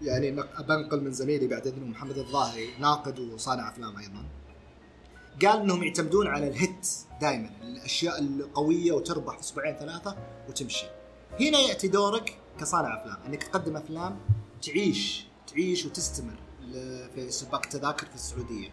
يعني 0.01 0.31
نق- 0.31 0.61
بنقل 0.61 1.01
من 1.03 1.11
زميلي 1.11 1.47
بعد 1.47 1.67
إذنه 1.67 1.85
محمد 1.85 2.17
الظاهري 2.17 2.69
ناقد 2.79 3.19
وصانع 3.19 3.69
أفلام 3.69 3.97
أيضا. 3.97 4.25
قال 5.41 5.61
إنهم 5.61 5.83
يعتمدون 5.83 6.27
على 6.27 6.47
الهيت 6.47 6.87
دائما 7.21 7.49
الأشياء 7.63 8.19
القوية 8.19 8.91
وتربح 8.91 9.39
أسبوعين 9.39 9.75
ثلاثة 9.75 10.17
وتمشي. 10.49 10.85
هنا 11.39 11.59
يأتي 11.59 11.87
دورك 11.87 12.37
كصانع 12.59 13.01
أفلام 13.01 13.17
إنك 13.27 13.43
تقدم 13.43 13.77
أفلام 13.77 14.19
تعيش 14.61 15.25
تعيش 15.47 15.85
وتستمر 15.85 16.35
في 17.15 17.31
سباق 17.31 17.63
التذاكر 17.63 18.05
في 18.05 18.15
السعودية. 18.15 18.69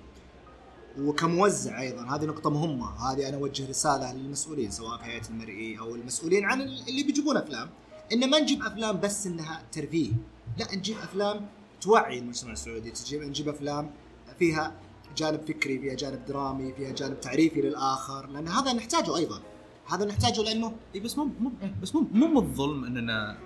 وكموزع 0.98 1.80
أيضا 1.80 2.02
هذه 2.02 2.24
نقطة 2.24 2.50
مهمة، 2.50 3.12
هذه 3.12 3.28
أنا 3.28 3.36
أوجه 3.36 3.68
رسالة 3.68 4.12
للمسؤولين 4.12 4.70
سواء 4.70 4.98
في 4.98 5.04
هيئة 5.04 5.28
المرئي 5.28 5.78
أو 5.78 5.94
المسؤولين 5.94 6.44
عن 6.44 6.60
اللي 6.60 7.02
بيجيبون 7.02 7.36
أفلام، 7.36 7.70
ان 8.12 8.30
ما 8.30 8.40
نجيب 8.40 8.62
أفلام 8.62 9.00
بس 9.00 9.26
إنها 9.26 9.62
ترفيه، 9.72 10.12
لا 10.58 10.74
نجيب 10.74 10.98
أفلام 10.98 11.46
توعي 11.80 12.18
المجتمع 12.18 12.52
السعودي، 12.52 12.90
تجيب 12.90 13.22
نجيب 13.22 13.48
أفلام 13.48 13.90
فيها 14.38 14.74
جانب 15.16 15.40
فكري، 15.40 15.78
فيها 15.78 15.94
جانب 15.94 16.24
درامي، 16.24 16.72
فيها 16.72 16.92
جانب 16.92 17.20
تعريفي 17.20 17.60
للآخر، 17.62 18.26
لأن 18.26 18.48
هذا 18.48 18.72
نحتاجه 18.72 19.16
أيضا. 19.16 19.42
هذا 19.86 20.04
نحتاجه 20.04 20.40
لأنه 20.40 20.76
بس 21.04 21.18
مو 21.18 21.24
مو 21.40 21.52
بس 21.82 21.94
مو 21.94 22.00
مو 22.12 22.40
الظلم 22.40 22.84
إننا 22.84 23.38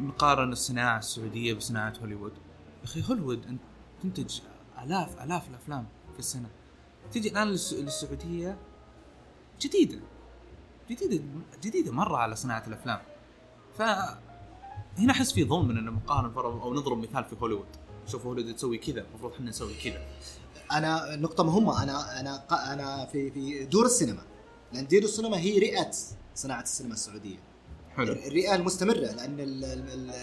نقارن 0.00 0.52
الصناعة 0.52 0.98
السعودية 0.98 1.54
بصناعة 1.54 1.94
هوليوود. 2.02 2.32
يا 2.32 2.84
أخي 2.84 3.02
هوليوود 3.08 3.46
انت 3.46 3.60
تنتج 4.02 4.40
الاف 4.82 5.22
آلاف 5.22 5.48
الأفلام 5.48 5.86
في 6.12 6.18
السنة. 6.18 6.48
تجي 7.12 7.28
الآن 7.28 7.48
للس- 7.56 7.72
للسعودية 7.74 8.58
جديدة. 9.60 10.00
جديده 10.90 11.24
جديدة 11.62 11.92
مرة 11.92 12.16
على 12.16 12.36
صناعة 12.36 12.64
الأفلام. 12.66 13.00
ف 13.78 13.82
هنا 14.98 15.12
أحس 15.12 15.32
في 15.32 15.44
ظلم 15.44 15.70
اننا 15.70 15.90
نقارن 15.90 16.32
أو 16.36 16.74
نضرب 16.74 16.98
مثال 16.98 17.24
في 17.24 17.36
هوليوود. 17.42 17.66
شوف 18.06 18.26
هوليوود 18.26 18.54
تسوي 18.54 18.78
كذا 18.78 19.00
المفروض 19.10 19.32
إحنا 19.32 19.50
نسوي 19.50 19.74
كذا. 19.84 20.00
أنا 20.72 21.16
نقطة 21.16 21.44
مهمة 21.44 21.82
أنا 21.82 22.20
أنا 22.20 22.44
أنا 22.72 23.06
في 23.06 23.30
في 23.30 23.64
دور 23.64 23.84
السينما. 23.84 24.22
لأن 24.72 24.86
دور 24.86 25.02
السينما 25.02 25.38
هي 25.38 25.58
رئة 25.58 25.90
صناعة 26.34 26.62
السينما 26.62 26.94
السعودية. 26.94 27.38
حلو. 27.96 28.12
الرئه 28.12 28.54
المستمره 28.54 28.94
لأن 28.98 29.40
ال- 29.40 29.64
ال- 29.64 29.90
ال- 29.92 30.14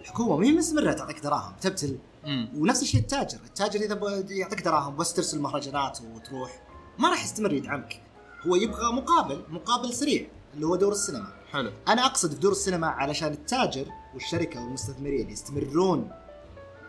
الحكومة 0.00 0.36
ما 0.36 0.46
هي 0.46 0.52
مستمرة 0.52 0.92
تعطيك 0.92 1.20
دراهم 1.20 1.52
تبتل. 1.60 1.98
ونفس 2.56 2.82
الشيء 2.82 3.00
التاجر. 3.00 3.38
التاجر 3.44 3.80
إذا 3.80 4.24
يعطيك 4.30 4.62
دراهم 4.62 4.96
بس 4.96 5.12
ترسل 5.14 5.40
مهرجانات 5.40 5.98
وتروح. 6.14 6.62
ما 6.98 7.08
راح 7.10 7.24
يستمر 7.24 7.52
يدعمك. 7.52 8.02
هو 8.46 8.56
يبغى 8.56 8.92
مقابل 8.92 9.42
مقابل 9.48 9.94
سريع 9.94 10.26
اللي 10.54 10.66
هو 10.66 10.76
دور 10.76 10.92
السينما. 10.92 11.37
حلو. 11.52 11.70
أنا 11.88 12.06
أقصد 12.06 12.34
في 12.34 12.40
دور 12.40 12.52
السينما 12.52 12.86
علشان 12.86 13.32
التاجر 13.32 13.86
والشركة 14.14 14.60
والمستثمرين 14.60 15.30
يستمرون 15.30 16.10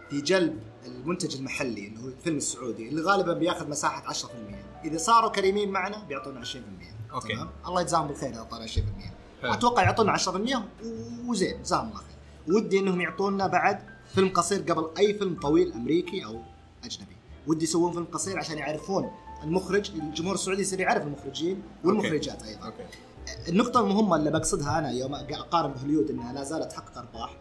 في 0.10 0.22
جلب 0.22 0.60
المنتج 0.86 1.36
المحلي 1.36 1.88
اللي 1.88 2.04
هو 2.04 2.08
الفيلم 2.08 2.38
السعودي 2.38 2.90
اللي 2.90 3.02
غالبا 3.02 3.34
بيأخذ 3.34 3.70
مساحة 3.70 4.14
10% 4.14 4.26
إذا 4.86 4.98
صاروا 4.98 5.30
كريمين 5.30 5.72
معنا 5.72 6.04
بيعطونا 6.04 6.46
20% 6.46 6.58
أوكي. 7.14 7.34
تمام؟ 7.34 7.50
الله 7.68 7.82
يجزاهم 7.82 8.08
بالخير 8.08 8.30
إذا 8.30 8.40
أعطونا 8.40 8.68
20% 8.68 8.80
حلو. 9.42 9.54
أتوقع 9.54 9.84
يعطونا 9.84 10.18
10% 10.18 10.62
وزين 11.28 11.62
جزاهم 11.62 11.88
الله 11.88 11.98
خير. 11.98 12.56
ودي 12.56 12.80
إنهم 12.80 13.02
يعطونا 13.02 13.48
بعد 13.48 13.80
فيلم 14.16 14.30
قصير 14.30 14.62
قبل 14.62 14.90
أي 14.98 15.14
فيلم 15.14 15.40
طويل 15.40 15.74
أمريكي 15.74 16.26
أو 16.26 16.42
أجنبي. 16.84 17.16
ودي 17.48 17.64
يسوون 17.64 17.92
فيلم 17.92 18.06
قصير 18.06 18.40
عشان 18.40 18.58
يعرفون 18.58 19.12
المخرج 19.44 19.92
الجمهور 19.92 20.36
السعودي 20.36 20.62
يصير 20.62 20.80
يعرف 20.80 21.04
المخرجين 21.04 21.62
والمخرجات 21.84 22.44
أيضا. 22.44 22.66
okay. 22.66 22.84
النقطة 23.50 23.80
المهمة 23.80 24.16
اللي 24.16 24.32
بقصدها 24.32 24.80
أنا 24.80 24.92
يوم 24.92 25.16
أقارن 25.16 25.72
بهوليود 25.72 26.10
أنها 26.10 26.34
لا 26.34 26.44
زالت 26.44 26.72
تحقق 26.72 26.98
أرباح. 26.98 27.38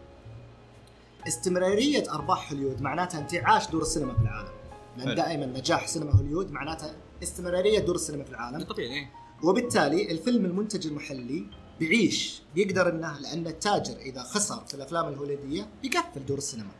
استمرارية 1.27 2.11
أرباح 2.11 2.51
هوليود 2.51 2.81
معناتها 2.81 3.19
انتعاش 3.19 3.69
دور 3.69 3.81
السينما 3.81 4.13
في 4.13 4.21
العالم. 4.21 4.49
لأن. 4.97 5.15
دائما 5.15 5.45
نجاح 5.45 5.87
سينما 5.87 6.11
هوليود 6.11 6.51
معناتها 6.51 6.95
استمرارية 7.23 7.79
دور 7.79 7.95
السينما 7.95 8.23
في 8.23 8.29
العالم. 8.29 8.63
طبيعي 8.63 8.93
إيه. 8.93 9.09
وبالتالي 9.43 10.11
الفيلم 10.11 10.45
المنتج 10.45 10.87
المحلي 10.87 11.45
بيعيش 11.79 12.41
بيقدر 12.55 12.89
إنه 12.89 13.19
لأن 13.19 13.47
التاجر 13.47 13.97
إذا 13.97 14.23
خسر 14.23 14.65
في 14.67 14.73
الأفلام 14.73 15.07
الهوليدية 15.07 15.67
بيقفل 15.81 16.25
دور 16.25 16.37
السينما. 16.37 16.71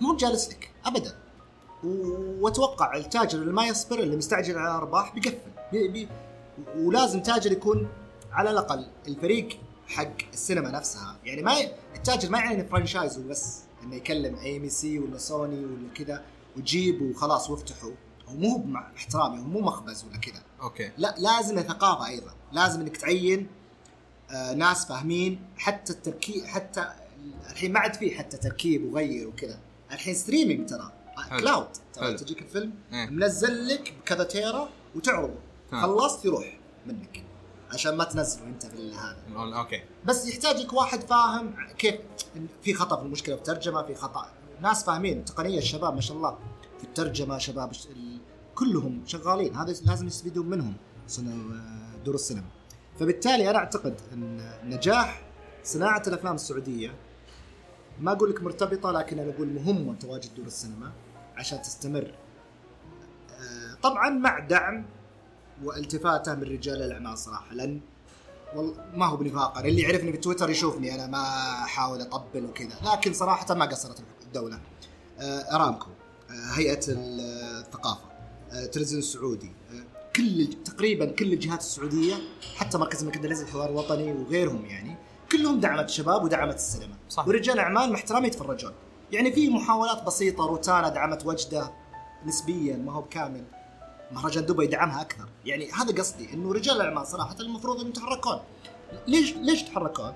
مو 0.00 0.16
جالس 0.16 0.48
لك 0.48 0.70
ابدا. 0.84 1.18
وأتوقع 2.40 2.96
التاجر 2.96 3.38
اللي 3.38 3.52
ما 3.52 3.66
يصبر 3.66 3.98
اللي 3.98 4.16
مستعجل 4.16 4.58
على 4.58 4.70
الارباح 4.70 5.14
بيقفل. 5.14 5.50
بي 5.72 5.88
بي 5.88 6.08
ولازم 6.76 7.22
تاجر 7.22 7.52
يكون 7.52 7.88
على 8.32 8.50
الأقل 8.50 8.86
الفريق 9.08 9.58
حق 9.86 10.16
السينما 10.32 10.70
نفسها 10.70 11.16
يعني 11.24 11.42
ما. 11.42 11.52
التاجر 11.96 12.30
ما 12.30 12.38
يعني 12.38 12.64
franchise 12.64 13.18
وبس 13.18 13.60
إنه 13.82 13.96
يكلم 13.96 14.36
AMC 14.36 14.98
ولا 14.98 15.18
سوني 15.18 15.64
ولا 15.64 15.88
كذا 15.94 16.24
وجيب 16.56 17.02
وخلاص 17.02 17.50
وافتحوا 17.50 17.92
هو 18.28 18.34
مو 18.34 18.58
مع 18.58 18.90
احترامي 18.96 19.38
هو 19.38 19.44
مو 19.44 19.60
مخبز 19.60 20.04
ولا 20.04 20.16
كذا 20.18 20.42
okay 20.62 20.90
لا 20.98 21.14
لازم 21.18 21.60
ثقافة 21.60 22.06
أيضا 22.06 22.32
لازم 22.52 22.80
إنك 22.80 22.96
تعين 22.96 23.48
آه 24.30 24.54
ناس 24.54 24.86
فاهمين 24.86 25.42
حتى 25.56 25.92
التركيب 25.92 26.44
حتى 26.44 26.88
الحين 27.50 27.72
ما 27.72 27.80
عاد 27.80 27.94
فيه 27.94 28.18
حتى 28.18 28.36
تركيب 28.36 28.84
وغير 28.92 29.28
وكذا 29.28 29.58
الحين 29.92 30.14
streaming 30.14 30.68
ترى. 30.68 30.92
cloud 31.38 31.68
ترى. 31.92 32.14
تجيك 32.14 32.42
الفيلم 32.42 32.72
إيه. 32.92 33.06
منزل 33.10 33.68
لك 33.68 33.94
بكذا 34.02 34.24
تيرا 34.24 34.68
وتعرضه. 34.94 35.34
خلصت 35.72 36.24
يروح 36.24 36.58
منك 36.86 37.24
عشان 37.72 37.96
ما 37.96 38.04
تنزله 38.04 38.44
انت 38.44 38.66
بالهذا. 38.66 39.16
okay. 39.36 39.82
بس 40.04 40.28
يحتاج 40.28 40.56
لك 40.56 40.72
واحد 40.72 41.00
فاهم 41.00 41.54
كيف 41.78 41.94
في 42.62 42.74
خطأ 42.74 42.96
في 42.96 43.02
المشكلة 43.02 43.34
في 43.34 43.40
الترجمة 43.40 43.82
في 43.82 43.94
خطأ. 43.94 44.26
ناس 44.60 44.84
فاهمين 44.84 45.24
تقنية 45.24 45.58
الشباب 45.58 45.94
ما 45.94 46.00
شاء 46.00 46.16
الله 46.16 46.38
في 46.78 46.84
الترجمة 46.84 47.38
شباب 47.38 47.72
كلهم 48.54 49.02
شغالين. 49.06 49.56
هذا 49.56 49.74
لازم 49.86 50.06
يستفيدون 50.06 50.46
منهم 50.46 50.74
دور 52.04 52.14
السينما. 52.14 52.48
فبالتالي 53.00 53.50
أنا 53.50 53.58
أعتقد 53.58 53.94
أن 54.12 54.50
نجاح 54.64 55.22
صناعة 55.64 56.02
الأفلام 56.06 56.34
السعودية 56.34 56.94
ما 58.00 58.12
أقول 58.12 58.30
لك 58.30 58.42
مرتبطة 58.42 58.90
لكن 58.90 59.18
أنا 59.18 59.34
أقول 59.34 59.48
مهمه 59.48 59.94
تواجد 59.94 60.34
دور 60.34 60.46
السينما 60.46 60.92
عشان 61.36 61.62
تستمر. 61.62 62.14
آه، 63.40 63.74
طبعا 63.82 64.10
مع 64.10 64.38
دعم 64.38 64.86
والتفاته 65.64 66.34
من 66.34 66.42
رجال 66.42 66.82
الأعمال 66.82 67.18
صراحة 67.18 67.54
لأن 67.54 67.80
والله 68.54 68.74
ما 68.94 69.06
هو 69.06 69.16
بنفاقا 69.16 69.60
اللي 69.60 69.82
يعرفني 69.82 70.12
في 70.12 70.18
تويتر 70.18 70.50
يشوفني 70.50 70.94
أنا 70.94 71.06
ما 71.06 71.22
أحاول 71.64 72.00
اطبل 72.00 72.44
وكذا 72.44 72.74
لكن 72.92 73.12
صراحة 73.12 73.54
ما 73.54 73.64
قصرت 73.64 74.02
الدولة. 74.22 74.60
آه، 75.20 75.56
أرامكو 75.56 75.86
آه، 76.30 76.58
هيئة 76.58 76.80
الثقافة 76.88 78.04
آه، 78.52 78.64
التلفزيون 78.64 78.98
السعودي 78.98 79.52
كل 80.16 80.46
تقريبا 80.64 81.06
كل 81.06 81.32
الجهات 81.32 81.60
السعودية 81.60 82.14
حتى 82.56 82.78
مركز 82.78 83.02
المكدة 83.02 83.40
الحوار 83.40 83.68
الوطني 83.68 84.12
وغيرهم 84.12 84.66
يعني 84.66 84.96
كلهم 85.32 85.60
دعمت 85.60 85.84
الشباب 85.84 86.24
ودعمت 86.24 86.54
السينما. 86.54 86.94
صح. 87.08 87.28
ورجال 87.28 87.58
أعمال 87.58 87.90
مع 87.90 87.94
احترامي 87.94 88.26
يتفرجون. 88.26 88.72
يعني 89.12 89.32
في 89.32 89.50
محاولات 89.50 90.02
بسيطة 90.02 90.46
روتانا 90.46 90.88
دعمت 90.88 91.26
وجدة 91.26 91.72
نسبيا 92.26 92.76
ما 92.76 92.92
هو 92.92 93.00
بكامل. 93.00 93.44
مهرجان 94.12 94.46
دبي 94.46 94.66
دعمها 94.66 95.00
أكثر. 95.00 95.28
يعني 95.44 95.70
هذا 95.70 95.94
قصدي 95.94 96.34
إنه 96.34 96.52
رجال 96.52 96.76
الأعمال 96.76 97.06
صراحة 97.06 97.36
المفروض 97.40 97.76
انهم 97.76 97.88
يتحركون. 97.88 98.40
ليش 99.06 99.36
ليش 99.36 99.62
يتحركون؟ 99.62 100.12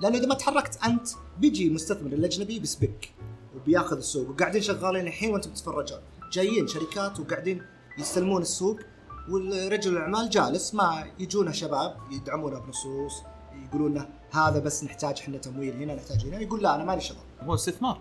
لأنه 0.00 0.18
إذا 0.18 0.26
ما 0.26 0.34
تحركت 0.34 0.84
أنت 0.84 1.08
بيجي 1.38 1.68
المستثمر 1.68 2.12
الأجنبي 2.12 2.58
بيسبك 2.58 3.12
وبياخذ 3.56 3.96
السوق 3.96 4.30
وقاعدين 4.30 4.62
شغالين 4.62 5.06
الحين 5.06 5.32
وأنتم 5.32 5.50
تتفرجون 5.50 5.98
جايين 6.32 6.66
شركات 6.66 7.20
وقاعدين 7.20 7.62
يستلمون 7.98 8.42
السوق 8.42 8.80
والرجل 9.28 9.92
الأعمال 9.92 10.30
جالس 10.30 10.74
ما 10.74 11.06
يجونا 11.18 11.52
شباب 11.52 11.96
يدعمونه 12.10 12.58
بنصوص 12.58 13.22
يقولون 13.64 13.94
له 13.94 14.08
هذا 14.30 14.58
بس 14.58 14.84
نحتاج 14.84 15.18
إحنا 15.20 15.38
تمويل 15.38 15.82
هنا 15.82 15.94
نحتاج 15.94 16.26
هنا 16.26 16.40
يقول 16.40 16.62
لا 16.62 16.74
أنا 16.74 16.84
مالي 16.84 17.00
شغل. 17.00 17.16
هو 17.40 17.54
استثمار؟ 17.54 18.00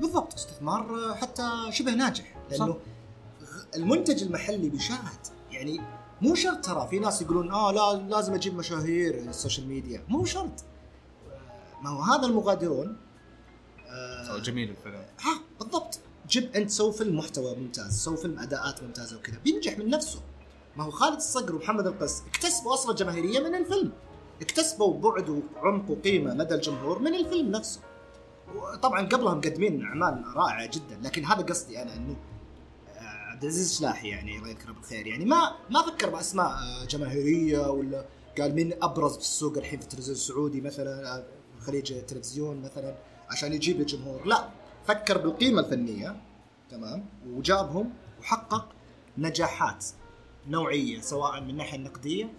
بالضبط 0.00 0.34
استثمار 0.34 1.14
حتى 1.14 1.48
شبه 1.70 1.94
ناجح 1.94 2.36
لأنه 2.50 2.72
صح. 2.72 2.76
المنتج 3.76 4.22
المحلي 4.22 4.68
بيشاهد 4.68 5.26
يعني 5.50 5.80
مو 6.22 6.34
شرط 6.34 6.64
ترى 6.64 6.88
في 6.90 6.98
ناس 6.98 7.22
يقولون 7.22 7.50
آه 7.50 7.72
لا 7.72 8.08
لازم 8.08 8.34
أجيب 8.34 8.54
مشاهير 8.56 9.14
ال 9.14 9.22
social 9.22 9.68
media. 9.68 10.04
مو 10.08 10.24
شرط. 10.24 10.64
آه، 11.30 11.82
ما 11.82 11.90
هو 11.90 12.00
هذا 12.00 12.26
المغادرون 12.26 12.96
آه 13.88 14.38
جميل 14.38 14.70
الفيلم. 14.70 14.94
ها 14.94 15.40
بالضبط. 15.60 15.98
جيب 16.28 16.56
أنت 16.56 16.70
سوي 16.70 16.92
فيلم 16.92 17.18
محتوى 17.18 17.56
ممتاز 17.56 17.98
سوي 18.04 18.16
فيلم 18.16 18.38
أداءات 18.38 18.82
ممتازة 18.82 19.16
وكذا. 19.16 19.38
بينجح 19.44 19.78
من 19.78 19.88
نفسه. 19.90 20.20
ما 20.76 20.84
هو 20.84 20.90
خالد 20.90 21.16
الصقر 21.16 21.54
ومحمد 21.54 21.86
القس 21.86 22.22
اكتسبوا 22.28 22.74
أصلا 22.74 22.94
جماهيرية 22.94 23.40
من 23.40 23.54
الفيلم. 23.54 23.92
اكتسبوا 24.42 25.00
بعد 25.00 25.42
وعمق 25.56 25.90
وقيمة 25.90 26.34
لدى 26.34 26.54
الجمهور 26.54 26.98
من 26.98 27.14
الفيلم 27.14 27.50
نفسه. 27.50 27.80
طبعا 28.82 29.06
قبلها 29.06 29.34
مقدمين 29.34 29.82
أعمال 29.82 30.24
رائعة 30.36 30.66
جدا 30.66 31.00
لكن 31.02 31.24
هذا 31.24 31.42
قصدي 31.42 31.82
أنا 31.82 31.96
إنه 31.96 32.12
آه، 32.12 32.29
عبد 33.40 33.48
العزيز 33.48 33.70
الشلاحي 33.70 34.08
يعني 34.08 34.38
الله 34.38 34.48
يذكره 34.48 34.72
بالخير. 34.72 35.06
يعني 35.06 35.24
ما 35.24 35.56
ما 35.70 35.82
فكر 35.82 36.10
بأسماء 36.10 36.46
آه، 36.46 36.84
جماهيرية 36.84 37.70
ولا 37.70 38.06
قال 38.38 38.54
مين 38.54 38.72
أبرز 38.82 39.12
في 39.12 39.20
السوق 39.20 39.56
الحين 39.56 39.78
في 39.78 39.84
التلفزيون 39.84 40.16
السعودي 40.16 40.60
مثلا 40.60 41.16
آه، 41.16 41.24
خليج 41.60 41.92
التلفزيون 41.92 42.62
مثلا 42.62 42.94
عشان 43.30 43.52
يجيب 43.52 43.80
الجمهور 43.80 44.26
لا 44.26 44.48
فكر 44.86 45.18
بالقيمة 45.18 45.60
الفنية 45.60 46.20
تمام 46.70 47.06
وجابهم 47.26 47.92
وحقق 48.20 48.68
نجاحات 49.18 49.84
نوعية 50.48 51.00
سواء 51.00 51.40
من 51.40 51.50
الناحيه 51.50 51.76
النقدية 51.78 52.32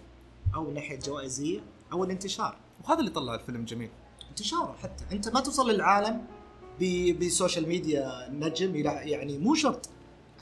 أو 0.54 0.62
من 0.62 0.68
الناحيه 0.68 0.94
الجوائزية 0.94 1.60
أو 1.92 2.04
الانتشار. 2.04 2.56
وهذا 2.84 3.00
اللي 3.00 3.10
طلع 3.10 3.34
الفيلم 3.34 3.64
جميل. 3.64 3.90
انتشاره 4.30 4.76
حتى. 4.82 5.04
أنت 5.12 5.28
ما 5.28 5.40
توصل 5.40 5.70
للعالم 5.70 6.26
ب 7.20 7.27
social 7.27 7.68
media 7.68 8.28
نجم 8.30 8.76
يعني 8.76 9.38
مو 9.38 9.54
شرط 9.54 9.88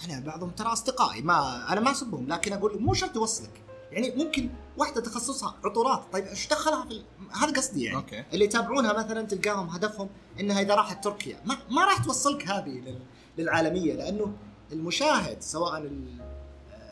أنا 0.04 0.20
بعضهم 0.20 0.50
ترى 0.50 0.72
اصدقائي 0.72 1.22
ما 1.22 1.72
أنا 1.72 1.80
ما 1.80 1.90
اسبهم 1.90 2.26
لكن 2.28 2.52
أقول 2.52 2.82
مو 2.82 2.94
شرط 2.94 3.16
يوصلك. 3.16 3.62
يعني 3.92 4.24
ممكن 4.24 4.50
واحدة 4.76 5.00
تخصصها 5.00 5.54
عطورات. 5.64 6.02
طيب 6.12 6.24
إيش 6.26 6.48
دخلها 6.48 6.84
في 6.84 6.90
ال- 6.90 7.04
هذا 7.32 7.52
قصدي 7.52 7.84
يعني. 7.84 7.96
okay. 7.96 8.24
اللي 8.32 8.44
يتابعونها 8.44 8.92
مثلا 8.92 9.22
تلقاهم 9.22 9.68
هدفهم 9.68 10.08
إنها 10.40 10.60
إذا 10.60 10.74
راحت 10.74 11.04
تركيا. 11.04 11.40
ما, 11.44 11.56
ما 11.70 11.84
راح 11.84 12.04
توصلك 12.04 12.48
هذه 12.48 12.68
لل- 12.70 13.02
للعالمية 13.38 13.94
لأنه 13.94 14.32
المشاهد 14.72 15.42
سواء 15.42 15.78
ال- 15.78 16.20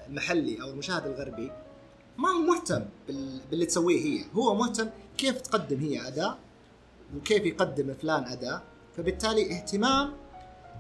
المحلي 0.09 0.63
أو 0.63 0.71
المشاهد 0.71 1.07
الغربي 1.07 1.53
ما 2.19 2.29
هو 2.29 2.39
مهتم 2.39 2.85
بال- 3.09 3.41
باللي 3.51 3.67
تسويه 3.67 4.01
هي. 4.05 4.25
هو 4.35 4.55
مهتم 4.55 4.89
كيف 5.19 5.41
تقدم 5.41 5.81
هي 5.81 6.09
اداء 6.09 6.39
وكيف 7.17 7.45
يقدم 7.47 7.95
فلان 7.95 8.25
اداء 8.25 8.63
فبالتالي 8.97 9.53
اهتمام 9.57 10.13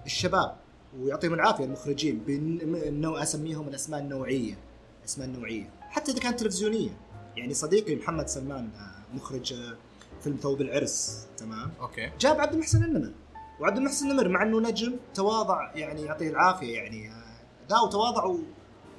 الشباب. 0.07 0.57
ويعطيهم 1.01 1.35
العافية 1.35 1.65
المخرجين 1.65 2.19
بانه 2.19 3.23
أسميهم 3.23 3.69
الأسماء 3.69 4.01
النوعية. 4.01 4.59
الاسماء 5.01 5.29
النوعية. 5.29 5.71
حتى 5.81 6.13
إذا 6.13 6.21
كانت 6.21 6.41
تلفزيونية. 6.41 6.91
يعني 7.37 7.55
صديقي 7.55 7.97
محمد 7.97 8.29
سلمان 8.29 8.71
آه، 8.77 9.17
مخرج 9.17 9.53
آه، 9.53 9.77
فيلم 10.23 10.37
ثوب 10.37 10.61
العرس. 10.61 11.27
تمام؟ 11.37 11.71
أوكي. 11.81 12.11
جاب 12.21 12.41
عبد 12.41 12.53
المحسن 12.53 12.85
النمر. 12.85 13.13
وعبد 13.61 13.77
المحسن 13.77 14.11
النمر 14.11 14.29
مع 14.29 14.43
إنه 14.43 14.61
نجم 14.61 14.97
تواضع 15.15 15.73
يعني 15.75 16.03
يعطيه 16.03 16.31
العافية 16.31 16.75
يعني 16.77 17.11
آه، 17.11 17.23
ذا 17.71 17.79
وتواضع 17.87 18.25
و- 18.25 18.39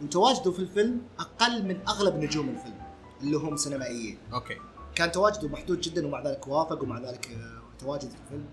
وتواجده 0.04 0.52
في 0.52 0.60
الفيلم 0.60 1.02
أقل 1.20 1.66
من 1.66 1.80
أغلب 1.88 2.16
نجوم 2.16 2.50
الفيلم 2.50 2.80
اللي 3.22 3.38
هم 3.38 3.56
سينمائيين. 3.58 4.18
okay. 4.34 4.58
كان 4.96 5.12
تواجده 5.12 5.48
محدود 5.48 5.82
جدا 5.82 6.08
ومع 6.08 6.24
ذلك 6.24 6.48
وافق 6.48 6.84
ومع 6.84 7.00
ذلك 7.00 7.30
آه، 7.32 7.62
تواجد 7.80 8.10
في 8.10 8.16
الفيلم. 8.26 8.46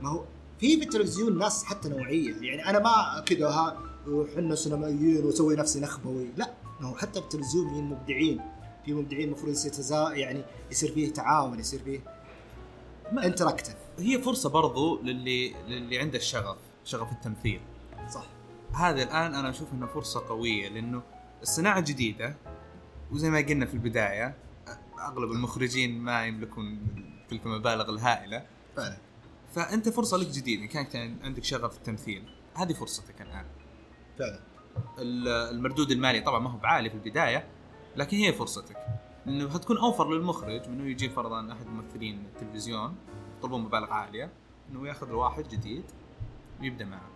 ما 0.00 0.08
هو 0.10 0.24
في 0.62 0.76
في 0.76 0.84
التلفزيون 0.84 1.38
ناس 1.38 1.64
حتى 1.64 1.88
نوعية. 1.88 2.34
يعني 2.40 2.70
أنا 2.70 2.78
ما 2.78 3.24
كذا 3.26 3.48
ها 3.48 3.78
وحنا 4.08 4.54
سينمائيين 4.54 5.24
واسوي 5.24 5.56
نفسي 5.56 5.80
نخبوي. 5.80 6.28
لا 6.36 6.52
هو 6.80 6.94
حتى 6.94 7.20
في 7.20 7.26
التلفزيون 7.26 7.74
في 7.74 7.80
مبدعين. 7.80 8.40
في 8.84 8.92
مبدعين 8.92 9.28
المفروض 9.28 9.52
يصير 9.52 9.72
تزا 9.72 10.12
يعني 10.12 10.42
يصير 10.70 10.92
فيه 10.92 11.12
تعاون 11.12 11.58
يصير 11.58 11.80
فيه 11.84 12.00
interactive 13.24 13.76
هي 13.98 14.18
فرصة 14.18 14.48
برضو 14.48 15.02
للي 15.02 15.54
للي 15.68 15.98
عنده 15.98 16.18
الشغف 16.18 16.56
شغف 16.84 17.12
التمثيل. 17.12 17.60
صح. 18.14 18.26
هذا 18.74 19.02
الآن 19.02 19.34
أنا 19.34 19.50
أشوف 19.50 19.72
إنه 19.72 19.86
فرصة 19.86 20.28
قوية 20.28 20.68
لأنه 20.68 21.02
الصناعة 21.42 21.80
جديدة 21.80 22.36
وزي 23.12 23.30
ما 23.30 23.38
قلنا 23.38 23.66
في 23.66 23.74
البداية 23.74 24.34
أغلب 24.98 25.32
المخرجين 25.32 25.98
ما 25.98 26.26
يملكون 26.26 26.86
تلك 27.30 27.46
المبالغ 27.46 27.90
الهائلة. 27.90 28.46
فعلا. 28.76 29.11
فأنت 29.54 29.88
فرصة 29.88 30.16
لك 30.16 30.26
جديد 30.26 30.60
إن 30.60 30.66
كانت 30.68 30.96
عندك 31.24 31.44
شغف 31.44 31.76
التمثيل 31.76 32.24
هذه 32.54 32.72
فرصتك 32.72 33.22
الآن. 33.22 33.46
فعلا. 34.18 34.40
ال- 34.98 35.28
المردود 35.28 35.90
المالي 35.90 36.20
طبعا 36.20 36.38
ما 36.38 36.50
هو 36.50 36.58
بعالي 36.58 36.90
في 36.90 36.94
البداية 36.96 37.48
لكن 37.96 38.16
هي 38.16 38.32
فرصتك. 38.32 38.76
إنه 39.26 39.48
هتكون 39.48 39.78
أوفر 39.78 40.14
للمخرج 40.14 40.68
من 40.68 40.80
إنه 40.80 40.90
يجيب 40.90 41.12
فرضا 41.12 41.52
أحد 41.52 41.66
ممثلين 41.66 42.26
التلفزيون 42.26 42.96
يطلبون 43.38 43.60
مبالغ 43.62 43.90
عالية 43.92 44.32
إنه 44.70 44.88
ياخذ 44.88 45.12
واحد 45.12 45.48
جديد 45.48 45.84
ويبدأ 46.60 46.84
معه. 46.84 47.08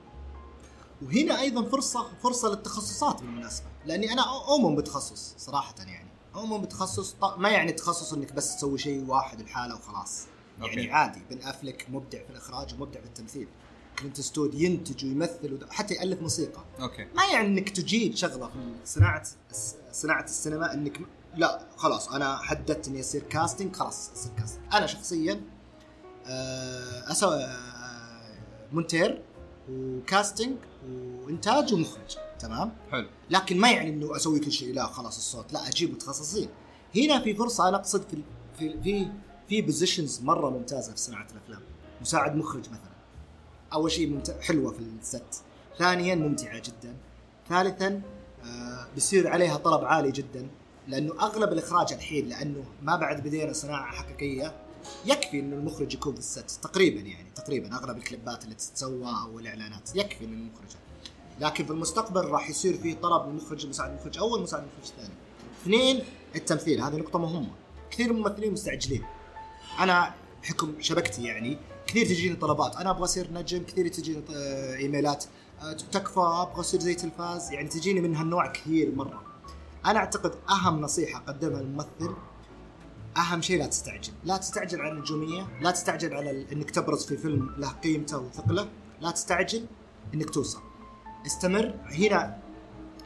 وهنا 1.03 1.41
أيضا 1.41 1.69
فرصة 1.69 2.07
فرصة 2.23 2.49
للتخصصات 2.49 3.21
بالمناسبة 3.23 3.67
لأني 3.87 4.13
أنا 4.13 4.23
أؤمن 4.23 4.77
بتخصص 4.77 5.35
صراحة 5.39 5.75
يعني. 5.79 6.11
أؤمن 6.35 6.63
بتخصص 6.63 7.17
ما 7.39 7.49
يعني 7.51 7.73
تخصص 7.73 8.13
إنك 8.13 8.33
بس 8.33 8.57
تسوي 8.57 8.79
شيء 8.79 9.05
واحد 9.11 9.41
الحاله 9.41 9.75
وخلاص. 9.75 10.27
يعني 10.59 10.71
okay. 10.71 10.91
عادي 10.91 11.21
بن 11.31 11.43
أفلك 11.43 11.87
مبدع 11.91 12.25
في 12.25 12.31
الإخراج 12.31 12.75
ومبدع 12.75 13.01
في 13.01 13.07
التمثيل. 13.07 13.49
كلينت 13.99 14.21
إيستوود 14.21 14.55
ينتج 14.55 15.05
ويمثل 15.05 15.67
حتى 15.71 15.95
يألف 15.95 16.23
موسيقى. 16.23 16.65
okay. 16.81 17.07
ما 17.15 17.25
يعني 17.33 17.49
إنك 17.49 17.69
تجيد 17.69 18.17
شغلة 18.17 18.47
في 18.47 18.75
صناعة 18.85 19.23
صناعة 19.93 20.25
السينما 20.25 20.75
إنك 20.75 21.01
لا 21.37 21.67
خلاص 21.77 22.09
أنا 22.09 22.37
حددت 22.37 22.89
إني 22.89 23.01
أصير 23.01 23.23
casting 23.23 23.77
خلاص 23.77 24.11
أصير 24.13 24.33
casting 24.39 24.63
أنا 24.75 24.87
شخصيا 24.87 25.41
آه، 26.27 27.13
أسوي 27.13 27.45
آه، 27.45 28.39
مونتير 28.73 29.23
و 29.71 29.81
casting 29.82 30.57
وإنتاج 30.89 31.75
ومخرج 31.75 32.17
تمام؟ 32.39 32.73
حلو. 32.91 33.09
لكن 33.31 33.59
ما 33.59 33.71
يعني 33.71 33.91
إنه 33.91 34.17
أسوي 34.17 34.41
كل 34.41 34.53
شيء 34.53 34.75
لا 34.75 34.87
خلاص 34.87 35.17
الصوت 35.17 35.53
لا 35.53 35.69
أجيب 35.69 35.93
متخصصين. 35.93 36.49
هنا 36.97 37.21
في 37.21 37.35
فرصة 37.35 37.69
أنا 37.69 37.77
أقصد 37.77 38.03
في 38.09 38.23
في 38.59 38.83
في 38.83 39.09
في 39.49 39.63
positions 39.63 40.21
مرة 40.23 40.51
ممتازة 40.51 40.93
في 40.93 40.99
صناعة 40.99 41.27
الأفلام. 41.33 41.61
مساعد 42.01 42.37
مخرج 42.37 42.69
مثلا. 42.69 42.97
أول 43.73 43.91
شيء 43.91 44.11
ممت... 44.11 44.31
حلوة 44.41 44.73
في 44.73 44.79
ال 44.79 44.91
set. 44.91 45.43
ثانيا 45.79 46.15
ممتعة 46.15 46.59
جدا. 46.59 46.97
ثالثا 47.49 48.03
آه 48.45 48.87
بيصير 48.95 49.29
عليها 49.29 49.57
طلب 49.57 49.85
عالي 49.85 50.11
جدا. 50.13 50.49
لأنه 50.89 51.13
أغلب 51.21 51.53
الإخراج 51.53 51.93
الحين 51.93 52.29
لأنه 52.29 52.65
ما 52.83 52.97
بعد 52.97 53.23
بدينا 53.23 53.53
صناعة 53.53 53.93
حقيقية 53.93 54.55
يكفي 55.07 55.41
انه 55.41 55.57
المخرج 55.57 55.95
يكون 55.95 56.13
في 56.13 56.19
الست. 56.19 56.51
تقريبا 56.63 57.01
يعني 57.01 57.31
تقريبا. 57.35 57.77
أغلب 57.77 57.97
الكليبات 57.97 58.45
اللي 58.45 58.55
تتسوى 58.55 59.07
أو 59.23 59.39
الإعلانات 59.39 59.97
يكفي 59.97 60.27
من 60.27 60.33
المخرج. 60.33 60.77
لكن 61.41 61.65
في 61.65 61.71
المستقبل 61.71 62.25
راح 62.25 62.51
يصير 62.51 62.79
في 62.79 62.95
طلب 62.95 63.29
للمخرج 63.29 63.67
مساعد 63.67 63.91
المخرج 63.91 64.19
أول 64.19 64.43
مساعد 64.43 64.63
المخرج 64.63 64.91
الثاني 64.91 65.15
اثنين 65.63 66.05
التمثيل. 66.37 66.81
هذه 66.81 66.97
نقطة 66.97 67.19
مهمة. 67.19 67.51
كثير 67.91 68.13
من 68.13 68.19
الممثلين 68.19 68.53
مستعجلين. 68.53 69.05
أنا 69.79 70.15
بحكم 70.43 70.75
شبكتي 70.81 71.25
يعني. 71.25 71.59
كثير 71.87 72.07
تجيني 72.07 72.37
طلبات. 72.37 72.77
أنا 72.77 72.91
أبغى 72.91 73.05
أصير 73.05 73.33
نجم 73.33 73.65
كثير 73.65 73.89
تجيني 73.89 74.23
آه، 74.35 74.77
إيميلات. 74.77 75.25
آه، 75.63 75.73
تكفى 75.73 76.21
أبغى 76.21 76.61
أصير 76.61 76.81
زي 76.81 76.95
تلفاز. 76.95 77.53
يعني 77.53 77.69
تجيني 77.69 78.01
من 78.01 78.17
هالنوع 78.17 78.47
كثير 78.47 78.95
مرة. 78.95 79.23
أنا 79.87 79.99
أعتقد 79.99 80.35
أهم 80.51 80.81
نصيحة 80.81 81.19
قدمها 81.19 81.61
الممثل 81.61 82.17
أهم 83.17 83.43
شيء 83.43 83.59
لا 83.59 83.67
تستعجل. 83.67 84.13
لا 84.25 84.37
تستعجل 84.37 84.81
على 84.81 84.93
النجومية 84.93 85.47
لا 85.61 85.71
تستعجل 85.71 86.15
على 86.15 86.47
إنك 86.53 86.71
تبرز 86.71 87.07
في 87.07 87.17
فيلم 87.17 87.55
له 87.59 87.69
قيمته 87.69 88.19
وثقله. 88.19 88.69
لا 89.01 89.11
تستعجل 89.11 89.67
إنك 90.15 90.31
توصل. 90.31 90.61
استمر. 91.27 91.75
هنا 91.87 92.39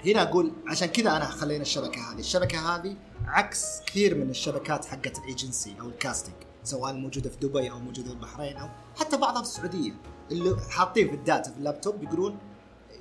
هنا 0.07 0.23
أقول 0.23 0.53
عشان 0.67 0.89
كذا 0.89 1.17
أنا 1.17 1.25
خلينا 1.25 1.63
الشبكة 1.63 2.13
هذه. 2.13 2.19
الشبكة 2.19 2.77
هذه 2.77 2.97
عكس 3.27 3.81
كثير 3.87 4.15
من 4.15 4.31
الشبكات 4.31 4.85
حقت 4.85 5.19
الإيجنسي 5.19 5.75
أو 5.81 5.89
الكاستنج 5.89 6.35
سواء 6.65 6.93
موجودة 6.93 7.31
في 7.31 7.37
دبي 7.37 7.71
أو 7.71 7.79
موجودة 7.79 8.09
في 8.09 8.15
البحرين 8.15 8.57
أو 8.57 8.69
حتى 8.99 9.17
بعضها 9.17 9.43
في 9.43 9.49
السعودية. 9.49 9.93
اللي 10.31 10.57
حاطين 10.71 11.09
في 11.09 11.15
الداتا 11.15 11.51
في 11.51 11.59
اللابتوب 11.59 12.03
يقولون 12.03 12.39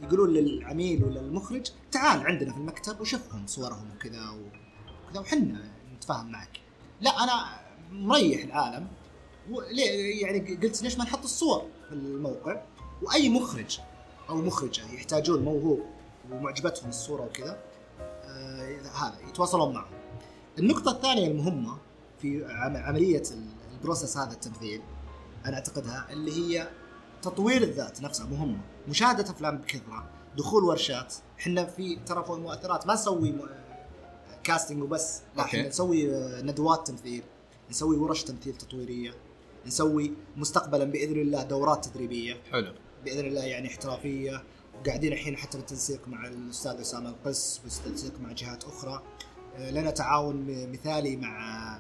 يقولون 0.04 0.30
للعميل 0.30 1.04
ولا 1.04 1.22
المخرج 1.22 1.72
تعال 1.92 2.28
عندنا 2.28 2.54
في 2.54 2.58
المكتب 2.58 3.02
وشوفهم 3.02 3.48
صورهم 3.48 3.92
وكذا 3.96 4.30
وكذا 5.10 5.20
وحنا 5.20 5.72
نتفاهم 5.96 6.32
معك. 6.32 6.60
لا 7.02 7.24
أنا 7.24 7.60
مريح 7.92 8.44
العالم. 8.44 8.88
وليه 9.52 10.22
يعني 10.22 10.56
قلت 10.56 10.84
ليش 10.84 10.98
ما 10.98 11.04
نحط 11.04 11.24
الصور 11.24 11.66
في 11.88 11.96
الموقع؟ 11.96 12.62
وأي 13.02 13.30
مخرج 13.30 13.80
أو 14.30 14.36
مخرجة 14.36 14.82
يحتاجون 14.94 15.44
موهوب 15.44 15.80
ومعجبتهم 16.32 16.90
الصورة 16.90 17.22
وكذا 17.22 17.58
آه 18.24 18.82
هذا 18.96 19.18
يتواصلون 19.30 19.74
معهم. 19.74 19.94
النقطة 20.60 20.92
الثانية 20.92 21.28
المهمة 21.28 21.78
في 22.22 22.46
عم- 22.46 22.78
عملية 22.78 23.24
ال- 23.32 23.48
البروسس 23.74 24.18
هذا 24.18 24.32
التمثيل 24.34 24.82
أنا 25.46 25.56
أعتقدها 25.56 26.08
اللي 26.12 26.32
هي 26.32 26.68
تطوير 27.22 27.62
الذات 27.62 28.02
نفسها 28.02 28.26
مهمة، 28.26 28.58
مشاهدة 28.88 29.24
أفلام 29.32 29.58
بكثرة، 29.58 30.10
دخول 30.38 30.64
ورشات، 30.64 31.14
إحنا 31.40 31.66
في 31.66 31.96
ترى 31.96 32.24
في 32.24 32.30
المؤثرات 32.30 32.88
ما 32.88 32.94
نسوي 32.94 33.36
كاستنج 34.44 34.84
وبس، 34.84 35.22
لا. 35.38 35.44
إحنا 35.44 35.68
نسوي 35.68 36.16
آه، 36.16 36.42
ندوات 36.42 36.88
تمثيل، 36.88 37.24
نسوي 37.70 37.98
ورش 37.98 38.24
تمثيل 38.24 38.56
تطويرية، 38.56 39.12
نسوي 39.66 40.14
مستقبلا 40.38 40.84
بإذن 40.86 41.22
الله 41.22 41.44
دورات 41.44 41.86
تدريبية، 41.86 42.38
حلو. 42.52 42.74
بإذن 43.06 43.26
الله 43.26 43.44
يعني 43.44 43.68
احترافية 43.68 44.44
وقاعدين 44.80 45.14
الحين 45.14 45.38
حتى 45.38 45.58
بالتنسيق 45.58 46.08
مع 46.08 46.28
الأستاذ 46.28 46.72
أسامة 46.72 47.10
القس 47.10 47.58
بالتنسيق 47.64 48.20
مع 48.20 48.32
جهات 48.32 48.64
أخرى. 48.64 49.04
آه، 49.58 49.72
لنا 49.72 49.92
تعاون 49.92 50.70
مثالي 50.72 51.16
مع 51.16 51.80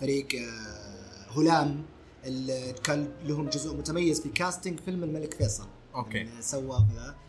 فريق 0.00 0.28
آه، 0.34 1.38
هلام 1.40 1.82
اللي 2.24 2.74
كان 2.84 3.08
لهم 3.24 3.48
جزء 3.48 3.76
متميز 3.76 4.20
في 4.20 4.28
كاستنج 4.28 4.80
فيلم 4.80 5.04
الملك 5.04 5.34
فيصل. 5.34 5.66
أوكي. 5.94 6.22
اللي 6.22 6.42
سوى. 6.42 6.86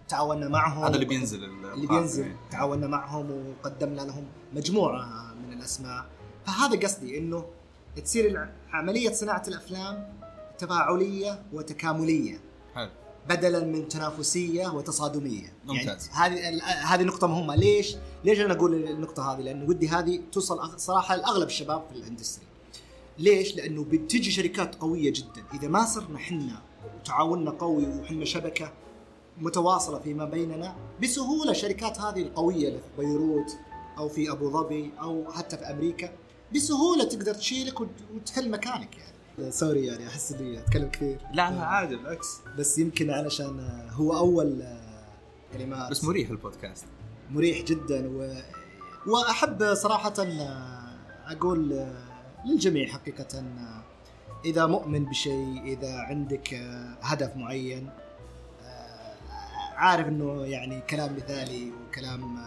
تعاوننا 0.07 0.49
معهم. 0.49 0.83
هذا 0.83 0.95
اللي 0.95 1.05
بينزل 1.05 1.43
اللي 1.43 1.87
بينزل. 1.87 2.35
تعاوننا 2.51 2.87
معهم 2.87 3.31
وقدمنا 3.31 4.01
لهم 4.01 4.25
مجموعة 4.53 5.33
من 5.33 5.53
الأسماء. 5.53 6.05
فهذا 6.45 6.79
قصدي 6.79 7.17
إنه 7.17 7.45
تصير 8.03 8.49
عملية 8.71 9.13
صناعة 9.13 9.43
الأفلام 9.47 10.13
تفاعلية 10.57 11.43
وتكاملية. 11.53 12.39
حلو. 12.75 12.89
بدلا 13.29 13.65
من 13.65 13.87
تنافسية 13.87 14.67
وتصادمية. 14.67 15.53
ممتاز. 15.65 16.09
يعني 16.15 16.39
هذه 16.39 16.63
هذه 16.63 17.03
نقطة 17.03 17.27
مهمة. 17.27 17.55
ليش؟ 17.55 17.95
ليش 18.25 18.39
أنا 18.39 18.53
أقول 18.53 18.73
النقطة 18.89 19.33
هذه؟ 19.33 19.41
لأنه 19.41 19.69
ودي 19.69 19.87
هذه 19.89 20.19
توصل 20.31 20.79
صراحة 20.79 21.15
لأغلب 21.15 21.47
الشباب 21.47 21.83
في 21.91 21.95
ال 21.95 22.00
industry. 22.00 22.45
ليش؟ 23.17 23.55
لأنه 23.55 23.83
بتجي 23.83 24.31
شركات 24.31 24.75
قوية 24.75 25.13
جدا. 25.13 25.43
إذا 25.53 25.67
ما 25.67 25.85
صرنا 25.85 26.17
حنا 26.17 26.61
وتعاوننا 27.01 27.51
قوي 27.51 27.87
وحنا 27.87 28.25
شبكة 28.25 28.71
متواصلة 29.37 29.99
فيما 29.99 30.25
بيننا 30.25 30.75
بسهولة 31.03 31.51
الشركات 31.51 31.99
هذه 31.99 32.21
القوية 32.21 32.67
اللي 32.67 32.79
في 32.79 33.01
بيروت 33.05 33.57
أو 33.97 34.09
في 34.09 34.31
أبو 34.31 34.51
ظبي 34.51 34.91
أو 35.01 35.31
حتى 35.31 35.57
في 35.57 35.63
أمريكا 35.63 36.11
بسهولة 36.55 37.03
تقدر 37.03 37.33
تشيلك 37.33 37.81
وت- 37.81 37.87
وتحل 38.15 38.51
مكانك 38.51 38.97
يعني. 38.97 39.18
sorry 39.49 39.85
يعني 39.85 40.07
أحس 40.07 40.31
إني 40.31 40.59
أتكلم 40.59 40.89
كثير. 40.89 41.17
لا 41.33 41.51
لا 41.51 41.65
عادي 41.65 41.95
بالعكس. 41.95 42.39
بس 42.57 42.77
يمكن 42.77 43.09
علشان 43.09 43.87
هو 43.91 44.17
أول 44.17 44.63
كلمات 45.53 45.91
بس 45.91 46.03
مريح 46.03 46.29
البودكاست. 46.29 46.85
مريح 47.31 47.61
جدا 47.61 48.09
و... 48.09 48.33
وأحب 49.07 49.73
صراحة 49.73 50.13
أقول 51.25 51.87
للجميع 52.45 52.87
حقيقه 52.87 53.43
إذا 54.45 54.65
مؤمن 54.65 55.05
بشيء 55.05 55.63
إذا 55.63 55.99
عندك 55.99 56.53
هدف 57.01 57.35
معين 57.35 57.89
عارف 59.75 60.07
إنه 60.07 60.45
يعني 60.45 60.81
كلام 60.81 61.15
مثالي 61.15 61.71
وكلام 61.71 62.37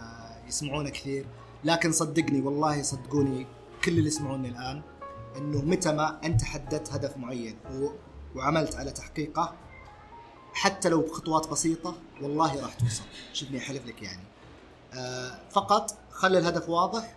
يسمعونه 0.47 0.89
كثير. 0.89 1.25
لكن 1.63 1.91
صدقني 1.91 2.41
والله 2.41 2.81
صدقوني 2.81 3.47
كل 3.83 3.91
اللي 3.91 4.07
يسمعوني 4.07 4.47
الآن 4.49 4.81
إنه 5.37 5.61
متى 5.61 5.91
ما 5.91 6.19
أنت 6.25 6.43
حددت 6.43 6.93
هدف 6.93 7.17
معين. 7.17 7.57
وعملت 8.35 8.75
على 8.75 8.91
تحقيقه 8.91 9.53
حتى 10.53 10.89
لو 10.89 11.01
بخطوات 11.01 11.47
بسيطة 11.47 11.95
والله 12.21 12.61
راح 12.61 12.73
توصل. 12.73 13.03
شوفني 13.33 13.57
أحلف 13.57 13.85
لك 13.85 14.01
يعني. 14.01 14.23
آه 14.93 15.39
فقط 15.51 15.97
خلي 16.11 16.37
الهدف 16.37 16.69
واضح 16.69 17.15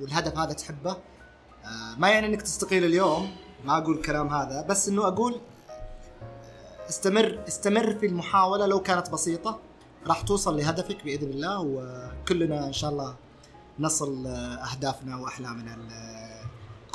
والهدف 0.00 0.38
هذا 0.38 0.52
تحبه. 0.52 0.90
آه 1.64 1.94
ما 1.98 2.08
يعني 2.10 2.26
إنك 2.26 2.42
تستقيل 2.42 2.84
اليوم 2.84 3.36
ما 3.64 3.78
أقول 3.78 3.96
الكلام 3.96 4.28
هذا 4.28 4.62
بس 4.62 4.88
إنه 4.88 5.06
أقول 5.06 5.40
آه، 5.70 6.88
استمر 6.88 7.44
استمر 7.48 7.94
في 7.94 8.06
المحاولة 8.06 8.66
لو 8.66 8.82
كانت 8.82 9.10
بسيطة. 9.10 9.58
راح 10.06 10.20
توصل 10.20 10.56
لهدفك 10.56 11.04
بإذن 11.04 11.30
الله 11.30 11.60
وكلنا 11.60 12.66
إن 12.66 12.72
شاء 12.72 12.90
الله 12.90 13.16
نصل 13.78 14.26
أهدافنا 14.26 15.16
وأحلامنا 15.16 15.78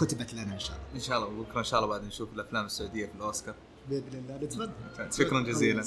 كتبت 0.05 0.33
لنا 0.33 0.53
إن 0.53 0.59
شاء 0.59 0.77
الله. 0.77 0.95
إن 0.95 0.99
شاء 0.99 1.17
الله 1.17 1.43
بكره 1.43 1.59
ان 1.59 1.63
شاء 1.63 1.79
الله 1.79 1.89
بعد 1.89 2.05
نشوف 2.05 2.33
الأفلام 2.33 2.65
السعودية 2.65 3.05
في 3.05 3.15
الأوسكار. 3.15 3.55
بإذن 3.89 4.03
الله. 4.13 4.37
نتمنى 4.37 4.71
شكرا 5.11 5.41
جزيلا. 5.41 5.83